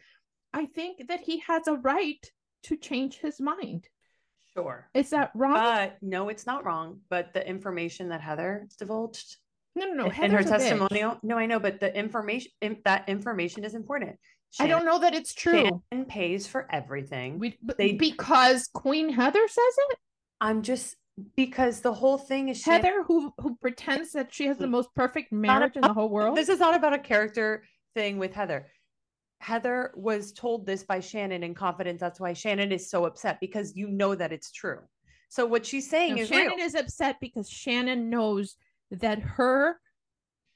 I 0.53 0.67
think 0.67 1.07
that 1.07 1.21
he 1.21 1.39
has 1.47 1.69
a 1.69 1.75
right 1.75 2.27
to 2.65 2.77
change 2.77 3.19
his 3.19 3.41
mind. 3.41 3.87
Sure. 4.55 4.89
Is 4.95 5.11
that 5.11 5.31
wrong? 5.35 5.55
But 5.55 5.97
no, 6.03 6.29
it's 6.29 6.47
not 6.47 6.65
wrong. 6.65 7.01
But 7.09 7.33
the 7.35 7.47
information 7.47 8.09
that 8.09 8.21
Heather 8.21 8.67
divulged 8.79 9.37
No, 9.77 9.87
no, 9.87 9.95
no. 9.95 10.11
in- 10.11 10.31
her 10.33 10.43
testimonial. 10.43 11.19
No, 11.23 11.39
I 11.39 11.47
know, 11.47 11.61
but 11.61 11.81
the 11.81 11.97
information 11.97 12.51
in, 12.61 12.79
that 12.85 13.09
information 13.09 13.65
is 13.65 13.75
important. 13.75 14.17
I 14.59 14.67
don't 14.67 14.85
know 14.85 14.99
that 14.99 15.15
it's 15.15 15.33
true. 15.33 15.69
Shannon 15.93 16.07
pays 16.07 16.49
for 16.49 16.67
everything. 16.73 17.39
We, 17.39 17.57
but 17.63 17.79
They- 17.79 17.93
because 17.93 18.67
Queen 18.67 19.09
Heather 19.11 19.47
says 19.47 19.75
it. 19.91 19.99
I'm 20.41 20.63
just 20.63 20.97
because 21.37 21.83
the 21.83 21.93
whole 21.93 22.19
thing 22.19 22.49
is 22.49 22.61
Shan- 22.61 22.83
Heather, 22.83 23.05
who 23.05 23.33
who 23.39 23.55
pretends 23.57 24.11
that 24.13 24.33
she 24.35 24.47
has 24.47 24.57
the 24.59 24.67
most 24.67 24.89
perfect 24.97 25.31
marriage 25.31 25.77
in 25.77 25.83
the 25.83 25.93
whole 25.93 26.09
world. 26.09 26.37
This 26.37 26.49
is 26.49 26.59
not 26.59 26.75
about 26.75 26.95
a 26.95 26.99
character 26.99 27.63
thing 27.95 28.19
with 28.19 28.33
Heather. 28.35 28.67
Heather 29.41 29.93
was 29.97 30.33
told 30.33 30.67
this 30.67 30.83
by 30.85 31.01
Shannon 31.01 31.43
in 31.43 31.55
confidence. 31.55 31.99
That's 32.01 32.21
why 32.21 32.35
Shannon 32.35 32.73
is 32.73 32.91
so 32.91 33.07
upset 33.07 33.39
because 33.41 33.75
you 33.75 33.89
know 33.89 34.15
that 34.15 34.33
it's 34.33 34.53
true. 34.53 34.81
So 35.31 35.47
what 35.47 35.65
she's 35.65 35.89
saying 35.89 36.17
No, 36.17 36.23
is 36.23 36.29
Shannon 36.29 36.57
real. 36.57 36.67
is 36.67 36.75
upset 36.75 37.17
because 37.21 37.49
Shannon 37.49 38.11
knows 38.11 38.57
that 38.91 39.21
her 39.21 39.81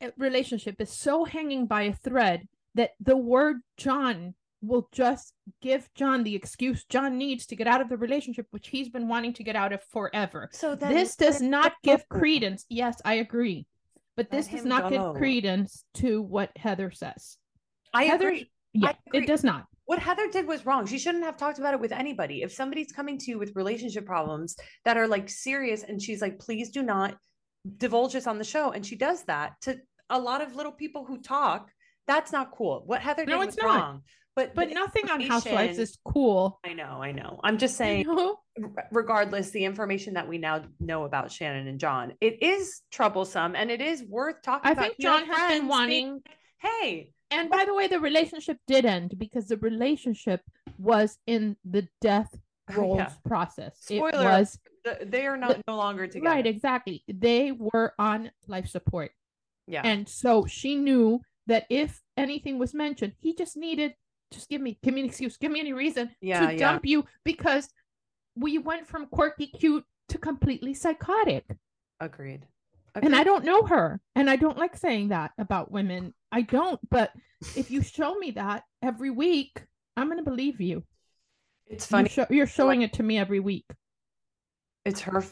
uh, 0.03 0.09
relationship 0.18 0.80
is 0.80 0.91
so 0.91 1.24
hanging 1.24 1.66
by 1.66 1.82
a 1.85 1.95
thread 1.95 2.47
that 2.74 2.91
the 3.01 3.16
word 3.16 3.59
John 3.78 4.35
will 4.61 4.89
just 4.93 5.32
give 5.62 5.89
John 5.95 6.22
the 6.22 6.35
excuse 6.35 6.85
John 6.85 7.16
needs 7.16 7.47
to 7.47 7.57
get 7.57 7.66
out 7.66 7.80
of 7.80 7.89
the 7.89 7.97
relationship, 7.97 8.47
which 8.51 8.68
he's 8.68 8.91
been 8.91 9.09
wanting 9.09 9.32
to 9.35 9.43
get 9.45 9.57
out 9.57 9.72
of 9.72 9.82
forever. 9.85 10.51
so 10.53 10.74
this 10.74 11.16
does 11.16 11.41
not 11.41 11.72
give 11.82 12.07
credence. 12.11 12.66
Yes, 12.68 13.01
I 13.05 13.14
agree. 13.14 13.66
But 14.16 14.30
this 14.30 14.49
does 14.49 14.64
not 14.64 14.91
give 14.91 15.14
credence 15.14 15.85
to 15.95 16.20
what 16.20 16.51
Heather 16.57 16.91
says. 16.91 17.39
I 17.93 18.05
Heather, 18.05 18.28
agree. 18.28 18.51
Yeah, 18.75 18.93
it 19.12 19.27
does 19.27 19.45
not. 19.45 19.66
What 19.87 19.99
Heather 19.99 20.29
did 20.31 20.47
was 20.47 20.64
wrong. 20.64 20.87
She 20.87 20.99
shouldn't 20.99 21.25
have 21.25 21.37
talked 21.37 21.59
about 21.59 21.75
it 21.75 21.81
with 21.81 21.93
anybody. 21.93 22.43
If 22.43 22.53
somebody's 22.53 22.91
coming 22.91 23.18
to 23.18 23.31
you 23.31 23.39
with 23.39 23.55
relationship 23.55 24.07
problems 24.07 24.57
that 24.85 24.97
are 24.97 25.07
like 25.07 25.29
serious 25.29 25.83
and 25.83 26.01
she's 26.01 26.22
like, 26.22 26.39
please 26.39 26.70
do 26.70 26.83
not 26.83 27.16
divulge 27.77 28.14
this 28.14 28.27
on 28.27 28.39
the 28.39 28.45
show. 28.45 28.72
And 28.72 28.85
she 28.85 28.97
does 28.97 29.25
that 29.25 29.61
to 29.62 29.79
a 30.11 30.18
lot 30.18 30.41
of 30.43 30.55
little 30.57 30.72
people 30.72 31.05
who 31.05 31.18
talk. 31.20 31.70
That's 32.07 32.33
not 32.33 32.51
cool. 32.53 32.83
What 32.87 33.01
Heather 33.03 33.25
did 33.25 33.33
No, 33.33 33.39
was 33.39 33.49
it's 33.49 33.59
not. 33.59 33.66
wrong. 33.81 34.03
But 34.37 34.55
But 34.55 34.70
nothing 34.70 35.09
on 35.11 35.20
Housewives 35.20 35.79
is 35.79 35.97
cool. 36.05 36.59
I 36.64 36.72
know, 36.72 37.01
I 37.03 37.12
know. 37.12 37.39
I'm 37.45 37.57
just 37.57 37.77
saying, 37.77 38.05
regardless, 38.91 39.51
the 39.51 39.64
information 39.64 40.14
that 40.14 40.29
we 40.29 40.39
now 40.39 40.64
know 40.81 41.05
about 41.05 41.31
Shannon 41.31 41.68
and 41.68 41.79
John, 41.79 42.14
it 42.20 42.43
is 42.43 42.81
troublesome 42.91 43.55
and 43.55 43.70
it 43.70 43.81
is 43.81 44.03
worth 44.03 44.43
talking 44.43 44.68
I 44.68 44.72
about. 44.72 44.85
think 44.87 44.99
John 45.01 45.27
has 45.27 45.59
been 45.59 45.68
wanting 45.68 46.20
hey, 46.61 47.11
And 47.41 47.51
by 47.51 47.64
the 47.64 47.74
way, 47.74 47.87
the 47.89 48.01
relationship 48.01 48.59
did 48.66 48.85
end 48.85 49.18
because 49.18 49.49
the 49.49 49.57
relationship 49.59 50.43
was 50.78 51.18
in 51.26 51.57
the 51.64 51.89
death 52.01 52.37
oh, 52.70 52.74
roles 52.74 52.99
yeah, 52.99 53.11
process. 53.26 53.87
It 53.91 54.01
was 54.01 54.59
they 55.03 55.26
are 55.26 55.37
not 55.37 55.61
no 55.66 55.76
longer 55.76 56.07
together. 56.07 56.26
right, 56.26 56.47
exactly. 56.47 57.03
They 57.09 57.53
were 57.53 57.95
on 57.99 58.30
life 58.47 58.68
support. 58.68 59.12
Yeah. 59.66 59.82
And 59.85 60.09
so 60.09 60.47
she 60.47 60.76
knew 60.76 61.20
that 61.47 61.66
if 61.70 62.03
anything 62.16 62.59
was 62.59 62.74
mentioned, 62.74 63.14
he 63.20 63.35
just 63.35 63.57
needed 63.57 63.95
just 64.30 64.49
give 64.49 64.61
me 64.61 64.78
give 64.82 64.95
me 64.95 65.01
an 65.03 65.07
excuse, 65.07 65.37
give 65.37 65.53
me 65.53 65.61
any 65.61 65.72
reason 65.72 66.11
Yeah, 66.20 66.47
to 66.47 66.53
yeah. 66.53 66.59
dump 66.59 66.85
you 66.85 67.05
because 67.24 67.68
we 68.37 68.59
went 68.59 68.87
from 68.87 69.07
quirky 69.07 69.47
cute 69.47 69.85
to 70.09 70.18
completely 70.18 70.74
psychotic. 70.74 71.45
Agreed. 72.01 72.47
And 73.03 73.14
I 73.14 73.24
don't 73.24 73.45
know 73.45 73.62
her. 73.64 74.01
And 74.14 74.30
I 74.30 74.36
don't 74.36 74.59
like 74.59 74.76
saying 74.76 75.09
that 75.09 75.32
about 75.38 75.70
women. 75.72 76.14
I 76.30 76.42
don't. 76.42 76.80
But 76.90 77.11
if 77.57 77.70
you 77.70 77.82
show 77.82 78.14
me 78.14 78.32
that 78.32 78.64
every 78.82 79.11
week, 79.11 79.62
I'm 79.97 80.07
going 80.07 80.18
to 80.18 80.24
believe 80.24 80.61
you. 80.61 80.84
It's 81.66 81.86
funny. 81.86 82.11
you're 82.30 82.47
showing 82.47 82.82
it 82.82 82.92
to 82.95 83.03
me 83.03 83.18
every 83.18 83.40
week. 83.40 83.64
It's 84.84 85.01
her. 85.03 85.24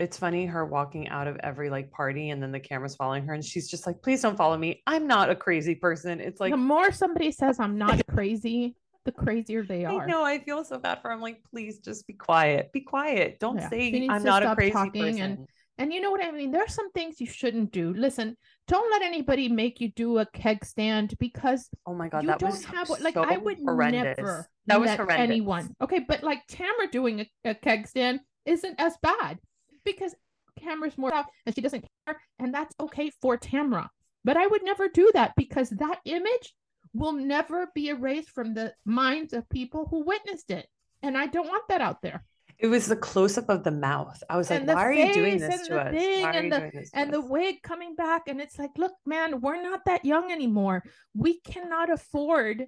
It's 0.00 0.18
funny 0.18 0.46
her 0.46 0.64
walking 0.64 1.08
out 1.08 1.28
of 1.28 1.36
every 1.40 1.70
like 1.70 1.92
party 1.92 2.30
and 2.30 2.42
then 2.42 2.50
the 2.50 2.58
camera's 2.58 2.96
following 2.96 3.26
her 3.26 3.34
and 3.34 3.44
she's 3.44 3.70
just 3.70 3.86
like, 3.86 4.02
please 4.02 4.20
don't 4.22 4.36
follow 4.36 4.56
me. 4.56 4.82
I'm 4.88 5.06
not 5.06 5.30
a 5.30 5.36
crazy 5.36 5.76
person. 5.76 6.20
It's 6.20 6.40
like 6.40 6.50
the 6.50 6.56
more 6.56 6.90
somebody 6.90 7.30
says 7.30 7.60
I'm 7.60 7.78
not 7.78 8.04
crazy, 8.10 8.74
the 9.04 9.12
crazier 9.12 9.62
they 9.62 9.84
are. 9.84 10.04
No, 10.06 10.24
I 10.24 10.40
feel 10.40 10.64
so 10.64 10.78
bad 10.78 11.00
for 11.00 11.08
her. 11.08 11.14
I'm 11.14 11.20
like, 11.20 11.42
please 11.48 11.78
just 11.78 12.08
be 12.08 12.14
quiet. 12.14 12.72
Be 12.72 12.80
quiet. 12.80 13.38
Don't 13.38 13.58
Yeah, 13.58 13.70
say 13.70 14.08
I'm 14.10 14.24
not 14.24 14.42
a 14.42 14.54
crazy 14.56 14.72
person. 14.72 15.20
and- 15.20 15.48
And 15.76 15.92
you 15.92 16.00
know 16.00 16.10
what 16.10 16.24
I 16.24 16.30
mean? 16.30 16.52
There's 16.52 16.72
some 16.72 16.90
things 16.92 17.20
you 17.20 17.26
shouldn't 17.26 17.72
do. 17.72 17.92
Listen, 17.94 18.36
don't 18.68 18.90
let 18.92 19.02
anybody 19.02 19.48
make 19.48 19.80
you 19.80 19.90
do 19.90 20.18
a 20.18 20.26
keg 20.26 20.64
stand 20.64 21.14
because 21.18 21.68
oh 21.86 21.94
my 21.94 22.08
god, 22.08 22.22
you 22.22 22.28
that 22.28 22.38
don't 22.38 22.50
was 22.50 22.64
have 22.64 22.88
what 22.88 23.00
like 23.00 23.16
I 23.16 23.36
would 23.36 23.58
horrendous. 23.58 24.16
never 24.16 24.48
That 24.66 24.80
was 24.80 24.90
horrendous. 24.90 25.18
anyone. 25.18 25.74
Okay, 25.82 26.00
but 26.06 26.22
like 26.22 26.46
Tamara 26.46 26.86
doing 26.92 27.20
a, 27.20 27.50
a 27.50 27.54
keg 27.54 27.88
stand 27.88 28.20
isn't 28.46 28.78
as 28.78 28.96
bad 29.02 29.40
because 29.84 30.14
Tamara's 30.60 30.96
more 30.96 31.12
out 31.12 31.26
and 31.44 31.54
she 31.54 31.60
doesn't 31.60 31.84
care, 32.06 32.20
and 32.38 32.54
that's 32.54 32.74
okay 32.78 33.10
for 33.20 33.36
Tamara. 33.36 33.90
But 34.24 34.36
I 34.36 34.46
would 34.46 34.62
never 34.64 34.88
do 34.88 35.10
that 35.14 35.32
because 35.36 35.70
that 35.70 35.98
image 36.04 36.54
will 36.94 37.12
never 37.12 37.66
be 37.74 37.88
erased 37.88 38.30
from 38.30 38.54
the 38.54 38.72
minds 38.84 39.32
of 39.32 39.48
people 39.48 39.88
who 39.90 40.04
witnessed 40.04 40.50
it. 40.50 40.68
And 41.02 41.18
I 41.18 41.26
don't 41.26 41.48
want 41.48 41.64
that 41.68 41.80
out 41.82 42.00
there. 42.00 42.24
It 42.58 42.68
was 42.68 42.86
the 42.86 42.96
close 42.96 43.36
up 43.36 43.48
of 43.48 43.64
the 43.64 43.70
mouth. 43.70 44.22
I 44.30 44.36
was 44.36 44.48
like, 44.50 44.60
And 44.60 44.68
the 44.68 44.74
why 44.74 44.84
are 44.86 44.92
you 44.92 45.12
doing 45.12 45.38
this 45.38 45.66
to 45.68 45.80
us? 45.80 45.92
thing 45.92 46.24
and 46.24 46.52
the- 46.52 46.58
doing 46.60 46.70
this 46.74 46.90
to 46.90 46.98
and 46.98 47.12
the 47.12 47.20
wig 47.20 47.62
coming 47.62 47.94
back 47.94 48.28
and 48.28 48.40
it's 48.40 48.58
like 48.58 48.70
look 48.76 48.92
man 49.06 49.40
we're 49.40 49.60
not 49.62 49.84
that 49.86 50.04
young 50.04 50.30
anymore 50.32 50.82
we 51.14 51.40
cannot 51.40 51.90
afford 51.90 52.66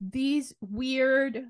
these 0.00 0.54
weird 0.60 1.44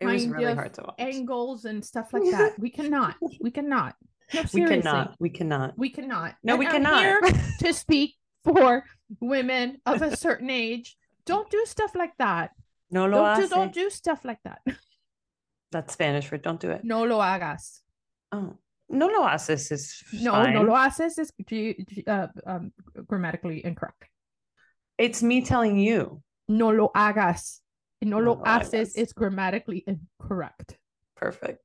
kind 0.00 0.32
really 0.32 0.44
of 0.52 0.56
hard 0.56 0.74
to 0.74 0.82
watch. 0.82 0.94
angles 0.98 1.64
and 1.64 1.84
stuff 1.84 2.12
like 2.12 2.22
that 2.30 2.58
we 2.58 2.70
cannot 2.70 3.14
we 3.40 3.50
cannot 3.50 3.94
no, 4.34 4.42
we 4.52 4.60
cannot. 4.66 5.14
We 5.18 5.30
cannot. 5.30 5.78
we 5.78 5.88
cannot 5.90 6.34
No, 6.44 6.52
And 6.52 6.58
we 6.60 6.66
cannot. 6.66 7.00
here 7.00 7.20
to 7.60 7.72
speak 7.72 8.14
for 8.44 8.84
women 9.20 9.80
of 9.86 10.02
a 10.02 10.14
certain 10.16 10.50
age 10.50 10.96
don't 11.24 11.50
do 11.50 11.62
stuff 11.66 11.94
like 11.94 12.12
that 12.18 12.50
no 12.90 13.08
don't 13.08 13.40
do, 13.40 13.48
don't 13.48 13.72
do 13.72 13.88
stuff 13.90 14.24
like 14.24 14.38
that 14.44 14.60
That's 15.72 15.92
Spanish 15.92 16.26
for 16.26 16.38
don't 16.38 16.60
do 16.60 16.70
it. 16.70 16.82
no 16.84 17.04
lo 17.04 17.18
hagas 17.18 17.80
Oh, 18.32 18.56
no 18.88 19.06
lo 19.08 19.26
haces 19.26 19.70
is 19.72 20.02
no 20.12 20.32
fine. 20.32 20.54
no 20.54 20.62
lo 20.62 20.74
haces 20.74 21.18
is 21.18 21.32
uh, 22.06 22.26
um, 22.46 22.72
grammatically 23.06 23.64
incorrect 23.64 24.08
It's 24.98 25.22
me 25.22 25.42
telling 25.42 25.78
you. 25.78 26.22
no 26.48 26.70
lo 26.70 26.90
hagas. 26.94 27.60
No 28.02 28.20
No 28.20 28.32
lo 28.34 28.42
haces 28.44 28.96
is 28.96 29.12
grammatically 29.12 29.84
incorrect. 29.86 30.78
Perfect. 31.16 31.62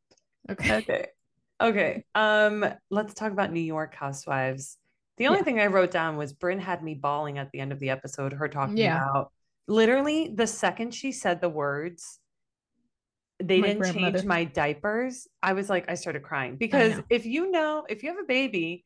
Okay. 0.50 0.78
Okay. 0.78 1.06
Okay. 1.62 2.04
Um, 2.14 2.66
let's 2.90 3.14
talk 3.14 3.32
about 3.32 3.54
New 3.54 3.62
York 3.62 3.96
housewives. 3.96 4.78
The 5.18 5.28
only 5.28 5.40
Yeah. 5.40 5.44
thing 5.46 5.60
I 5.62 5.68
wrote 5.68 5.92
down 5.92 6.18
was 6.18 6.34
Brynn 6.34 6.60
had 6.60 6.84
me 6.84 6.94
bawling 6.96 7.38
at 7.38 7.52
the 7.52 7.60
end 7.62 7.72
of 7.72 7.80
the 7.80 7.90
episode, 7.92 8.34
her 8.34 8.50
talking 8.50 8.76
Yeah. 8.78 8.98
about 8.98 9.32
literally 9.68 10.34
the 10.36 10.48
second 10.48 10.94
she 10.94 11.12
said 11.14 11.40
the 11.40 11.48
words, 11.48 12.20
they 13.40 13.62
My 13.62 13.68
didn't 13.68 13.94
change 13.94 14.24
my 14.26 14.44
diapers. 14.44 15.28
I 15.42 15.54
was 15.54 15.70
like, 15.70 15.90
I 15.90 15.96
started 15.96 16.24
crying 16.24 16.56
because 16.56 17.00
if 17.10 17.26
you 17.26 17.52
know, 17.52 17.86
if 17.90 18.04
you 18.04 18.10
have 18.10 18.20
a 18.20 18.28
baby, 18.28 18.86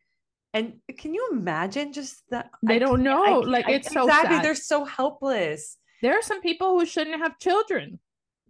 and 0.53 0.75
can 0.97 1.13
you 1.13 1.29
imagine 1.31 1.93
just 1.93 2.23
that 2.31 2.49
They 2.63 2.79
don't 2.79 3.03
know, 3.03 3.41
can't- 3.41 3.49
like, 3.49 3.69
it's 3.69 3.91
so 3.91 4.05
exactly 4.05 4.37
sad. 4.37 4.45
they're 4.45 4.55
so 4.55 4.85
helpless. 4.85 5.77
There 6.01 6.17
are 6.17 6.21
some 6.21 6.41
people 6.41 6.79
who 6.79 6.85
shouldn't 6.85 7.17
have 7.17 7.37
children. 7.39 7.99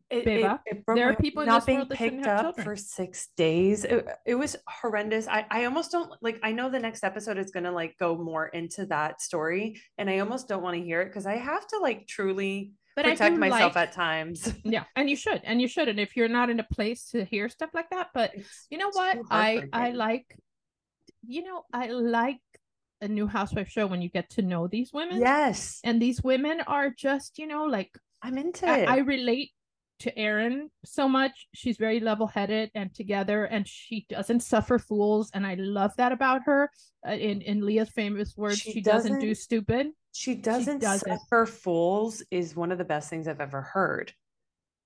It, 0.10 0.26
it, 0.26 0.60
it 0.66 0.84
there 0.88 1.10
are 1.10 1.16
people 1.16 1.46
not 1.46 1.66
being 1.66 1.80
world 1.80 1.90
that 1.90 1.98
shouldn't 1.98 2.24
picked 2.24 2.28
up 2.28 2.42
children. 2.56 2.66
for 2.66 2.76
six 2.78 3.28
days. 3.36 3.84
It, 3.84 4.08
it 4.26 4.36
was 4.36 4.56
horrendous. 4.66 5.28
I, 5.28 5.46
I 5.52 5.66
almost 5.66 5.92
don't 5.92 6.10
like. 6.22 6.40
I 6.44 6.54
know 6.54 6.70
the 6.70 6.80
next 6.80 7.04
episode 7.04 7.38
is 7.38 7.52
gonna 7.52 7.74
like 7.74 7.98
go 7.98 8.16
more 8.16 8.48
into 8.48 8.86
that 8.86 9.22
story, 9.22 9.82
and 9.98 10.10
I 10.10 10.20
almost 10.20 10.48
don't 10.48 10.64
want 10.64 10.78
to 10.78 10.82
hear 10.82 11.02
it 11.02 11.08
because 11.08 11.26
I 11.26 11.36
have 11.36 11.68
to 11.68 11.80
like 11.80 12.08
truly 12.08 12.72
But 12.98 13.06
protect 13.06 13.22
I 13.22 13.30
do 13.30 13.38
myself 13.38 13.76
like, 13.76 13.90
at 13.90 13.94
times. 13.94 14.52
yeah, 14.64 14.86
and 14.96 15.08
you 15.08 15.16
should, 15.16 15.42
and 15.44 15.62
you 15.62 15.68
should, 15.68 15.88
and 15.88 16.00
if 16.00 16.18
you're 16.18 16.28
not 16.28 16.50
in 16.50 16.60
a 16.60 16.64
place 16.64 17.12
to 17.12 17.24
hear 17.24 17.48
stuff 17.48 17.70
like 17.76 17.92
that, 17.92 18.08
but 18.12 18.32
It's 18.34 18.66
you 18.72 18.80
know 18.80 18.90
what, 18.92 19.20
I 19.30 19.66
I 19.72 19.92
like, 19.92 20.26
you 21.22 21.44
know, 21.44 21.62
I 21.72 21.90
like 21.90 22.42
a 23.00 23.08
new 23.08 23.28
housewife 23.28 23.70
show 23.70 23.86
when 23.86 24.02
you 24.02 24.10
get 24.10 24.32
to 24.32 24.42
know 24.42 24.66
these 24.68 24.92
women, 24.92 25.22
yes, 25.22 25.80
and 25.84 26.02
these 26.02 26.24
women 26.24 26.60
are 26.66 26.90
just, 26.90 27.38
you 27.38 27.46
know, 27.46 27.66
like 27.66 27.92
I'm 28.24 28.36
into 28.40 28.68
I, 28.68 28.78
it. 28.80 28.90
I 28.90 28.98
relate 28.98 29.52
to 30.00 30.18
Erin 30.18 30.70
so 30.84 31.08
much. 31.08 31.48
She's 31.54 31.78
very 31.78 32.00
level 32.00 32.26
headed 32.26 32.72
and 32.74 32.94
together, 32.94 33.46
and 33.46 33.68
she 33.68 34.08
doesn't 34.10 34.42
suffer 34.42 34.80
fools. 34.80 35.30
And 35.36 35.46
I 35.46 35.56
love 35.60 35.92
that 35.98 36.12
about 36.12 36.42
her. 36.46 36.72
Uh, 37.08 37.12
in 37.12 37.42
in 37.42 37.64
Leah's 37.64 37.90
famous 37.90 38.36
words, 38.36 38.58
She 38.58 38.74
she, 38.74 38.82
doesn't, 38.82 39.20
do 39.20 39.28
doesn't- 39.30 39.44
stupid. 39.44 39.88
She 40.18 40.34
doesn't, 40.36 40.80
doesn't. 40.80 41.08
suffer 41.20 41.46
fools 41.46 42.24
is 42.32 42.56
one 42.56 42.72
of 42.72 42.78
the 42.80 42.84
best 42.84 43.10
things 43.10 43.28
I've 43.28 43.40
ever 43.42 43.62
heard. 43.62 44.14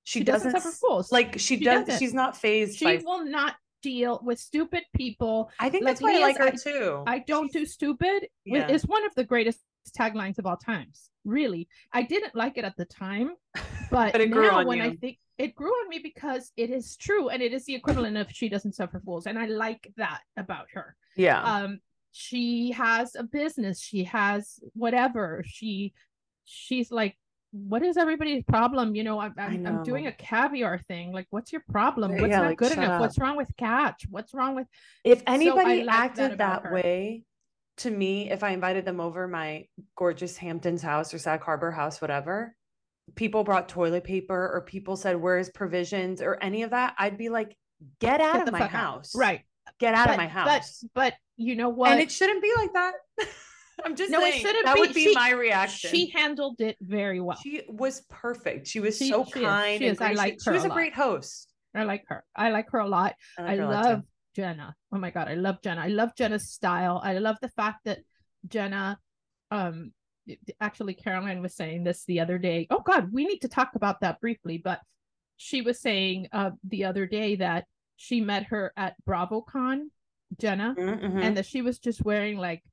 She, 0.04 0.20
She, 0.20 0.24
doesn't, 0.26 0.52
doesn't, 0.52 0.62
suffer 0.72 0.76
fools. 0.76 1.12
like 1.12 1.34
she, 1.34 1.58
She 1.58 1.64
does. 1.64 1.86
doesn't. 1.86 2.00
She's 2.00 2.14
not 2.14 2.36
phased 2.36 2.78
she 2.78 2.86
by. 2.86 3.02
will 3.06 3.24
not 3.24 3.56
deal 3.82 4.20
with 4.24 4.40
stupid 4.40 4.84
people. 4.96 5.50
I 5.60 5.70
think 5.70 5.86
like 5.86 5.92
that's 5.94 6.02
why 6.02 6.18
I 6.18 6.20
like 6.20 6.38
her 6.38 6.48
I- 6.48 6.52
too. 6.52 7.04
I 7.08 7.20
don't 7.20 7.52
do 7.52 7.66
stupid. 7.66 8.28
Yeah. 8.46 8.68
Is 8.68 8.84
one 8.86 9.06
of 9.06 9.14
the 9.16 9.24
greatest 9.24 9.60
taglines 9.98 10.38
of 10.38 10.46
all 10.46 10.58
times. 10.58 11.10
Really, 11.24 11.68
I 11.94 12.02
didn't 12.02 12.36
like 12.36 12.58
it 12.58 12.66
at 12.66 12.76
the 12.78 12.86
time, 12.86 13.30
but, 13.92 14.12
But 14.12 14.22
it 14.22 14.32
grew 14.32 14.48
now 14.50 14.60
on 14.60 14.68
when 14.68 14.82
I 14.82 14.96
think 14.96 15.18
it 15.38 15.56
grew 15.56 15.70
on 15.70 15.88
me 15.88 16.00
because 16.04 16.52
it 16.58 16.72
is 16.72 16.98
true 16.98 17.30
and 17.30 17.42
it 17.42 17.54
is 17.54 17.64
the 17.66 17.76
equivalent 17.76 18.18
of 18.18 18.28
she 18.32 18.50
doesn't 18.50 18.74
suffer 18.74 19.00
fools, 19.06 19.28
and 19.28 19.38
I 19.40 19.46
like 19.46 19.92
that 19.98 20.22
about 20.36 20.66
her. 20.74 20.96
yeah. 21.16 21.42
um 21.44 21.80
she 22.12 22.72
has 22.72 23.16
a 23.16 23.24
business 23.24 23.80
she 23.82 24.04
has 24.04 24.60
whatever 24.74 25.44
she 25.46 25.94
she's 26.46 26.92
like 26.92 27.18
what 27.54 27.84
is 27.84 27.98
everybody's 27.98 28.44
problem? 28.46 28.96
You 28.96 29.04
know 29.04 29.20
i'm, 29.20 29.34
I'm, 29.38 29.68
I'm 29.68 29.84
doing 29.84 30.08
a 30.08 30.12
caviar 30.14 30.80
thing 30.80 31.12
like 31.12 31.28
what's 31.32 31.52
your 31.52 31.64
problem? 31.70 32.12
What's 32.14 32.30
Yeah, 32.30 32.40
not 32.40 32.48
like, 32.48 32.58
good 32.58 32.72
enough? 32.72 32.92
up. 32.94 33.02
what's 33.02 33.18
wrong 33.18 33.36
with 33.36 33.50
catch? 33.58 34.06
What's 34.10 34.34
wrong 34.34 34.56
with 34.56 34.68
If 35.04 35.22
anybody 35.28 35.84
that 35.84 35.94
acted 35.94 36.32
about 36.32 36.64
that, 36.64 36.72
way 36.72 37.24
to 37.78 37.92
me, 37.92 38.30
if 38.32 38.42
I 38.44 38.50
invited 38.52 38.86
them 38.86 39.00
over 39.02 39.28
my 39.28 39.66
gorgeous 39.98 40.38
Hamptons 40.38 40.82
house 40.82 41.14
or 41.14 41.18
Sag 41.18 41.42
Harbor 41.42 41.72
house, 41.72 42.00
whatever, 42.02 42.56
people 43.16 43.44
brought 43.44 43.68
toilet 43.68 44.04
paper 44.06 44.50
or 44.54 44.62
people 44.62 44.96
said, 44.96 45.20
Where's 45.20 45.50
provisions? 45.50 46.22
or 46.22 46.38
any 46.42 46.64
of 46.64 46.70
that, 46.70 46.96
I'd 46.98 47.18
be 47.18 47.28
like, 47.30 47.58
Get 48.00 48.22
out 48.22 48.34
get 48.36 48.48
of 48.48 48.52
my 48.54 48.60
fuck 48.60 48.76
out. 48.76 48.82
house. 48.82 49.16
right 49.16 49.42
Get 49.82 49.94
out 49.94 50.06
but, 50.08 50.12
of 50.14 50.18
my 50.18 50.28
house. 50.28 50.84
but 50.96 51.14
you 51.38 51.56
know 51.56 51.70
what 51.70 51.92
and 51.92 52.00
it 52.00 52.12
shouldn't 52.12 52.42
be 52.42 52.52
like 52.56 52.72
that. 52.74 52.94
I'm 53.84 53.96
just 53.96 54.12
No, 54.12 54.22
it 54.22 54.36
shouldn't 54.36 54.66
that 54.66 54.76
be. 54.76 54.80
would 54.82 54.94
be 54.94 55.06
She- 55.08 55.14
my 55.16 55.32
reaction. 55.32 55.90
she 55.90 56.10
handled 56.12 56.62
it 56.62 56.78
very 56.82 57.20
well 57.20 57.38
She 57.42 57.64
was 57.68 58.02
perfect. 58.10 58.68
She 58.68 58.80
was 58.80 58.98
She- 58.98 59.10
so 59.10 59.26
she 59.26 59.40
is. 59.40 59.46
kind. 59.46 59.80
She 59.80 59.88
is. 59.88 60.00
I 60.00 60.14
gracious. 60.14 60.18
like 60.18 60.38
She 60.44 60.50
was 60.52 60.64
a 60.64 60.68
a 60.68 60.70
lot. 60.70 60.76
great 60.76 60.94
host. 60.94 61.52
i 61.74 61.84
like 61.84 62.04
her 62.08 62.24
i 62.36 62.50
like 62.52 62.70
her 62.72 62.80
a 62.80 62.88
lot 62.88 63.16
I, 63.38 63.42
I 63.42 63.46
like 63.46 63.58
her 63.58 63.64
a 63.66 63.70
lot, 63.70 63.86
love 63.86 64.02
Jenna. 64.36 64.76
Oh 64.94 64.98
my 64.98 65.10
god, 65.12 65.28
I 65.28 65.34
love 65.36 65.58
Jenna. 65.64 65.82
I 65.82 65.88
love 65.88 66.12
Jenna's 66.18 66.50
style. 66.50 67.02
I 67.04 67.18
love 67.18 67.36
the 67.42 67.50
fact 67.50 67.80
that 67.86 68.00
Jenna 68.48 68.98
um 69.50 69.92
actually 70.62 70.94
Caroline 70.94 71.42
was 71.42 71.56
saying 71.56 71.84
this 71.84 72.06
the 72.06 72.20
other 72.22 72.38
day. 72.38 72.68
Oh 72.70 72.80
god, 72.80 73.12
we 73.12 73.26
need 73.26 73.40
to 73.40 73.50
talk 73.50 73.72
about 73.76 74.02
that 74.02 74.22
briefly, 74.22 74.58
but 74.58 74.80
she 75.38 75.62
was 75.62 75.82
saying 75.82 76.28
uh 76.32 76.52
the 76.64 76.86
other 76.86 77.06
day 77.08 77.36
that 77.38 77.66
she 78.02 78.20
met 78.20 78.46
her 78.46 78.74
at 78.76 78.96
BravoCon, 79.08 79.90
Jenna, 80.40 80.74
Mhm. 80.76 81.22
and 81.24 81.38
that 81.38 81.46
she 81.46 81.62
was 81.62 81.78
just 81.78 82.04
wearing 82.04 82.38
like 82.40 82.64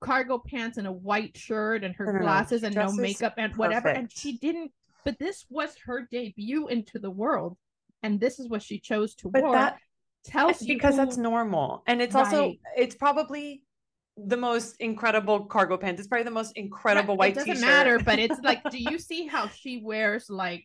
cargo 0.00 0.38
pants 0.38 0.78
and 0.78 0.86
a 0.86 0.92
white 0.92 1.36
shirt 1.36 1.84
and 1.84 1.94
her 1.96 2.14
no. 2.14 2.20
glasses 2.20 2.62
and 2.62 2.74
no 2.74 2.90
makeup 2.92 3.34
and 3.36 3.54
whatever. 3.56 3.88
And 3.88 4.10
she 4.10 4.38
didn't 4.38 4.72
but 5.04 5.18
this 5.18 5.44
was 5.50 5.76
her 5.86 6.06
debut 6.10 6.68
into 6.68 6.98
the 6.98 7.10
world 7.10 7.56
and 8.02 8.18
this 8.20 8.38
is 8.38 8.48
what 8.48 8.62
she 8.62 8.78
chose 8.78 9.14
to 9.16 9.28
but 9.30 9.42
wear. 9.42 9.52
that 9.52 9.78
tells 10.24 10.62
you 10.62 10.74
because 10.74 10.96
that's 10.96 11.18
normal. 11.18 11.82
And 11.86 12.00
it's 12.00 12.14
also 12.14 12.54
it's 12.74 12.94
probably 12.94 13.62
the 14.16 14.36
most 14.38 14.76
incredible 14.80 15.44
cargo 15.44 15.76
pants. 15.76 15.98
It's 16.00 16.08
probably 16.08 16.24
the 16.24 16.30
most 16.30 16.52
incredible 16.56 17.14
Right, 17.16 17.18
white 17.18 17.32
it 17.32 17.34
doesn't 17.40 17.54
t-shirt. 17.56 17.66
matter 17.68 17.98
but 17.98 18.18
it's 18.18 18.40
like 18.42 18.62
do 18.70 18.78
you 18.78 18.98
see 18.98 19.26
how 19.26 19.48
she 19.48 19.82
wears 19.84 20.30
like 20.30 20.64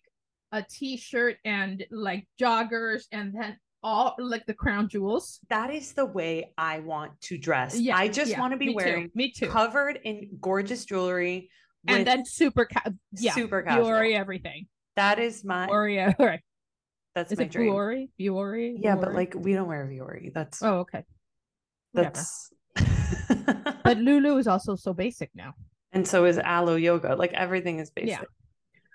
a 0.54 0.62
t-shirt 0.64 1.36
and 1.44 1.86
like 1.92 2.26
joggers 2.40 3.04
and 3.12 3.34
then 3.34 3.58
all 3.86 4.16
like 4.18 4.46
the 4.48 4.54
crown 4.54 4.90
jewels. 4.90 5.40
That 5.50 5.70
is 5.70 5.94
the 5.94 6.06
way 6.06 6.52
i 6.58 6.80
want 6.80 7.12
to 7.30 7.38
dress. 7.38 7.80
Yeah 7.80 7.96
i 7.96 8.08
just 8.08 8.32
yeah, 8.32 8.40
want 8.40 8.52
to 8.52 8.58
be 8.58 8.68
me 8.68 8.74
too, 8.74 8.78
wearing 8.78 9.12
me 9.14 9.32
too. 9.32 9.48
covered 9.48 10.00
in 10.04 10.30
gorgeous 10.42 10.84
jewelry 10.86 11.50
and 11.88 12.06
then 12.06 12.26
super 12.26 12.66
ca- 12.66 12.92
yeah 13.14 13.34
super 13.34 13.62
casual. 13.62 13.86
Vuori 13.86 14.18
everything. 14.18 14.66
That 14.96 15.20
is 15.20 15.46
my 15.46 15.68
Vuori 15.68 16.18
right. 16.20 16.42
that's 17.14 17.32
is 17.32 17.38
my 17.38 17.46
it 17.46 17.52
dream. 17.52 17.72
Vuori 17.72 18.10
Vuori 18.20 18.76
yeah 18.80 18.96
but 18.96 19.14
like 19.14 19.36
we 19.38 19.54
don't 19.54 19.68
wear 19.68 19.86
Vuori. 19.86 20.34
that's 20.34 20.64
oh 20.64 20.80
okay. 20.80 21.04
That's 21.94 22.50
but 23.84 23.98
Lulu 24.00 24.38
is 24.38 24.48
also 24.48 24.76
so 24.76 24.94
basic 24.94 25.30
now. 25.36 25.54
And 25.94 26.06
so 26.06 26.26
is 26.26 26.38
Alo 26.44 26.76
yoga. 26.76 27.16
Like 27.16 27.32
everything 27.34 27.80
is 27.80 27.90
basic. 27.92 28.10
Yeah. 28.10 28.24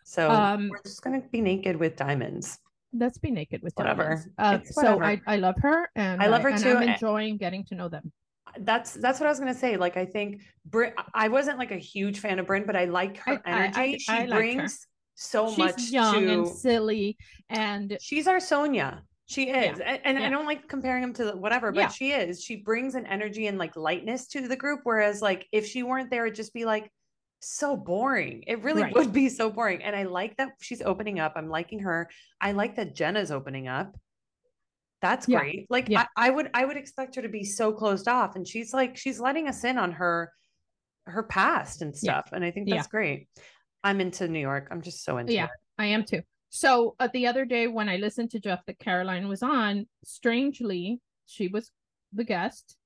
so 0.04 0.28
Um, 0.30 0.68
we're 0.68 0.82
just 0.82 1.00
gonna 1.02 1.22
be 1.30 1.40
naked 1.40 1.76
with 1.76 1.94
diamonds 1.94 2.58
let's 2.92 3.18
be 3.18 3.30
naked 3.30 3.62
with 3.62 3.72
Whatever. 3.76 4.24
Uh, 4.38 4.58
It's 4.60 4.74
so 4.74 4.96
whatever. 4.96 5.04
I, 5.04 5.20
I 5.26 5.36
love 5.36 5.56
her 5.62 5.88
and 5.96 6.22
I 6.22 6.26
love 6.26 6.42
her 6.42 6.48
and 6.50 6.62
too, 6.62 6.76
I'm 6.76 6.88
enjoying 6.88 7.36
getting 7.36 7.64
to 7.66 7.74
know 7.74 7.88
them. 7.88 8.12
that's 8.60 8.94
that's 8.94 9.20
what 9.20 9.26
I 9.26 9.30
was 9.30 9.38
gonna 9.38 9.54
say. 9.54 9.76
Like 9.76 9.96
I 9.96 10.04
think 10.04 10.42
Brit 10.66 10.94
I 11.14 11.28
wasn't 11.28 11.58
like 11.58 11.70
a 11.70 11.76
huge 11.78 12.18
fan 12.20 12.38
of 12.38 12.46
Brynn, 12.46 12.66
but 12.66 12.76
I 12.76 12.86
like 12.86 13.16
her 13.18 13.40
I- 13.44 13.50
I- 13.50 13.52
I- 13.52 13.64
energy. 13.84 13.98
she 13.98 14.12
I 14.12 14.18
like 14.24 14.30
her. 14.30 14.36
brings 14.36 14.86
so 15.14 15.48
She's 15.50 15.58
much 15.58 15.90
young 15.90 16.14
to 16.26 16.32
and 16.32 16.48
silly 16.48 17.16
and 17.48 17.96
she's 18.00 18.26
our 18.26 18.38
Sonja. 18.38 19.00
She 19.26 19.50
is. 19.50 19.78
And, 19.78 20.00
and 20.04 20.18
I 20.18 20.28
don't 20.28 20.44
like 20.46 20.66
comparing 20.66 21.02
them 21.02 21.12
to 21.12 21.24
the- 21.26 21.36
whatever, 21.36 21.70
but 21.70 21.80
Yeah. 21.82 21.88
she 21.88 22.10
is. 22.10 22.42
She 22.42 22.56
brings 22.56 22.96
an 22.96 23.06
energy 23.06 23.46
and 23.46 23.56
like 23.58 23.76
lightness 23.76 24.26
to 24.28 24.48
the 24.48 24.56
group. 24.56 24.80
Whereas 24.82 25.22
like 25.22 25.46
if 25.52 25.66
she 25.66 25.84
weren't 25.84 26.10
there, 26.10 26.26
it'd 26.26 26.34
just 26.34 26.52
be 26.52 26.64
like 26.64 26.90
so 27.40 27.76
boring. 27.76 28.44
It 28.46 28.62
really 28.62 28.82
Right. 28.82 28.94
would 28.94 29.12
be 29.12 29.28
so 29.28 29.50
boring. 29.50 29.82
And 29.82 29.96
I 29.96 30.04
like 30.04 30.36
that 30.36 30.52
she's 30.60 30.82
opening 30.82 31.18
up. 31.18 31.32
I'm 31.36 31.48
liking 31.48 31.80
her. 31.80 32.08
I 32.40 32.52
like 32.52 32.76
that 32.76 32.94
Jenna's 32.94 33.30
opening 33.30 33.66
up. 33.66 33.96
That's 35.00 35.26
Yeah. 35.26 35.40
great. 35.40 35.66
Like 35.70 35.88
Yeah. 35.88 36.06
I, 36.16 36.26
I 36.28 36.30
would 36.30 36.50
I 36.52 36.64
would 36.66 36.76
expect 36.76 37.16
her 37.16 37.22
to 37.22 37.28
be 37.28 37.44
so 37.44 37.72
closed 37.72 38.06
off. 38.08 38.36
And 38.36 38.46
she's 38.46 38.74
like, 38.74 38.96
she's 38.96 39.18
letting 39.18 39.48
us 39.48 39.64
in 39.64 39.78
on 39.78 39.92
her 39.92 40.32
her 41.06 41.22
past 41.22 41.80
and 41.82 41.92
Yeah. 41.94 41.98
stuff. 42.20 42.30
And 42.32 42.44
I 42.44 42.50
think 42.50 42.68
Yeah. 42.68 42.76
that's 42.76 42.88
great. 42.88 43.28
I'm 43.82 44.00
into 44.02 44.28
New 44.28 44.38
York. 44.40 44.68
I'm 44.70 44.82
just 44.82 45.02
so 45.02 45.16
into 45.16 45.32
Yeah. 45.32 45.46
it. 45.46 45.50
I 45.78 45.86
am 45.86 46.04
too. 46.04 46.22
So 46.50 46.94
uh, 46.98 47.08
the 47.12 47.26
other 47.26 47.46
day 47.46 47.68
when 47.68 47.88
I 47.88 47.96
listened 47.96 48.30
to 48.32 48.40
Jeff 48.40 48.66
that 48.66 48.78
Caroline 48.78 49.28
was 49.28 49.42
on, 49.42 49.88
strangely, 50.04 51.00
she 51.24 51.48
was 51.48 51.70
the 52.12 52.24
guest, 52.24 52.76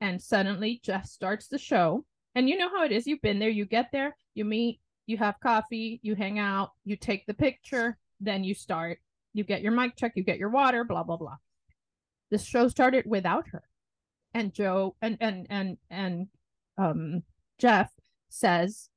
and 0.00 0.22
suddenly 0.22 0.78
Jeff 0.84 1.06
starts 1.06 1.48
the 1.48 1.58
show. 1.58 2.04
And 2.34 2.48
you 2.48 2.56
know 2.56 2.68
how 2.68 2.84
it 2.84 2.92
is. 2.92 3.06
You've 3.06 3.22
been 3.22 3.38
there. 3.38 3.48
You 3.48 3.64
get 3.64 3.90
there, 3.92 4.16
you 4.34 4.44
meet, 4.44 4.80
you 5.06 5.16
have 5.18 5.40
coffee, 5.40 6.00
you 6.02 6.14
hang 6.14 6.38
out, 6.38 6.72
you 6.84 6.96
take 6.96 7.26
the 7.26 7.34
picture, 7.34 7.98
then 8.20 8.44
you 8.44 8.54
start. 8.54 8.98
You 9.32 9.44
get 9.44 9.62
your 9.62 9.72
mic 9.72 9.96
check, 9.96 10.12
you 10.16 10.22
get 10.22 10.38
your 10.38 10.50
water, 10.50 10.84
blah 10.84 11.02
blah 11.02 11.16
blah. 11.16 11.36
The 12.30 12.38
show 12.38 12.68
started 12.68 13.04
without 13.06 13.48
her, 13.48 13.62
and 14.32 14.52
Joe 14.54 14.96
and 15.02 15.16
and 15.20 15.46
and 15.50 15.76
and 15.90 16.28
um 16.78 17.22
Jeff 17.58 17.90
says 18.28 18.88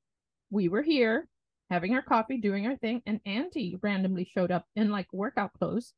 we 0.50 0.68
were 0.68 0.82
here 0.82 1.28
having 1.70 1.94
our 1.94 2.02
coffee, 2.02 2.38
doing 2.38 2.66
our 2.66 2.78
thing, 2.78 3.02
and 3.06 3.20
Andy 3.26 3.78
randomly 3.82 4.26
showed 4.26 4.52
up 4.52 4.66
in 4.76 4.90
like 4.90 5.08
workout 5.12 5.54
clothes 5.54 5.94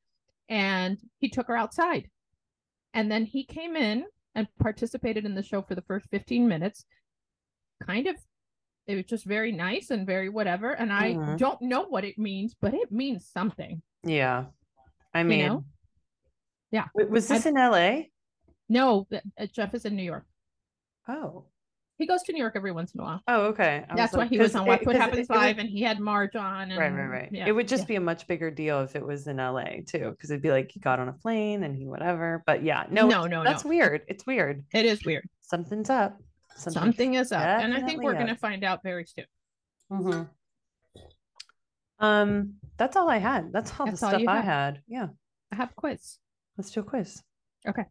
and 0.50 0.98
he 1.20 1.30
took 1.30 1.48
her 1.48 1.56
outside. 1.56 2.10
And 2.94 3.12
then 3.12 3.26
he 3.26 3.44
came 3.44 3.76
in 3.76 4.06
and 4.36 4.48
participated 4.60 5.26
in 5.26 5.36
the 5.36 5.44
show 5.44 5.62
for 5.62 5.76
the 5.76 5.84
first 5.84 6.08
15 6.10 6.48
minutes. 6.48 6.86
Kind 7.86 8.08
of, 8.08 8.16
it 8.88 8.96
was 8.96 9.06
just 9.06 9.26
very 9.26 9.52
nice 9.52 9.90
and 9.92 10.06
very 10.06 10.30
whatever. 10.30 10.72
And 10.72 10.92
I 10.92 11.14
Mhm. 11.14 11.38
don't 11.38 11.62
know 11.62 11.84
what 11.84 12.04
it 12.04 12.18
means, 12.18 12.56
but 12.60 12.74
it 12.74 12.92
means 12.92 13.26
something. 13.28 13.82
Yeah. 14.04 14.46
I 15.14 15.24
mean, 15.24 15.46
know? 15.48 15.66
Yeah. 16.72 16.88
w- 16.96 17.12
Was 17.12 17.28
this 17.28 17.46
in 17.46 17.56
LA? 17.58 18.10
No, 18.68 19.08
uh, 19.12 19.46
Jeff 19.48 19.74
is 19.74 19.86
in 19.86 19.96
New 19.96 20.04
York. 20.04 20.26
Oh. 21.08 21.46
He 21.98 22.06
goes 22.06 22.22
to 22.24 22.32
New 22.32 22.40
York 22.40 22.54
every 22.56 22.72
once 22.72 22.94
in 22.94 23.02
a 23.02 23.04
while. 23.04 23.22
Oh, 23.28 23.42
okay. 23.48 23.84
I 23.90 23.96
That's 23.96 24.14
was 24.14 24.18
why 24.18 24.24
like- 24.24 24.30
he 24.30 24.38
was 24.40 24.56
on 24.56 24.66
it- 24.66 24.70
Watch 24.70 24.86
What 24.86 24.94
'cause 24.96 25.02
Happens 25.02 25.20
it 25.30 25.34
would- 25.34 25.38
Live, 25.40 25.58
and 25.58 25.68
he 25.68 25.82
had 25.82 26.00
Marge 26.00 26.36
on. 26.36 26.72
And, 26.72 26.80
right, 26.80 26.92
right, 26.94 27.08
right. 27.08 27.30
Yeah, 27.32 27.48
it 27.48 27.52
would 27.52 27.68
just 27.68 27.84
yeah. 27.84 27.88
be 27.88 27.96
a 27.96 28.00
much 28.02 28.26
bigger 28.28 28.50
deal 28.52 28.82
if 28.82 28.96
it 28.96 29.06
was 29.06 29.28
in 29.28 29.38
LA 29.40 29.82
too, 29.86 30.12
because 30.12 30.30
it'd 30.32 30.42
be 30.42 30.52
like 30.52 30.72
he 30.72 30.80
got 30.80 31.00
on 31.00 31.10
a 31.10 31.14
plane 31.14 31.64
and 31.64 31.76
he 31.76 31.88
whatever. 31.88 32.42
But 32.46 32.64
yeah, 32.64 32.86
no, 32.90 33.08
No, 33.08 33.26
no, 33.28 33.44
that's 33.44 33.66
no. 33.66 33.70
weird. 33.70 34.04
It's 34.08 34.26
weird. 34.26 34.64
It 34.74 34.86
is 34.86 35.04
weird. 35.04 35.28
Something's 35.42 35.90
up. 35.90 36.22
Something 36.60 37.16
is 37.16 37.32
up, 37.32 37.41
and 37.43 37.74
I 37.74 37.82
think 37.82 38.01
we're 38.03 38.14
going 38.14 38.28
to 38.28 38.36
find 38.36 38.64
out 38.64 38.84
very 38.84 39.05
soon. 39.05 39.26
Mhm. 39.91 40.30
Um, 41.99 42.53
that's 42.78 42.95
all 42.95 43.10
I 43.10 43.18
had. 43.18 43.51
That's 43.51 43.72
all 43.80 43.86
That's 43.86 43.99
the 43.99 44.05
all 44.07 44.12
stuff 44.14 44.28
I 44.28 44.41
had. 44.41 44.82
Yeah, 44.88 45.07
I 45.51 45.55
have 45.55 45.72
a 45.72 45.76
quiz. 45.76 46.18
let's 46.57 46.72
do 46.72 46.80
a 46.82 46.84
quiz. 46.84 47.24
Okay. 47.68 47.86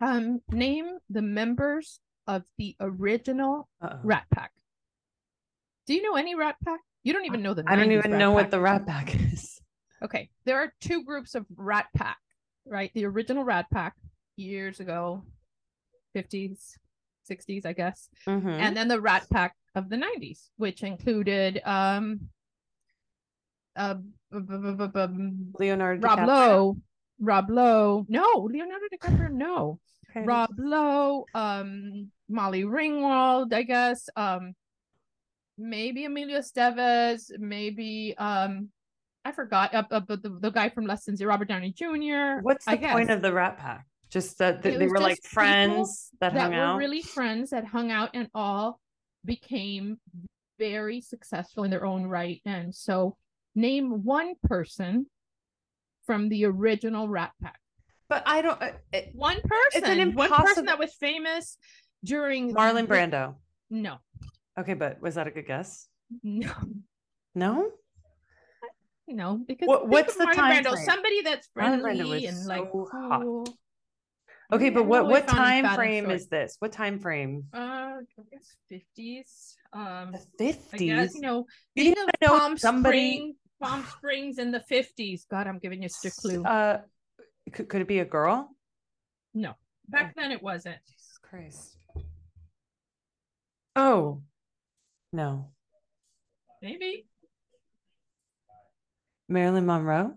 Um, 0.00 0.40
name 0.50 0.98
the 1.10 1.20
members 1.22 2.00
of 2.26 2.44
the 2.56 2.76
original 2.80 3.68
Uh-oh. 3.82 4.00
Rat 4.02 4.24
Pack. 4.30 4.52
Do 5.86 5.94
you 5.94 6.02
know 6.02 6.16
any 6.16 6.34
Rat 6.34 6.56
Pack? 6.64 6.80
You 7.02 7.12
don't 7.12 7.26
even 7.26 7.42
know 7.42 7.54
the. 7.54 7.62
Name, 7.62 7.72
I 7.72 7.76
don't 7.76 7.92
even 7.92 8.18
know 8.18 8.30
what 8.32 8.50
the 8.50 8.60
Rat 8.60 8.86
Pack 8.86 9.14
is. 9.32 9.60
Okay, 10.02 10.30
there 10.44 10.56
are 10.58 10.72
two 10.80 11.04
groups 11.04 11.34
of 11.34 11.44
Rat 11.56 11.86
Pack, 11.94 12.18
right? 12.64 12.90
The 12.94 13.04
original 13.04 13.44
Rat 13.44 13.66
Pack 13.70 13.96
years 14.36 14.80
ago, 14.80 15.24
fifties, 16.14 16.78
sixties, 17.30 17.64
I 17.64 17.72
guess, 17.80 18.08
Mhm. 18.26 18.58
and 18.64 18.76
then 18.76 18.88
the 18.88 19.00
Rat 19.00 19.24
Pack 19.30 19.52
of 19.78 19.88
the 19.88 19.96
nineties, 19.96 20.50
which 20.56 20.82
included 20.82 21.60
um, 21.64 22.28
uh, 23.76 23.94
b- 23.94 24.40
b- 24.40 24.86
b- 24.94 25.52
Leonardo 25.60 26.00
Rob 26.06 26.18
DiCaprio. 26.18 26.26
Lowe, 26.26 26.76
Rob 27.20 27.46
Lowe, 27.50 28.06
no, 28.08 28.26
Leonardo 28.50 28.86
DiCaprio, 28.92 29.30
no. 29.32 29.78
Okay. 30.10 30.24
Rob 30.26 30.50
Lowe, 30.58 31.24
um, 31.34 32.10
Molly 32.28 32.64
Ringwald, 32.64 33.52
I 33.52 33.62
guess, 33.62 34.08
um, 34.16 34.54
maybe 35.56 36.04
Emilio 36.04 36.38
Estevez, 36.40 37.30
maybe 37.38 38.14
um, 38.18 38.70
I 39.24 39.30
forgot 39.32 39.72
uh, 39.74 39.84
uh, 39.90 40.00
the, 40.08 40.16
the 40.40 40.50
guy 40.50 40.68
from 40.70 40.86
Less 40.86 41.04
Than 41.04 41.16
Zero, 41.16 41.30
Robert 41.30 41.48
Downey 41.48 41.72
Jr. 41.72 42.40
What's 42.42 42.64
the 42.64 42.72
I 42.72 42.76
point 42.92 43.08
guess. 43.08 43.16
of 43.16 43.22
the 43.22 43.32
Rat 43.32 43.56
Pack? 43.58 43.86
Just 44.10 44.38
that 44.38 44.62
th- 44.62 44.78
they 44.78 44.88
were 44.88 44.98
like 44.98 45.22
friends 45.22 46.10
that, 46.20 46.34
that 46.34 46.40
hung 46.42 46.50
were 46.52 46.58
out. 46.58 46.76
really 46.78 47.02
friends 47.02 47.50
that 47.50 47.64
hung 47.64 47.90
out 47.92 48.10
and 48.14 48.28
all 48.34 48.80
became 49.24 49.98
very 50.58 51.00
successful 51.00 51.62
in 51.64 51.70
their 51.70 51.84
own 51.86 52.04
right. 52.06 52.40
And 52.44 52.74
so, 52.74 53.16
name 53.54 54.02
one 54.04 54.34
person 54.42 55.06
from 56.06 56.28
the 56.28 56.44
original 56.46 57.08
Rat 57.08 57.30
Pack. 57.40 57.58
But 58.08 58.24
I 58.26 58.42
don't. 58.42 58.60
uh, 58.60 58.72
it- 58.92 59.10
One 59.14 59.40
person, 59.44 59.82
one 59.88 59.98
impossible- 60.00 60.36
one 60.36 60.46
person 60.46 60.64
that 60.66 60.78
was 60.80 60.92
famous 60.94 61.56
during 62.02 62.52
Marlon 62.52 62.86
Brando. 62.88 63.36
No, 63.70 63.98
Okay, 64.58 64.74
but 64.74 65.00
was 65.00 65.14
that 65.14 65.28
a 65.28 65.30
good 65.30 65.46
guess? 65.46 65.86
no, 66.24 66.52
No. 67.36 67.70
no. 69.06 69.36
Because 69.46 69.68
What- 69.68 69.86
what's 69.88 70.16
the 70.16 70.24
Marlon 70.24 70.34
time 70.34 70.64
Brando, 70.64 70.76
somebody 70.84 71.22
that's 71.22 71.46
friendly 71.54 72.26
and 72.26 72.46
like 72.46 72.68
so 72.72 72.88
hot. 72.90 73.22
cool. 73.22 73.46
Okay, 74.52 74.70
but 74.70 74.84
what 74.86 75.06
what 75.06 75.28
time 75.28 75.74
frame 75.76 76.10
is 76.10 76.26
this? 76.28 76.56
What 76.58 76.72
time 76.72 76.98
frame? 76.98 77.44
Uh, 77.54 77.58
I 77.58 78.00
guess 78.30 78.56
fifties. 78.68 79.56
Um, 79.72 80.12
The 80.38 80.48
I 80.48 80.52
guess 80.52 80.56
fifties. 80.56 81.14
you 81.14 81.20
know, 81.20 81.46
You 81.74 81.84
think 81.84 81.96
need 81.96 82.02
of 82.02 82.06
to 82.20 82.26
know 82.26 82.38
Palm 82.38 82.58
somebody- 82.58 83.16
Springs, 83.16 83.36
Palm 83.62 83.84
Springs 83.96 84.38
in 84.38 84.50
the 84.50 84.60
fifties. 84.60 85.26
God, 85.30 85.46
I'm 85.46 85.58
giving 85.58 85.82
you 85.82 85.88
just 85.88 86.04
a 86.04 86.10
clue. 86.10 86.42
Uh, 86.44 86.80
could, 87.52 87.68
could 87.68 87.80
it 87.82 87.88
be 87.88 88.00
a 88.00 88.04
girl? 88.04 88.50
no, 89.34 89.54
back 89.88 90.14
then 90.16 90.32
it 90.32 90.42
wasn't. 90.42 90.76
Jesus 90.88 91.18
Christ. 91.22 91.76
Oh, 93.76 94.22
no. 95.12 95.46
Maybe 96.60 97.06
Marilyn 99.28 99.64
Monroe. 99.66 100.14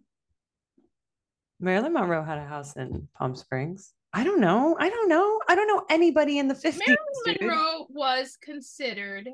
Marilyn 1.60 1.94
Monroe 1.94 2.24
had 2.24 2.40
a 2.40 2.46
house 2.46 2.76
in 2.76 3.08
Palm 3.14 3.36
Springs. 3.36 3.94
I 4.14 4.24
don't 4.24 4.40
know. 4.40 4.76
I 4.80 4.90
don't 4.90 5.10
know. 5.10 5.40
I 5.48 5.56
don't 5.56 5.68
know 5.68 5.84
anybody 5.90 6.38
in 6.38 6.48
the 6.48 6.54
50s. 6.54 6.80
Marilyn 6.80 6.98
dude. 7.26 7.42
Monroe 7.42 7.88
was 7.90 8.38
considered 8.42 9.28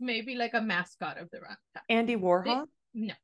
maybe 0.00 0.34
like 0.34 0.54
a 0.54 0.60
mascot 0.60 1.18
of 1.18 1.30
the 1.30 1.40
Rat 1.40 1.58
Pack. 1.74 1.84
Andy 1.88 2.16
Warhol. 2.16 2.64
No. 2.94 3.14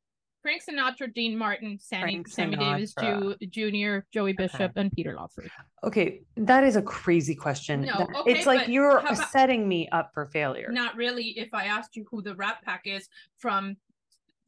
Frank 0.43 0.63
Sinatra, 0.69 1.15
Dean 1.15 1.39
Martin, 1.39 1.79
Sammy, 1.81 2.25
Sammy 2.27 2.57
Davis 2.57 2.93
Ju- 3.01 3.37
Jr., 3.49 3.99
Joey 4.13 4.33
Bishop, 4.33 4.73
and 4.75 4.91
Peter 4.91 5.15
Lawford. 5.15 5.49
Okay, 5.85 6.23
that 6.37 6.65
is 6.65 6.75
a 6.75 6.83
crazy 6.83 7.37
question. 7.37 7.83
No, 7.83 7.93
That- 7.99 8.17
okay, 8.17 8.33
it's 8.33 8.45
like 8.47 8.67
you're 8.67 8.99
about- 8.99 9.31
setting 9.31 9.69
me 9.69 9.89
up 9.91 10.11
for 10.13 10.27
failure. 10.27 10.69
Not 10.73 10.97
really. 10.97 11.39
If 11.39 11.55
I 11.55 11.67
asked 11.67 11.95
you 11.95 12.05
who 12.11 12.23
the 12.23 12.35
Rat 12.35 12.59
Pack 12.65 12.83
is 12.87 13.09
from 13.39 13.77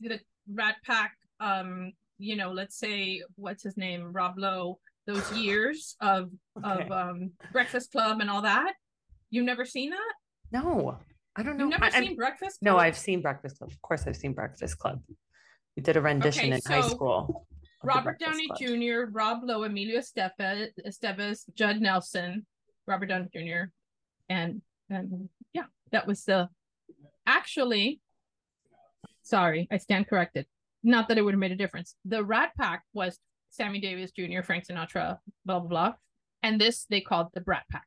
the 0.00 0.18
Rat 0.52 0.76
Pack, 0.84 1.16
um, 1.38 1.92
you 2.18 2.34
know, 2.34 2.50
let's 2.50 2.76
say 2.76 3.22
what's 3.36 3.62
his 3.62 3.76
name, 3.76 4.12
Rob 4.12 4.36
Lowe, 4.36 4.80
those 5.07 5.30
years 5.32 5.96
of 6.00 6.30
Okay. 6.59 6.84
of 6.84 6.90
um 6.92 7.32
Breakfast 7.52 7.92
Club 7.92 8.20
and 8.20 8.30
all 8.30 8.42
that. 8.42 8.74
You've 9.30 9.44
never 9.44 9.64
seen 9.64 9.90
that? 9.90 10.14
No, 10.52 10.98
I 11.36 11.42
don't 11.42 11.57
know. 11.57 11.64
You've 11.64 11.80
never 11.80 11.84
I- 11.84 11.90
seen 12.00 12.16
Breakfast 12.16 12.62
No, 12.62 12.78
I've 12.78 12.96
seen 12.96 13.20
Breakfast 13.20 13.59
Club. 13.59 13.70
Of 13.70 13.80
course, 13.82 14.07
I've 14.07 14.16
seen 14.16 14.32
Breakfast 14.32 14.78
Club. 14.78 15.02
We 15.76 15.82
did 15.82 15.96
a 15.96 16.00
rendition 16.00 16.52
Okay, 16.52 16.61
in 16.64 16.72
high 16.82 16.88
school. 16.88 17.46
Robert 17.82 18.18
Downey 18.18 18.46
Club. 18.48 18.59
Jr., 18.61 19.11
Rob 19.11 19.42
Lowe, 19.44 19.64
Emilio 19.64 19.98
Estevez, 20.00 20.70
Estevez, 20.86 21.44
Judd 21.55 21.80
Nelson, 21.80 22.46
Robert 22.86 23.07
Downey 23.07 23.28
Jr., 23.34 23.64
and 24.30 24.62
and 24.88 25.28
yeah, 25.52 25.64
that 25.90 26.07
was 26.07 26.24
the 26.24 26.48
actually. 27.26 28.00
Sorry, 29.22 29.66
I 29.70 29.78
stand 29.78 30.07
corrected. 30.09 30.46
Not 30.82 31.09
that 31.09 31.16
it 31.18 31.22
would 31.22 31.32
have 31.34 31.40
made 31.40 31.52
a 31.52 31.57
difference. 31.57 31.94
The 32.05 32.22
Rat 32.22 32.52
Pack 32.59 32.84
was 32.92 33.18
Sammy 33.55 33.80
Davis 33.80 34.11
Jr., 34.12 34.42
Frank 34.42 34.66
Sinatra, 34.66 35.18
blah 35.44 35.61
blah 35.61 35.68
blah, 35.68 35.92
and 36.42 36.61
this 36.61 36.86
they 36.90 37.00
called 37.00 37.28
the 37.34 37.40
Brat 37.40 37.64
Pack. 37.70 37.86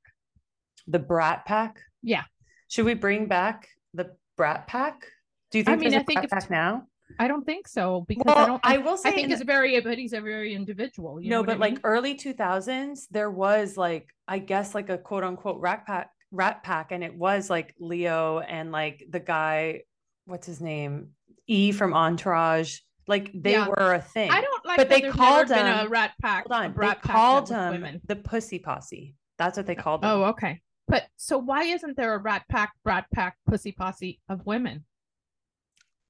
The 0.87 0.99
Brat 0.99 1.45
Pack. 1.45 1.81
Yeah. 2.01 2.23
Should 2.69 2.85
we 2.85 2.93
bring 2.93 3.27
back 3.27 3.67
the 3.93 4.15
Brat 4.37 4.67
Pack? 4.67 5.07
Do 5.51 5.57
you 5.57 5.63
think 5.63 5.79
I 5.79 5.79
mean, 5.79 5.93
I 5.93 6.03
think 6.03 6.19
Brat 6.19 6.29
Pack 6.29 6.49
now? 6.49 6.83
I 7.19 7.27
don't 7.27 7.45
think 7.45 7.67
so 7.67 8.05
because 8.07 8.25
Well, 8.25 8.37
I 8.37 8.45
don't. 8.45 8.61
I 8.65 8.75
I, 8.75 8.77
will 8.79 8.97
say 8.97 9.09
I 9.09 9.11
think 9.13 9.25
in 9.25 9.31
it's 9.31 9.41
very, 9.43 9.79
but 9.79 9.97
he's 9.97 10.13
a 10.13 10.21
very 10.21 10.53
individual. 10.53 11.21
You 11.21 11.29
no, 11.29 11.37
know 11.41 11.45
but 11.45 11.55
I 11.55 11.59
like 11.59 11.79
early 11.83 12.15
2000s, 12.15 13.07
there 13.11 13.31
was 13.31 13.77
like, 13.77 14.07
I 14.27 14.39
guess 14.39 14.75
like 14.75 14.89
a 14.89 14.97
quote 14.97 15.23
unquote 15.23 15.59
rat 15.61 15.85
pack, 15.85 16.09
rat 16.31 16.63
pack. 16.63 16.91
And 16.91 17.03
it 17.03 17.15
was 17.15 17.49
like 17.49 17.73
Leo 17.79 18.39
and 18.39 18.71
like 18.73 19.05
the 19.09 19.21
guy, 19.21 19.83
what's 20.25 20.47
his 20.47 20.59
name? 20.59 21.11
E 21.47 21.71
from 21.71 21.93
Entourage. 21.93 22.79
Like 23.07 23.31
they 23.33 23.53
Yeah. 23.53 23.69
were 23.69 23.93
a 23.93 24.01
thing. 24.01 24.29
I 24.29 24.41
don't 24.41 24.56
but 24.77 24.89
they 24.89 25.01
called 25.01 25.49
been 25.49 25.59
a 25.59 25.63
them- 25.63 25.89
Rat 25.89 26.13
Pack. 26.21 26.47
Hold 26.47 26.61
on. 26.61 26.73
They 26.73 26.87
Pack 26.87 27.03
that 27.03 27.11
called 27.11 27.49
women. 27.49 28.01
the 28.05 28.15
Pussy 28.15 28.59
Posse. 28.59 29.15
That's 29.37 29.57
what 29.57 29.67
they 29.67 29.75
oh, 29.75 29.81
called 29.81 30.01
them. 30.01 30.09
Oh, 30.09 30.23
okay. 30.25 30.61
But 30.87 31.03
so 31.17 31.37
why 31.37 31.63
isn't 31.63 31.97
there 31.97 32.15
a 32.15 32.17
rat 32.17 32.43
pack, 32.49 32.73
brat 32.83 33.05
pack, 33.13 33.37
pussy 33.45 33.73
posse 33.73 34.21
of 34.29 34.45
women? 34.45 34.85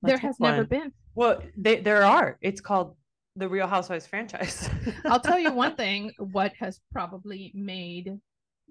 there 0.03 0.13
Let's 0.13 0.21
has 0.21 0.35
pick 0.37 0.43
never 0.43 0.63
been. 0.63 0.93
Well, 1.15 1.41
they, 1.57 1.79
there 1.79 2.03
are. 2.03 2.37
It's 2.41 2.61
called 2.61 2.95
the 3.35 3.49
Real 3.49 3.67
Housewives 3.67 4.05
franchise. 4.05 4.69
I'll 5.05 5.19
tell 5.19 5.39
you 5.39 5.51
one 5.51 5.75
thing, 5.75 6.11
what 6.19 6.53
has 6.59 6.79
probably 6.91 7.51
made 7.55 8.19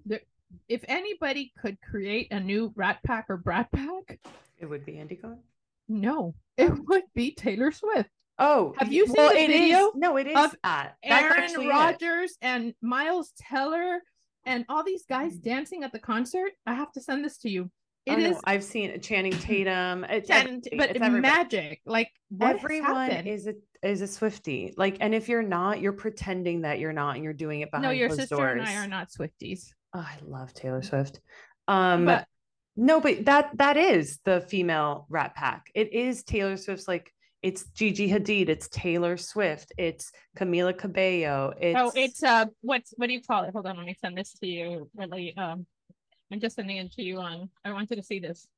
the 0.04 0.20
if 0.68 0.84
anybody 0.86 1.52
could 1.60 1.76
create 1.80 2.28
a 2.30 2.38
new 2.38 2.72
rat 2.76 2.98
pack 3.04 3.26
or 3.28 3.36
brat 3.36 3.70
pack, 3.72 4.20
It 4.58 4.66
would 4.66 4.86
be 4.86 4.98
Andy 4.98 5.16
Cohen. 5.16 5.40
no, 5.88 6.34
it 6.56 6.72
would 6.86 7.02
be 7.14 7.32
Taylor 7.32 7.72
Swift. 7.72 8.10
Oh, 8.38 8.74
Have 8.78 8.92
you 8.92 9.06
seen 9.06 9.14
well, 9.16 9.30
the 9.30 9.38
it 9.40 9.50
is- 9.50 9.60
video 9.60 9.92
No, 9.94 10.16
it 10.16 10.26
is 10.26 10.36
of 10.36 10.54
that. 10.62 10.94
Aaron 11.02 11.44
it. 11.44 11.68
Rodgers 11.68 12.36
and 12.42 12.74
Miles 12.82 13.32
Teller 13.38 14.00
and 14.44 14.64
all 14.68 14.84
these 14.84 15.04
guys 15.06 15.36
dancing 15.36 15.84
at 15.84 15.92
the 15.92 15.98
concert. 15.98 16.52
I 16.66 16.74
have 16.74 16.92
to 16.92 17.00
send 17.00 17.24
this 17.24 17.38
to 17.38 17.50
you. 17.50 17.70
Oh, 18.08 18.12
It 18.12 18.18
no, 18.30 18.40
I've 18.44 18.62
seen 18.62 19.00
Channing 19.00 19.32
Tatum. 19.32 20.04
It's 20.04 20.30
everything. 20.30 20.78
but 20.78 20.90
It's 20.90 21.00
magic. 21.00 21.80
Like 21.86 22.10
everyone 22.40 23.10
is 23.10 23.46
a 23.48 23.54
is 23.82 24.00
a 24.00 24.06
Swifty. 24.06 24.72
Like, 24.76 24.98
and 25.00 25.14
if 25.14 25.28
you're 25.28 25.42
not, 25.42 25.80
you're 25.80 25.92
pretending 25.92 26.62
that 26.62 26.78
you're 26.78 26.92
not, 26.92 27.14
and 27.16 27.24
you're 27.24 27.32
doing 27.32 27.60
it 27.62 27.70
behind 27.70 27.84
no, 27.84 27.90
your 27.90 28.08
closed 28.08 28.20
sister 28.22 28.36
doors. 28.36 28.52
and 28.60 28.62
I 28.68 28.76
are 28.76 28.86
not 28.88 29.08
Swifties. 29.10 29.70
Oh, 29.94 30.00
I 30.00 30.16
love 30.24 30.52
Taylor 30.54 30.82
Swift. 30.82 31.20
Um, 31.68 32.04
But 32.04 32.26
no, 32.76 33.00
but 33.00 33.24
that 33.24 33.50
that 33.58 33.76
is 33.76 34.20
the 34.24 34.40
female 34.42 35.06
Rat 35.08 35.34
Pack. 35.34 35.66
It 35.74 35.92
is 35.92 36.22
Taylor 36.22 36.56
Swift's. 36.56 36.86
Like, 36.86 37.12
it's 37.46 37.62
Gigi 37.76 38.10
Hadid. 38.10 38.48
It's 38.48 38.66
Taylor 38.66 39.16
Swift. 39.16 39.72
It's 39.78 40.10
Camila 40.36 40.76
Cabello. 40.76 41.54
It's 41.60 41.78
oh, 41.78 41.92
it's 41.94 42.20
uh, 42.24 42.46
what's 42.60 42.92
what 42.96 43.06
do 43.06 43.12
you 43.12 43.22
call 43.22 43.44
it? 43.44 43.52
Hold 43.52 43.68
on, 43.68 43.76
let 43.76 43.86
me 43.86 43.96
send 44.00 44.18
this 44.18 44.32
to 44.40 44.48
you. 44.48 44.90
Really, 44.96 45.32
um, 45.36 45.64
I'm 46.32 46.40
just 46.40 46.56
sending 46.56 46.78
it 46.78 46.92
to 46.94 47.04
you 47.04 47.20
on. 47.20 47.48
I 47.64 47.72
want 47.72 47.88
you 47.90 47.96
to 47.96 48.02
see 48.02 48.18
this. 48.18 48.48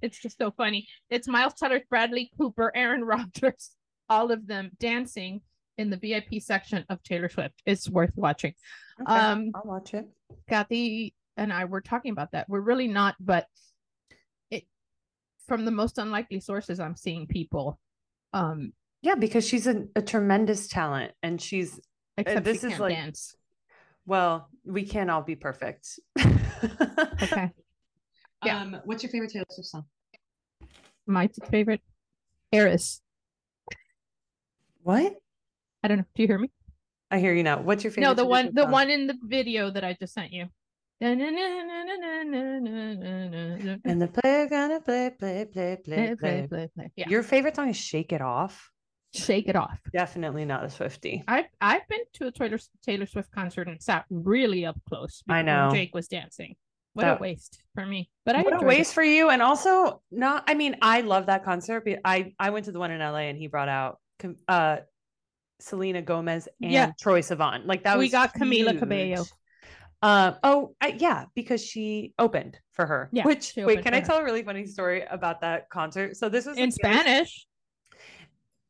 It's 0.00 0.16
just 0.16 0.38
so 0.38 0.52
funny. 0.52 0.86
It's 1.10 1.26
Miles 1.26 1.54
Teller, 1.54 1.80
Bradley 1.90 2.30
Cooper, 2.38 2.70
Aaron 2.72 3.02
Rodgers, 3.04 3.72
all 4.08 4.30
of 4.30 4.46
them 4.46 4.70
dancing 4.78 5.40
in 5.76 5.90
the 5.90 5.96
VIP 5.96 6.40
section 6.40 6.84
of 6.88 7.02
Taylor 7.02 7.28
Swift. 7.28 7.60
It's 7.66 7.90
worth 7.90 8.12
watching. 8.14 8.54
Okay, 9.00 9.12
um, 9.12 9.50
I'll 9.56 9.62
watch 9.64 9.92
it. 9.92 10.06
Kathy 10.48 11.14
and 11.36 11.52
I 11.52 11.64
were 11.64 11.80
talking 11.80 12.12
about 12.12 12.30
that. 12.30 12.48
We're 12.48 12.60
really 12.60 12.86
not, 12.86 13.16
but 13.18 13.48
it 14.52 14.66
from 15.48 15.64
the 15.64 15.72
most 15.72 15.98
unlikely 15.98 16.38
sources 16.38 16.78
I'm 16.78 16.94
seeing 16.94 17.26
people. 17.26 17.80
Um, 18.32 18.72
Yeah, 19.02 19.14
because 19.14 19.46
she's 19.46 19.66
a, 19.66 19.84
a 19.94 20.02
tremendous 20.02 20.68
talent, 20.68 21.12
and 21.22 21.40
she's 21.40 21.80
except 22.18 22.44
this 22.44 22.60
she 22.60 22.66
is 22.66 22.70
can't 22.72 22.80
like- 22.80 22.94
dance. 22.94 23.34
well, 24.06 24.48
we 24.64 24.84
can't 24.84 25.10
all 25.10 25.22
be 25.22 25.36
perfect. 25.36 25.98
Okay. 27.22 27.50
Yeah. 28.44 28.60
Um, 28.62 28.76
what's 28.84 29.02
your 29.02 29.10
favorite 29.10 29.30
Taylor 29.30 29.44
Swift 29.50 29.68
song? 29.68 29.84
My 31.06 31.28
favorite, 31.50 31.80
Eris. 32.52 33.00
What? 34.82 35.14
I 35.82 35.88
don't 35.88 35.98
know. 35.98 36.04
Do 36.14 36.22
you 36.22 36.28
hear 36.28 36.38
me? 36.38 36.50
I 37.10 37.18
hear 37.18 37.34
you 37.34 37.42
now. 37.42 37.60
What's 37.60 37.84
your 37.84 37.90
favorite? 37.90 38.08
No, 38.08 38.14
the 38.14 38.22
Taylor 38.22 38.30
one, 38.30 38.44
Swift 38.44 38.54
the 38.56 38.62
song? 38.62 38.70
one 38.72 38.90
in 38.90 39.06
the 39.06 39.16
video 39.22 39.70
that 39.70 39.84
I 39.84 39.96
just 39.98 40.14
sent 40.14 40.32
you. 40.32 40.46
And 41.00 41.20
the 44.00 44.08
player 44.08 44.46
gonna 44.48 44.80
play, 44.80 45.10
play, 45.18 45.44
play, 45.44 45.76
play, 45.84 46.14
play. 46.18 46.46
play, 46.48 46.68
play. 46.74 46.90
Yeah, 46.96 47.08
Your 47.08 47.22
favorite 47.22 47.56
song 47.56 47.68
is 47.68 47.76
"Shake 47.76 48.12
It 48.12 48.20
Off." 48.22 48.70
shake 49.14 49.48
it 49.48 49.56
off. 49.56 49.80
Definitely 49.94 50.44
not 50.44 50.62
a 50.64 50.68
Swifty. 50.68 51.24
I've 51.26 51.46
I've 51.60 51.88
been 51.88 52.00
to 52.14 52.26
a 52.26 52.32
Taylor 52.32 52.58
Taylor 52.84 53.06
Swift 53.06 53.30
concert 53.30 53.66
and 53.66 53.80
sat 53.82 54.04
really 54.10 54.66
up 54.66 54.76
close. 54.86 55.22
I 55.28 55.40
know. 55.42 55.70
Jake 55.72 55.94
was 55.94 56.06
dancing. 56.08 56.54
What 56.92 57.04
That- 57.04 57.18
a 57.18 57.22
waste 57.22 57.62
for 57.74 57.86
me. 57.86 58.10
But 58.26 58.36
I 58.36 58.42
what 58.42 58.52
a 58.52 58.56
enjoyed 58.56 58.64
it. 58.64 58.68
waste 58.78 58.92
for 58.94 59.02
you, 59.02 59.30
and 59.30 59.40
also 59.40 60.02
not. 60.10 60.44
I 60.48 60.54
mean, 60.54 60.76
I 60.82 61.00
love 61.02 61.26
that 61.26 61.44
concert. 61.44 61.84
But 61.86 62.00
I 62.04 62.34
I 62.38 62.50
went 62.50 62.66
to 62.66 62.72
the 62.72 62.78
one 62.78 62.90
in 62.90 63.00
LA, 63.00 63.20
and 63.30 63.38
he 63.38 63.46
brought 63.46 63.68
out 63.70 64.00
uh 64.48 64.78
Selena 65.60 66.02
Gomez 66.02 66.46
and 66.60 66.72
Yeah. 66.72 66.92
Troye 67.02 67.20
Sivan. 67.20 67.64
Like 67.66 67.84
that 67.84 67.96
We 67.98 68.10
got 68.10 68.34
Camila 68.34 68.70
huge. 68.72 68.78
Cabello. 68.80 69.24
Um. 70.06 70.36
Oh, 70.44 70.74
I, 70.80 70.94
yeah, 70.98 71.24
because 71.34 71.64
she 71.64 72.12
opened 72.18 72.58
for 72.72 72.86
her. 72.86 73.08
Yeah, 73.12 73.24
Which 73.24 73.54
wait, 73.56 73.82
can 73.82 73.92
I 73.94 74.00
her. 74.00 74.06
tell 74.06 74.18
a 74.18 74.24
really 74.24 74.42
funny 74.44 74.64
story 74.66 75.02
about 75.10 75.40
that 75.40 75.68
concert? 75.68 76.16
So 76.16 76.28
this 76.28 76.46
was 76.46 76.56
in 76.58 76.70
Spanish. 76.70 77.46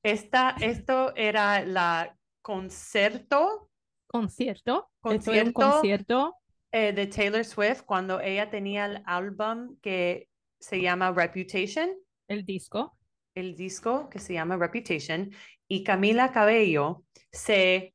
Esta, 0.02 0.54
esto 0.62 1.12
era 1.16 1.64
la 1.66 2.06
concierto 2.42 3.68
Concierto. 4.06 4.88
Concierto. 5.02 5.52
concierto. 5.52 6.32
eh, 6.72 6.92
de 6.92 7.06
Taylor 7.06 7.44
Swift 7.44 7.82
cuando 7.84 8.20
ella 8.20 8.48
tenía 8.48 8.86
el 8.86 9.02
álbum 9.04 9.76
que 9.82 10.28
se 10.60 10.80
llama 10.80 11.12
Reputation, 11.12 11.90
El 12.28 12.44
disco. 12.44 12.96
el 13.34 13.54
disco 13.56 14.08
que 14.08 14.18
se 14.20 14.32
llama 14.34 14.56
Reputation, 14.56 15.30
y 15.68 15.82
Camila 15.84 16.30
Cabello 16.32 17.02
se, 17.32 17.92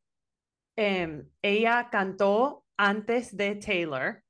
em, 0.76 1.28
ella 1.42 1.90
cantó 1.90 2.61
antes 2.84 3.36
de 3.38 3.56
Taylor 3.56 4.24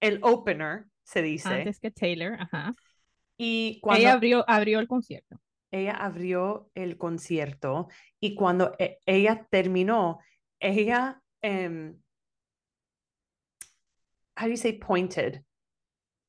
el 0.00 0.18
opener, 0.22 0.86
se 1.04 1.22
dice. 1.22 1.48
Antes 1.48 1.80
que 1.80 1.90
Taylor, 1.90 2.34
ajá. 2.40 2.74
Y 3.38 3.80
cuando 3.80 4.00
Ella 4.00 4.12
abrió, 4.12 4.44
abrió 4.48 4.78
el 4.80 4.86
concierto. 4.88 5.40
ella 5.70 5.92
abrió 5.92 6.70
el 6.74 6.98
concierto 6.98 7.88
y 8.20 8.34
cuando 8.34 8.74
e- 8.78 8.98
ella 9.06 9.46
terminó, 9.50 10.18
ella, 10.60 11.22
em, 11.40 11.98
how 14.36 14.44
do 14.46 14.50
you 14.50 14.56
say 14.56 14.72
pointed? 14.78 15.42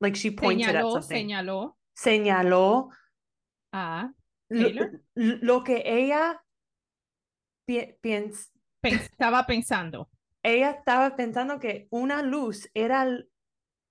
Like 0.00 0.16
she 0.16 0.30
pointed 0.30 0.68
at 0.74 0.82
Señaló, 0.82 0.90
something. 0.92 1.16
señaló 1.16 1.76
Señaló 1.94 2.88
a 3.72 4.12
lo, 4.48 4.62
Taylor. 4.62 5.02
lo 5.14 5.62
que 5.64 5.82
ella 5.84 6.42
pi- 7.66 7.96
piens- 8.00 8.50
Pens- 8.82 9.02
estaba 9.10 9.46
pensando. 9.46 10.08
Ella 10.44 10.70
estaba 10.70 11.16
pensando 11.16 11.58
que 11.58 11.88
una 11.90 12.22
luz 12.22 12.70
era 12.74 13.04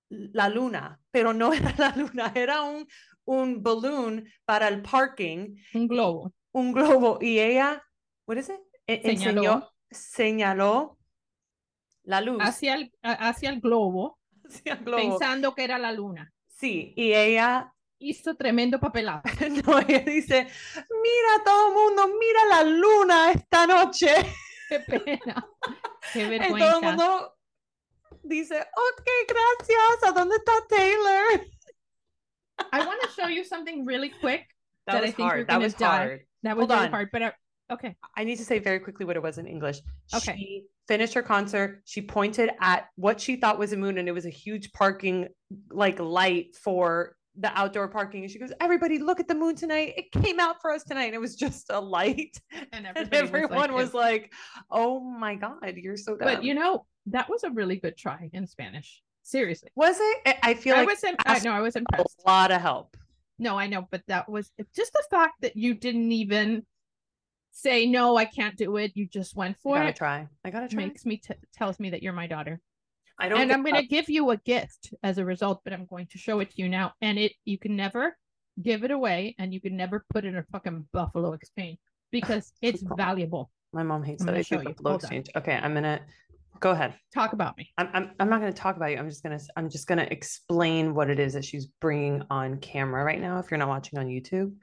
la 0.08 0.48
luna, 0.48 1.00
pero 1.10 1.32
no 1.34 1.52
era 1.52 1.74
la 1.76 1.94
luna, 1.96 2.32
era 2.34 2.62
un, 2.62 2.86
un 3.24 3.62
balloon 3.62 4.26
para 4.46 4.68
el 4.68 4.80
parking, 4.82 5.56
Un 5.74 5.88
globo. 5.88 6.32
un 6.52 6.72
globo, 6.72 7.18
y 7.20 7.38
ella, 7.40 7.82
what 8.26 8.36
is 8.38 8.48
it? 8.48 8.60
E- 8.86 9.00
enseñó, 9.04 9.70
Señaló. 9.90 10.98
la 12.04 12.20
luz 12.20 12.38
Hacia 12.40 12.74
el, 12.74 12.92
a- 13.02 13.28
hacia 13.28 13.50
el 13.50 13.60
globo, 13.60 14.18
hacia 14.44 14.74
el 14.74 14.84
globo. 14.84 14.96
pensando 15.18 15.54
que 15.54 15.64
era 15.64 15.78
la 15.78 15.92
luna. 15.92 16.32
Sí, 16.46 16.94
y 16.96 17.12
ella, 17.12 17.70
Hizo 17.98 18.34
tremendo 18.34 18.78
papelado. 18.80 19.22
no, 19.66 19.78
ella 19.78 20.00
dice, 20.00 20.46
mira 20.74 21.44
todo 21.44 21.68
el 21.68 21.74
mundo, 21.74 22.16
mira 22.18 22.44
la 22.50 22.62
luna 22.64 23.30
esta 23.32 23.66
noche. 23.66 24.08
Qué 24.68 24.80
pena. 24.80 25.46
Qué 26.12 26.26
Y 26.50 26.58
todo 26.58 26.78
el 26.78 26.82
mundo 26.82 27.34
dice, 28.22 28.60
ok, 28.60 29.06
gracias, 29.28 30.02
¿a 30.04 30.12
dónde 30.12 30.36
está 30.36 30.52
Taylor? 30.68 31.44
I 32.72 32.86
want 32.86 33.02
to 33.02 33.08
show 33.08 33.28
you 33.28 33.44
something 33.44 33.84
really 33.84 34.10
quick. 34.10 34.46
That 34.86 34.92
That 34.92 35.02
I 35.02 35.06
was 35.06 35.14
think 35.14 35.18
you're 35.18 35.28
hard. 35.28 35.46
That 35.46 35.52
gonna 35.54 35.64
was 35.64 35.74
die. 35.74 35.96
hard. 35.96 36.20
That 36.42 36.56
was 36.56 36.62
Hold 36.62 36.70
really 36.70 36.84
on. 36.86 36.90
hard, 36.90 37.08
but 37.10 37.22
I, 37.22 37.32
okay. 37.72 37.96
I 38.16 38.24
need 38.24 38.36
to 38.36 38.44
say 38.44 38.58
very 38.58 38.80
quickly 38.80 39.06
what 39.06 39.16
it 39.16 39.22
was 39.22 39.38
in 39.38 39.46
English. 39.46 39.80
Okay. 40.14 40.36
She 40.36 40.64
finished 40.86 41.14
her 41.14 41.22
concert. 41.22 41.80
She 41.86 42.02
pointed 42.02 42.50
at 42.60 42.88
what 42.96 43.18
she 43.18 43.36
thought 43.36 43.58
was 43.58 43.72
a 43.72 43.78
moon, 43.78 43.96
and 43.96 44.08
it 44.08 44.12
was 44.12 44.26
a 44.26 44.30
huge 44.30 44.72
parking 44.72 45.28
like 45.70 45.98
light 46.00 46.54
for 46.54 47.16
the 47.36 47.56
outdoor 47.58 47.88
parking. 47.88 48.22
And 48.22 48.30
she 48.30 48.38
goes, 48.38 48.52
"Everybody, 48.60 48.98
look 48.98 49.20
at 49.20 49.28
the 49.28 49.34
moon 49.34 49.54
tonight! 49.56 49.94
It 49.96 50.12
came 50.22 50.38
out 50.40 50.60
for 50.60 50.70
us 50.70 50.84
tonight. 50.84 51.06
And 51.06 51.14
it 51.14 51.20
was 51.20 51.36
just 51.36 51.66
a 51.70 51.80
light." 51.80 52.40
And 52.72 52.86
And 52.94 53.12
everyone 53.12 53.72
was 53.72 53.86
was 53.86 53.94
like, 53.94 54.32
"Oh 54.70 55.00
my 55.00 55.34
god, 55.34 55.74
you're 55.76 55.96
so 55.96 56.16
dumb." 56.16 56.26
but 56.28 56.44
you 56.44 56.54
know, 56.54 56.86
that 57.06 57.28
was 57.28 57.44
a 57.44 57.50
really 57.50 57.76
good 57.76 57.96
try 57.96 58.30
in 58.32 58.46
Spanish. 58.46 59.02
Seriously. 59.22 59.70
was 59.74 59.96
it? 59.98 60.38
I- 60.42 60.54
feel 60.54 60.74
I 60.74 60.80
like 60.80 60.88
was 60.88 61.02
in, 61.04 61.16
I 61.24 61.38
know 61.40 61.52
I 61.52 61.60
was 61.60 61.76
a 61.76 61.82
lot 62.26 62.50
of 62.50 62.60
help. 62.60 62.96
No, 63.38 63.58
I 63.58 63.66
know, 63.66 63.88
but 63.90 64.02
that 64.06 64.28
was 64.28 64.52
just 64.76 64.92
the 64.92 65.02
fact 65.10 65.40
that 65.40 65.56
you 65.56 65.74
didn't 65.74 66.12
even 66.12 66.64
say 67.50 67.86
no, 67.86 68.16
I 68.16 68.26
can't 68.26 68.56
do 68.56 68.76
it. 68.76 68.92
You 68.94 69.06
just 69.06 69.34
went 69.34 69.56
for 69.58 69.76
it. 69.76 69.80
I 69.80 69.82
gotta 69.82 69.90
it. 69.90 69.96
try. 69.96 70.28
I 70.44 70.50
gotta 70.50 70.68
try. 70.68 70.84
Makes 70.84 71.06
me 71.06 71.16
t- 71.16 71.34
tells 71.54 71.80
me 71.80 71.90
that 71.90 72.02
you're 72.02 72.12
my 72.12 72.26
daughter, 72.26 72.60
I 73.18 73.28
don't. 73.28 73.40
and 73.40 73.52
I'm 73.52 73.62
gonna 73.62 73.82
give 73.82 74.08
you 74.08 74.30
a 74.30 74.36
gift 74.36 74.92
as 75.02 75.18
a 75.18 75.24
result. 75.24 75.60
But 75.64 75.72
I'm 75.72 75.86
going 75.86 76.06
to 76.08 76.18
show 76.18 76.40
it 76.40 76.50
to 76.50 76.62
you 76.62 76.68
now, 76.68 76.92
and 77.00 77.18
it 77.18 77.32
you 77.44 77.58
can 77.58 77.76
never 77.76 78.16
give 78.62 78.84
it 78.84 78.90
away, 78.90 79.34
and 79.38 79.52
you 79.52 79.60
can 79.60 79.76
never 79.76 80.04
put 80.10 80.24
it 80.24 80.28
in 80.28 80.36
a 80.36 80.44
fucking 80.52 80.88
Buffalo 80.92 81.32
Exchange 81.32 81.78
because 82.10 82.52
it's 82.62 82.82
valuable. 82.82 83.50
My 83.72 83.82
mom 83.82 84.02
hates 84.02 84.22
I'm 84.22 84.26
that 84.26 84.36
I 84.36 84.42
show 84.42 84.58
do 84.58 84.62
you. 84.62 84.68
Buffalo 84.70 84.90
Hold 84.90 85.04
on. 85.04 85.06
exchange. 85.06 85.30
Okay, 85.36 85.54
I'm 85.54 85.74
gonna 85.74 86.00
go 86.60 86.70
ahead. 86.70 86.94
Talk 87.12 87.32
about 87.32 87.56
me. 87.56 87.70
I'm, 87.78 87.88
I'm, 87.92 88.10
I'm 88.18 88.28
not 88.28 88.40
going 88.40 88.52
to 88.52 88.58
talk 88.58 88.76
about 88.76 88.90
you. 88.90 88.96
I'm 88.96 89.08
just 89.08 89.22
going 89.22 89.38
to, 89.38 89.44
I'm 89.56 89.68
just 89.68 89.86
going 89.86 89.98
to 89.98 90.10
explain 90.12 90.94
what 90.94 91.10
it 91.10 91.18
is 91.18 91.34
that 91.34 91.44
she's 91.44 91.66
bringing 91.66 92.22
on 92.30 92.58
camera 92.58 93.04
right 93.04 93.20
now. 93.20 93.38
If 93.38 93.50
you're 93.50 93.58
not 93.58 93.68
watching 93.68 93.98
on 93.98 94.06
YouTube, 94.06 94.54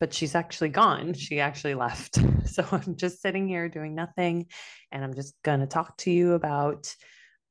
but 0.00 0.14
she's 0.14 0.34
actually 0.34 0.68
gone. 0.70 1.14
She 1.14 1.40
actually 1.40 1.74
left. 1.74 2.18
So 2.46 2.64
I'm 2.70 2.94
just 2.96 3.20
sitting 3.20 3.48
here 3.48 3.68
doing 3.68 3.96
nothing. 3.96 4.46
And 4.92 5.02
I'm 5.02 5.14
just 5.14 5.34
going 5.42 5.60
to 5.60 5.66
talk 5.66 5.96
to 5.98 6.12
you 6.12 6.34
about, 6.34 6.94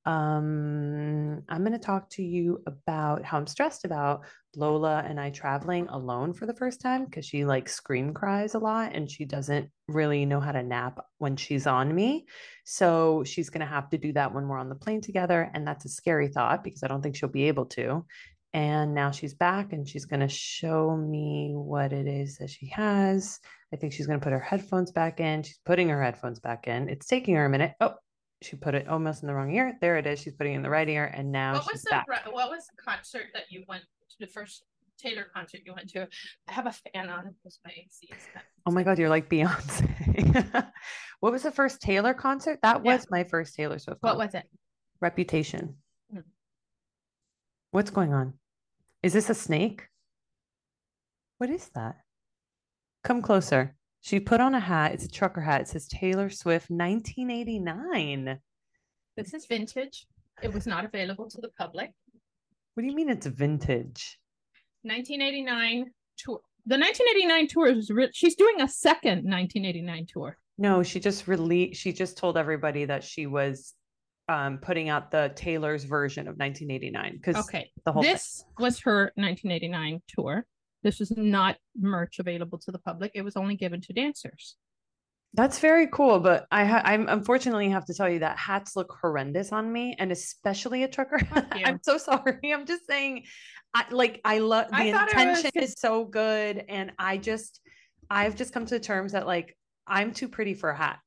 um, 0.05 1.41
I'm 1.49 1.61
going 1.61 1.71
to 1.71 1.79
talk 1.79 2.09
to 2.11 2.23
you 2.23 2.61
about 2.67 3.23
how 3.23 3.37
I'm 3.37 3.47
stressed 3.47 3.85
about 3.85 4.25
Lola 4.55 5.03
and 5.05 5.19
I 5.19 5.31
traveling 5.31 5.87
alone 5.87 6.33
for 6.33 6.45
the 6.45 6.53
first 6.53 6.79
time 6.79 7.05
because 7.05 7.25
she 7.25 7.43
like 7.43 7.67
scream 7.67 8.13
cries 8.13 8.53
a 8.53 8.59
lot 8.59 8.93
and 8.93 9.09
she 9.09 9.25
doesn't 9.25 9.69
really 9.87 10.25
know 10.25 10.39
how 10.39 10.51
to 10.51 10.61
nap 10.61 10.99
when 11.17 11.35
she's 11.35 11.65
on 11.65 11.93
me. 11.93 12.25
So 12.65 13.23
she's 13.25 13.49
going 13.49 13.61
to 13.61 13.65
have 13.65 13.89
to 13.89 13.97
do 13.97 14.13
that 14.13 14.33
when 14.33 14.47
we're 14.47 14.59
on 14.59 14.69
the 14.69 14.75
plane 14.75 15.01
together. 15.01 15.49
And 15.53 15.67
that's 15.67 15.85
a 15.85 15.89
scary 15.89 16.27
thought 16.27 16.63
because 16.63 16.83
I 16.83 16.87
don't 16.87 17.01
think 17.01 17.15
she'll 17.15 17.29
be 17.29 17.47
able 17.47 17.65
to. 17.67 18.05
And 18.53 18.93
now 18.93 19.11
she's 19.11 19.33
back 19.33 19.73
and 19.73 19.89
she's 19.89 20.05
going 20.05 20.21
to 20.21 20.29
show 20.29 20.95
me 20.95 21.51
what 21.55 21.91
it 21.91 22.07
is 22.07 22.37
that 22.37 22.49
she 22.49 22.67
has. 22.67 23.39
I 23.73 23.75
think 23.75 23.91
she's 23.91 24.07
going 24.07 24.19
to 24.19 24.23
put 24.23 24.31
her 24.31 24.39
headphones 24.39 24.91
back 24.91 25.19
in. 25.19 25.43
She's 25.43 25.59
putting 25.65 25.89
her 25.89 26.01
headphones 26.01 26.39
back 26.39 26.67
in. 26.67 26.89
It's 26.89 27.07
taking 27.07 27.35
her 27.35 27.45
a 27.45 27.49
minute. 27.49 27.73
Oh, 27.81 27.95
she 28.41 28.55
put 28.55 28.75
it 28.75 28.87
almost 28.87 29.23
in 29.23 29.27
the 29.27 29.33
wrong 29.33 29.51
ear. 29.51 29.77
There 29.81 29.97
it 29.97 30.05
is. 30.05 30.19
She's 30.19 30.33
putting 30.33 30.53
it 30.53 30.57
in 30.57 30.61
the 30.63 30.69
right 30.69 30.87
ear. 30.87 31.05
And 31.13 31.31
now 31.31 31.53
What 31.53 31.71
was 31.71 31.81
the 31.83 31.89
back. 31.89 32.05
what 32.31 32.49
was 32.49 32.67
the 32.67 32.81
concert 32.81 33.27
that 33.33 33.43
you 33.49 33.63
went 33.67 33.83
to? 33.83 34.15
The 34.19 34.27
first 34.27 34.63
Taylor 34.97 35.25
concert 35.33 35.61
you 35.65 35.73
went 35.73 35.89
to? 35.91 36.07
I 36.47 36.51
have 36.51 36.67
a 36.67 36.71
fan 36.71 37.09
on 37.09 37.33
because 37.43 37.59
my 37.65 37.71
AC 37.71 38.07
is 38.11 38.27
Oh 38.65 38.71
my 38.71 38.83
God, 38.83 38.97
you're 38.99 39.09
like 39.09 39.29
Beyonce. 39.29 40.71
what 41.19 41.31
was 41.31 41.43
the 41.43 41.51
first 41.51 41.81
Taylor 41.81 42.13
concert? 42.13 42.59
That 42.61 42.81
Yeah. 42.83 42.93
was 42.95 43.07
my 43.09 43.23
first 43.23 43.55
Taylor 43.55 43.79
Swift. 43.79 44.01
What 44.01 44.17
concert. 44.17 44.25
was 44.25 44.35
it? 44.35 44.49
Reputation. 45.01 45.75
Hmm. 46.11 46.19
What's 47.71 47.89
going 47.89 48.13
on? 48.13 48.33
Is 49.03 49.13
this 49.13 49.29
a 49.29 49.33
snake? 49.35 49.83
What 51.37 51.49
is 51.49 51.69
that? 51.75 51.97
Come 53.03 53.21
closer. 53.21 53.74
She 54.05 54.19
put 54.19 54.39
on 54.39 54.53
a 54.53 54.59
hat. 54.59 54.93
It's 54.93 55.05
a 55.05 55.09
trucker 55.09 55.41
hat. 55.41 55.61
It 55.61 55.67
says 55.67 55.87
Taylor 55.87 56.29
Swift 56.29 56.69
1989. 56.69 58.37
This 59.17 59.33
is 59.33 59.47
vintage. 59.47 60.05
It 60.43 60.53
was 60.53 60.67
not 60.67 60.85
available 60.85 61.27
to 61.27 61.41
the 61.41 61.49
public. 61.57 61.91
What 62.75 62.81
do 62.83 62.87
you 62.87 62.95
mean 62.95 63.09
it's 63.09 63.25
vintage? 63.25 64.19
1989 64.83 65.89
tour. 66.19 66.39
The 66.67 66.77
1989 66.77 67.47
tour 67.47 67.67
is 67.67 67.89
re- 67.89 68.11
she's 68.13 68.35
doing 68.35 68.61
a 68.61 68.67
second 68.67 69.23
1989 69.27 70.05
tour. 70.05 70.37
No, 70.59 70.83
she 70.83 70.99
just 70.99 71.27
released, 71.27 71.81
she 71.81 71.91
just 71.91 72.15
told 72.15 72.37
everybody 72.37 72.85
that 72.85 73.03
she 73.03 73.25
was 73.25 73.73
um, 74.29 74.59
putting 74.59 74.87
out 74.89 75.09
the 75.09 75.31
Taylor's 75.35 75.83
version 75.83 76.27
of 76.27 76.37
1989 76.37 77.13
because 77.13 77.37
Okay. 77.47 77.71
the 77.85 77.91
whole 77.91 78.03
thing- 78.03 78.13
This 78.13 78.45
was 78.59 78.79
her 78.81 79.11
1989 79.15 80.03
tour. 80.07 80.45
This 80.85 80.99
was 80.99 81.17
not 81.17 81.57
merch 81.75 82.19
available 82.19 82.59
to 82.59 82.71
the 82.71 82.77
public. 82.77 83.11
It 83.15 83.23
was 83.23 83.35
only 83.35 83.55
given 83.55 83.81
to 83.81 83.91
dancers. 83.91 84.55
That's 85.33 85.57
very 85.57 85.87
cool, 85.87 86.19
but 86.19 86.45
I 86.51 86.63
ha- 86.63 86.83
I'm 86.85 87.09
unfortunately 87.09 87.71
have 87.71 87.85
to 87.85 87.93
tell 87.95 88.07
you 88.07 88.19
that 88.19 88.37
hats 88.37 88.75
look 88.75 88.95
horrendous 89.01 89.51
on 89.51 89.73
me, 89.73 89.95
and 89.97 90.11
especially 90.11 90.83
a 90.83 90.87
trucker. 90.87 91.17
hat. 91.17 91.47
I'm 91.65 91.79
so 91.81 91.97
sorry. 91.97 92.53
I'm 92.53 92.67
just 92.67 92.85
saying, 92.85 93.23
I 93.73 93.85
like 93.89 94.21
I 94.23 94.37
love 94.37 94.67
the 94.69 94.75
I 94.75 94.91
thought 94.91 95.07
was 95.07 95.37
intention 95.37 95.51
is 95.55 95.73
so 95.75 96.05
good, 96.05 96.63
and 96.69 96.91
I 96.99 97.17
just 97.17 97.61
I've 98.11 98.35
just 98.35 98.53
come 98.53 98.67
to 98.67 98.79
terms 98.79 99.13
that 99.13 99.25
like 99.25 99.57
I'm 99.87 100.13
too 100.13 100.29
pretty 100.29 100.53
for 100.53 100.69
a 100.69 100.77
hat. 100.77 100.99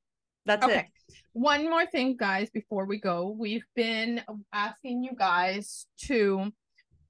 That's 0.45 0.67
it. 0.67 0.71
Okay. 0.71 0.89
One 1.35 1.71
more 1.71 1.87
thing, 1.87 2.17
guys, 2.19 2.51
before 2.51 2.85
we 2.85 2.99
go. 2.99 3.29
We've 3.39 3.67
been 3.77 4.23
asking 4.53 5.05
you 5.05 5.13
guys 5.17 5.87
to 6.07 6.53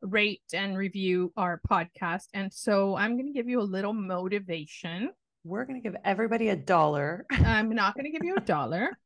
rate 0.03 0.42
and 0.53 0.76
review 0.76 1.32
our 1.36 1.61
podcast. 1.68 2.26
And 2.34 2.53
so 2.53 2.96
I'm 2.96 3.16
going 3.16 3.26
to 3.26 3.32
give 3.32 3.49
you 3.49 3.61
a 3.61 3.62
little 3.62 3.92
motivation. 3.92 5.11
We're 5.44 5.64
gonna 5.64 5.80
give 5.80 5.96
everybody 6.05 6.51
a 6.51 6.57
dollar. 6.57 7.26
I'm 7.30 7.70
not 7.70 7.94
going 7.94 8.05
to 8.05 8.11
give 8.11 8.24
you 8.24 8.36
a 8.36 8.40
dollar. 8.40 8.99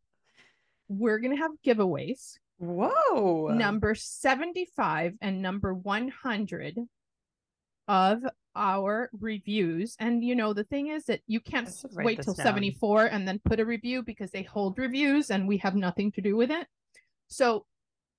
We're 0.89 1.19
going 1.19 1.37
to 1.37 1.43
have 1.43 1.53
giveaways. 1.65 2.39
Whoa! 2.59 3.49
Number 3.49 3.95
75 3.95 5.15
and 5.21 5.43
number 5.43 5.75
100 5.75 6.79
of 7.89 8.23
our 8.55 9.11
reviews. 9.19 9.97
And 9.99 10.23
you 10.23 10.37
know, 10.37 10.53
the 10.53 10.65
thing 10.65 10.89
is 10.89 11.05
that 11.07 11.21
you 11.27 11.41
can't 11.41 11.69
I 11.69 11.71
should 11.73 11.97
write 11.97 12.07
wait 12.07 12.23
till 12.23 12.35
down. 12.35 12.47
74 12.47 13.07
and 13.07 13.27
then 13.27 13.41
put 13.45 13.61
a 13.61 13.65
review 13.65 14.03
because 14.03 14.31
they 14.31 14.43
hold 14.43 14.79
reviews 14.79 15.31
and 15.31 15.49
we 15.49 15.59
have 15.59 15.75
nothing 15.75 16.13
to 16.13 16.21
do 16.21 16.37
with 16.37 16.51
it. 16.51 16.67
So, 17.29 17.67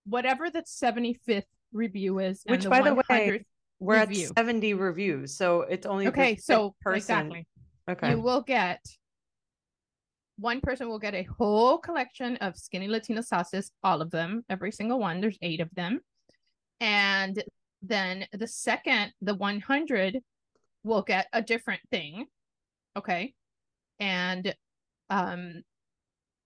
whatever 0.06 0.50
that 0.50 0.66
75th 0.66 1.44
review 1.74 2.20
is, 2.20 2.42
Which, 2.46 2.68
by 2.70 2.82
the 2.82 2.96
way, 3.10 3.44
We're 3.80 4.00
review. 4.02 4.28
at 4.30 4.38
70 4.38 4.74
reviews, 4.76 5.36
so 5.36 5.62
it's 5.62 5.86
only 5.86 6.08
okay, 6.08 6.36
so 6.36 6.76
person. 6.82 6.98
exactly, 6.98 7.48
Okay. 7.90 8.12
you 8.12 8.22
will 8.22 8.42
get 8.42 8.80
one 10.38 10.62
person 10.62 10.90
will 10.90 11.00
get 11.00 11.14
a 11.14 11.28
whole 11.38 11.78
collection 11.78 12.38
of 12.38 12.58
skinny 12.58 12.88
Latina 12.88 13.22
sauces, 13.22 13.72
all 13.84 14.02
of 14.02 14.10
them, 14.10 14.44
every 14.50 14.72
single 14.72 15.00
one. 15.00 15.22
There's 15.22 15.38
eight 15.42 15.60
of 15.60 15.70
them. 15.76 16.00
And 16.80 17.44
then 17.82 18.26
the 18.34 18.48
second, 18.48 19.14
the 19.22 19.36
100, 19.36 20.20
will 20.84 21.04
get 21.04 21.28
a 21.34 21.42
different 21.42 21.82
thing. 21.92 22.26
Okay. 22.98 23.34
And 24.00 24.56
um, 25.10 25.62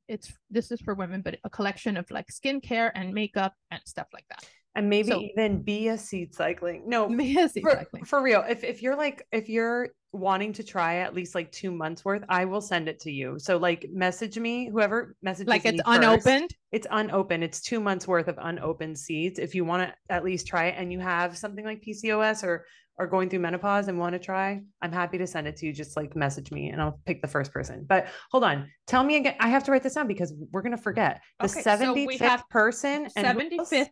it's 0.07 0.31
this 0.49 0.71
is 0.71 0.81
for 0.81 0.93
women, 0.93 1.21
but 1.21 1.37
a 1.43 1.49
collection 1.49 1.97
of 1.97 2.09
like 2.11 2.27
skincare 2.27 2.91
and 2.93 3.13
makeup 3.13 3.53
and 3.71 3.81
stuff 3.85 4.07
like 4.13 4.25
that. 4.29 4.43
And 4.77 4.89
maybe 4.89 5.09
So- 5.09 5.21
even 5.21 5.61
be 5.63 5.89
a 5.89 5.97
seed 5.97 6.33
cycling. 6.33 6.83
No, 6.87 7.09
Yes, 7.09 7.53
for, 7.59 7.69
exactly. 7.71 8.01
for 8.05 8.21
real. 8.21 8.43
If 8.47 8.63
if 8.63 8.81
you're 8.81 8.95
like 8.95 9.25
if 9.31 9.49
you're 9.49 9.89
wanting 10.13 10.53
to 10.53 10.63
try 10.63 10.97
at 10.99 11.13
least 11.13 11.35
like 11.35 11.51
two 11.51 11.69
months 11.69 12.05
worth, 12.05 12.23
I 12.29 12.45
will 12.45 12.61
send 12.61 12.87
it 12.87 12.99
to 13.01 13.11
you. 13.11 13.37
So 13.39 13.57
like 13.57 13.85
message 13.91 14.39
me, 14.39 14.69
whoever 14.69 15.15
messages 15.21 15.49
Like 15.49 15.65
it's 15.65 15.79
me 15.79 15.83
first. 15.85 15.97
unopened. 15.97 16.49
It's 16.71 16.87
unopened. 16.89 17.43
It's 17.43 17.61
two 17.61 17.79
months 17.79 18.07
worth 18.07 18.27
of 18.29 18.37
unopened 18.41 18.97
seeds. 18.97 19.37
If 19.37 19.53
you 19.53 19.65
want 19.65 19.89
to 19.89 19.93
at 20.13 20.23
least 20.23 20.47
try 20.47 20.67
it 20.67 20.75
and 20.77 20.91
you 20.93 20.99
have 20.99 21.37
something 21.37 21.65
like 21.65 21.81
PCOS 21.81 22.43
or 22.43 22.65
or 22.99 23.05
going 23.05 23.29
through 23.29 23.37
menopause 23.41 23.89
and 23.89 23.99
want 23.99 24.13
to 24.13 24.19
try, 24.19 24.59
I'm 24.81 24.91
happy 24.91 25.19
to 25.19 25.27
send 25.27 25.45
it 25.47 25.55
to 25.57 25.67
you. 25.67 25.73
Just 25.73 25.95
like 25.95 26.15
message 26.15 26.51
me 26.51 26.69
and 26.69 26.81
I'll 26.81 26.99
pick 27.05 27.21
the 27.21 27.27
first 27.27 27.51
person. 27.53 27.85
But 27.87 28.07
hold 28.31 28.43
on. 28.43 28.71
Tell 28.87 29.03
me 29.03 29.17
again. 29.17 29.35
I 29.39 29.49
have 29.49 29.63
to 29.65 29.71
write 29.71 29.83
this 29.83 29.93
down 29.93 30.07
because 30.07 30.33
we're 30.51 30.63
gonna 30.63 30.77
forget. 30.77 31.21
The 31.39 31.45
Okay, 31.45 31.61
so 31.61 31.93
we 31.93 32.17
75th 32.17 32.19
have 32.21 32.49
person 32.49 33.07
and 33.15 33.25
75th, 33.39 33.89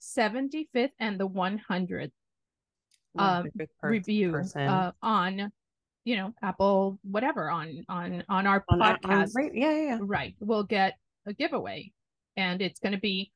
75th, 0.00 0.90
and 0.98 1.18
the 1.18 1.28
100th 1.28 2.10
um, 3.18 3.46
100th 3.56 3.68
per- 3.80 3.90
review 3.90 4.42
uh, 4.56 4.92
on, 5.02 5.50
you 6.04 6.16
know, 6.16 6.32
Apple, 6.42 6.98
whatever 7.02 7.50
on 7.50 7.84
on 7.88 8.22
on 8.28 8.46
our 8.46 8.64
on, 8.68 8.80
our- 8.82 8.98
podcast. 8.98 9.10
on, 9.10 9.28
right. 9.34 9.50
Yeah, 9.54 9.72
yeah, 9.72 9.82
yeah. 9.82 9.98
right 10.00 10.34
will 10.40 10.62
get 10.64 10.94
a 11.26 11.32
giveaway 11.34 11.92
and 12.36 12.62
it's 12.62 12.80
going 12.80 12.92
to 12.92 12.98
be 13.00 13.30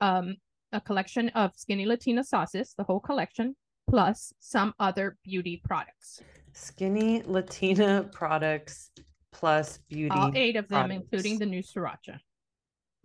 um 0.00 0.36
a 0.72 0.80
collection 0.80 1.28
of 1.30 1.52
skinny 1.56 1.84
latina 1.84 2.24
sauces 2.24 2.74
the 2.78 2.84
whole 2.84 3.00
collection 3.00 3.54
plus 3.90 4.32
some 4.38 4.72
other 4.78 5.16
beauty 5.24 5.60
products 5.64 6.22
Skinny 6.54 7.22
Latina 7.26 8.08
products 8.12 8.90
plus 9.32 9.78
beauty. 9.88 10.10
all 10.14 10.32
eight 10.34 10.56
of 10.56 10.66
them 10.68 10.90
including 10.90 11.38
the 11.38 11.46
new 11.46 11.62
sriracha 11.62 12.18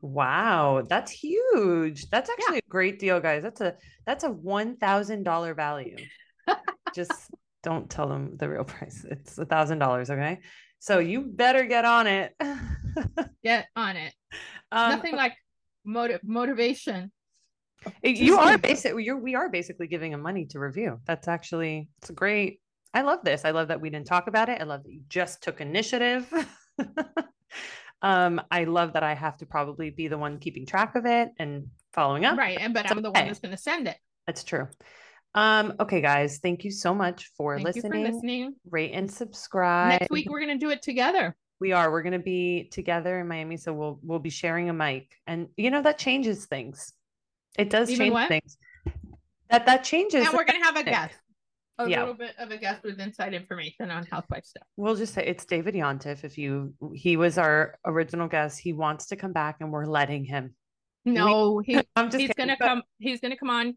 Wow, 0.03 0.83
that's 0.87 1.11
huge. 1.11 2.09
That's 2.09 2.29
actually 2.29 2.57
a 2.57 2.69
great 2.69 2.99
deal, 2.99 3.19
guys. 3.19 3.41
That's 3.41 3.61
a 3.61 3.75
that's 4.05 4.23
a 4.23 4.29
one 4.29 4.75
thousand 4.75 5.23
dollar 5.23 5.53
value. 5.53 5.95
Just 6.93 7.31
don't 7.63 7.89
tell 7.89 8.09
them 8.09 8.35
the 8.37 8.49
real 8.49 8.63
price. 8.75 9.05
It's 9.09 9.37
a 9.37 9.45
thousand 9.45 9.79
dollars, 9.79 10.09
okay? 10.09 10.39
So 10.79 10.99
you 10.99 11.21
better 11.21 11.63
get 11.63 11.85
on 11.85 12.07
it. 12.07 12.35
get 13.43 13.67
on 13.75 13.95
it 13.95 14.13
um, 14.71 14.89
nothing 14.91 15.15
like 15.15 15.33
motive 15.83 16.21
motivation 16.23 17.11
you 18.03 18.37
are 18.37 18.57
basically 18.57 19.03
you're 19.03 19.17
we 19.17 19.35
are 19.35 19.49
basically 19.49 19.87
giving 19.87 20.11
them 20.11 20.21
money 20.21 20.45
to 20.45 20.59
review. 20.59 20.99
That's 21.05 21.27
actually 21.27 21.89
it's 22.01 22.09
a 22.09 22.13
great. 22.13 22.59
I 22.93 23.01
love 23.01 23.23
this. 23.23 23.43
I 23.43 23.51
love 23.51 23.69
that 23.69 23.81
we 23.81 23.89
didn't 23.89 24.07
talk 24.07 24.27
about 24.27 24.49
it. 24.49 24.61
I 24.61 24.65
love 24.65 24.83
that 24.83 24.91
you 24.91 25.01
just 25.09 25.41
took 25.41 25.59
initiative. 25.61 26.31
um, 28.03 28.41
I 28.51 28.65
love 28.65 28.93
that 28.93 29.03
I 29.03 29.15
have 29.15 29.37
to 29.37 29.45
probably 29.45 29.89
be 29.89 30.07
the 30.07 30.17
one 30.17 30.37
keeping 30.37 30.65
track 30.65 30.95
of 30.95 31.05
it 31.05 31.29
and 31.39 31.67
following 31.93 32.25
up. 32.25 32.37
right 32.37 32.57
and 32.59 32.73
but 32.73 32.89
i'm 32.89 33.01
the 33.01 33.11
one 33.11 33.27
that's 33.27 33.39
going 33.39 33.51
to 33.51 33.57
send 33.57 33.87
it 33.87 33.97
That's 34.27 34.43
true. 34.43 34.67
Um, 35.35 35.73
okay, 35.79 35.99
guys, 35.99 36.37
thank 36.37 36.63
you 36.63 36.69
so 36.69 36.93
much 36.93 37.31
for 37.35 37.55
thank 37.55 37.65
listening. 37.65 38.01
you 38.01 38.05
for 38.07 38.13
listening 38.13 38.55
Rate 38.69 38.91
and 38.93 39.11
subscribe. 39.11 40.01
next 40.01 40.11
week 40.11 40.29
we're 40.29 40.39
going 40.39 40.59
to 40.59 40.63
do 40.63 40.69
it 40.69 40.83
together 40.83 41.35
we 41.63 41.71
are. 41.71 41.89
We're 41.91 42.03
gonna 42.03 42.19
be 42.19 42.67
together 42.71 43.21
in 43.21 43.27
Miami, 43.29 43.55
so 43.55 43.71
we'll 43.71 43.97
we'll 44.03 44.19
be 44.19 44.29
sharing 44.29 44.69
a 44.69 44.73
mic, 44.73 45.15
and 45.27 45.47
you 45.55 45.71
know 45.71 45.81
that 45.81 45.97
changes 45.97 46.45
things. 46.45 46.91
It 47.57 47.69
does 47.69 47.89
Even 47.89 48.05
change 48.05 48.13
what? 48.13 48.27
things. 48.27 48.57
That 49.49 49.65
that 49.67 49.83
changes. 49.85 50.25
and 50.25 50.33
we're 50.33 50.43
going 50.43 50.59
to 50.59 50.65
have 50.65 50.75
a 50.75 50.83
guest 50.83 51.15
a 51.79 51.89
Yeah. 51.89 51.99
little 52.01 52.13
bit 52.13 52.35
of 52.37 52.51
a 52.51 52.57
guest 52.57 52.83
with 52.83 52.99
inside 52.99 53.33
information 53.33 53.89
on 53.89 54.05
housewife 54.05 54.45
stuff 54.45 54.63
We'll 54.77 54.95
just 54.95 55.13
say 55.13 55.25
it's 55.25 55.45
David 55.45 55.73
Yontef. 55.75 56.23
If 56.23 56.37
you, 56.37 56.73
he 56.93 57.17
was 57.17 57.37
our 57.37 57.75
original 57.85 58.27
guest. 58.27 58.59
He 58.59 58.73
wants 58.73 59.07
to 59.07 59.15
come 59.15 59.33
back, 59.33 59.57
and 59.59 59.71
we're 59.71 59.85
letting 59.85 60.23
him. 60.25 60.55
no 61.05 61.59
he 61.59 61.75
I'm 61.95 62.09
just 62.09 62.17
he's 62.19 62.27
kidding, 62.29 62.47
gonna 62.47 62.57
come 62.57 62.83
he's 62.99 63.19
gonna 63.19 63.35
come 63.37 63.49
on 63.49 63.75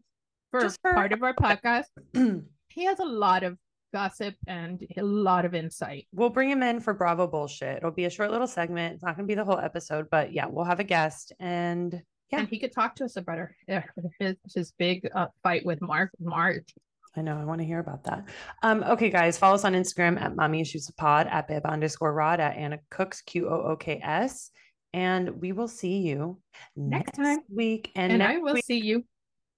for 0.51 0.69
for- 0.69 0.93
part 0.93 1.11
of 1.11 1.23
our 1.23 1.33
podcast 1.33 1.85
he 2.69 2.85
has 2.85 2.99
a 2.99 3.05
lot 3.05 3.43
of 3.43 3.57
gossip 3.93 4.35
and 4.47 4.85
a 4.97 5.01
lot 5.01 5.43
of 5.45 5.53
insight 5.55 6.07
we'll 6.13 6.29
bring 6.29 6.49
him 6.49 6.61
in 6.63 6.79
for 6.79 6.93
Bravo 6.93 7.25
bullshit. 7.27 7.77
It'll 7.77 7.91
be 7.91 8.05
a 8.05 8.09
short 8.09 8.31
little 8.31 8.45
segment. 8.47 8.93
It's 8.95 9.03
not 9.03 9.15
going 9.15 9.25
to 9.27 9.31
be 9.31 9.35
the 9.35 9.45
whole 9.45 9.57
episode, 9.59 10.07
but 10.11 10.33
yeah, 10.33 10.45
we'll 10.45 10.65
have 10.65 10.79
a 10.79 10.83
guest, 10.83 11.31
and 11.39 12.01
Yeah. 12.29 12.39
and 12.39 12.47
he 12.49 12.59
could 12.59 12.73
talk 12.73 12.95
to 12.97 13.05
us 13.05 13.15
about 13.15 13.37
her, 13.39 13.55
his, 14.19 14.35
his 14.53 14.71
big 14.77 15.09
uh, 15.15 15.27
fight 15.41 15.65
with 15.65 15.81
mark 15.81 16.11
marge 16.19 16.73
I 17.17 17.21
know. 17.21 17.37
I 17.39 17.43
want 17.45 17.59
to 17.59 17.65
hear 17.65 17.79
about 17.79 18.03
that. 18.05 18.25
Um, 18.63 18.83
okay, 18.83 19.09
guys, 19.09 19.37
follow 19.37 19.55
us 19.55 19.65
on 19.65 19.73
Instagram 19.73 20.21
at 20.21 20.35
Mami 20.35 20.61
Issues 20.61 20.89
pod 20.97 21.27
at 21.27 21.49
Beba 21.49 21.65
underscore 21.65 22.13
rod 22.13 22.39
at 22.39 22.55
Ana 22.55 22.79
Qooks 22.91 23.25
Q 23.25 23.49
O 23.49 23.71
O 23.71 23.75
K 23.75 23.99
S. 24.03 24.51
And 24.93 25.41
we 25.41 25.51
will 25.51 25.67
see 25.67 25.97
you 25.97 26.39
Next 26.75 27.17
next, 27.17 27.17
time. 27.17 27.39
week. 27.53 27.91
And, 27.95 28.13
and 28.13 28.23
i 28.23 28.37
will 28.37 28.53
week, 28.53 28.65
see 28.65 28.79
you 28.79 29.03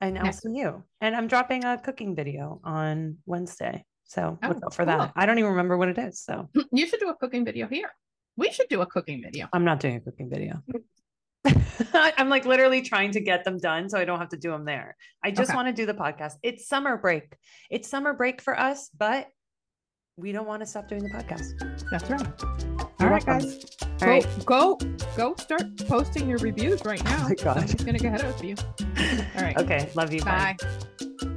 and 0.02 0.18
I'll 0.18 0.34
see 0.34 0.50
you. 0.54 0.84
And 1.02 1.16
I'm 1.16 1.28
dropping 1.28 1.66
a 1.66 1.78
cooking 1.78 2.16
video 2.16 2.60
on 2.64 3.18
Wednesday. 3.26 3.84
So 4.06 4.40
look 4.42 4.58
Oh, 4.64 4.66
out 4.66 4.74
for 4.74 4.86
cool. 4.86 4.98
that. 4.98 5.12
I 5.16 5.26
don't 5.26 5.38
even 5.38 5.52
remember 5.52 5.78
what 5.78 5.88
it 5.90 5.98
is. 5.98 6.20
So 6.22 6.50
you 6.72 6.88
should 6.88 7.00
do 7.00 7.10
a 7.10 7.16
cooking 7.16 7.46
video 7.46 7.68
here 7.68 7.90
we 8.38 8.50
should 8.52 8.70
do 8.70 8.80
a 8.82 8.86
cooking 8.86 9.22
video 9.22 9.48
I'm 9.52 9.66
not 9.66 9.80
doing 9.82 9.98
a 9.98 10.00
cooking 10.00 10.30
video. 10.30 10.64
I'm 11.94 12.30
like 12.30 12.46
literally 12.46 12.82
trying 12.82 13.12
to 13.12 13.20
get 13.22 13.44
them 13.44 13.58
done 13.58 13.90
so 13.90 13.98
I 13.98 14.06
don't 14.06 14.20
have 14.20 14.30
to 14.30 14.38
do 14.38 14.52
them 14.52 14.66
there. 14.66 14.96
I 15.24 15.32
just 15.32 15.50
Okay. 15.52 15.56
want 15.56 15.68
to 15.68 15.74
do 15.74 15.86
the 15.86 15.94
podcast. 15.94 16.34
It's 16.44 16.68
summer 16.68 16.98
break. 16.98 17.36
It's 17.70 17.88
summer 17.90 18.14
break 18.14 18.42
for 18.42 18.60
us, 18.60 18.90
but 18.98 19.28
we 20.18 20.32
don't 20.34 20.48
want 20.48 20.62
to 20.62 20.66
stop 20.66 20.90
doing 20.90 21.02
the 21.04 21.10
podcast. 21.10 21.48
that's 21.90 22.10
right 22.10 22.28
all 23.00 23.08
right 23.08 23.26
guys 23.26 23.66
All 23.82 23.88
go, 24.00 24.06
right. 24.08 24.46
go 24.46 24.78
go 25.16 25.36
start 25.38 25.62
posting 25.88 26.28
your 26.28 26.40
reviews 26.40 26.84
right 26.84 27.02
oh 27.06 27.10
now 27.10 27.24
my 27.30 27.36
God. 27.36 27.58
i'm 27.60 27.68
just 27.68 27.86
gonna 27.86 27.98
go 28.00 28.10
ahead 28.10 28.26
of 28.26 28.44
you 28.44 28.56
all 29.38 29.42
right 29.42 29.58
Okay. 29.64 29.90
Love 29.96 30.12
you. 30.12 30.22
Bye. 30.22 30.58
bye. 30.60 31.28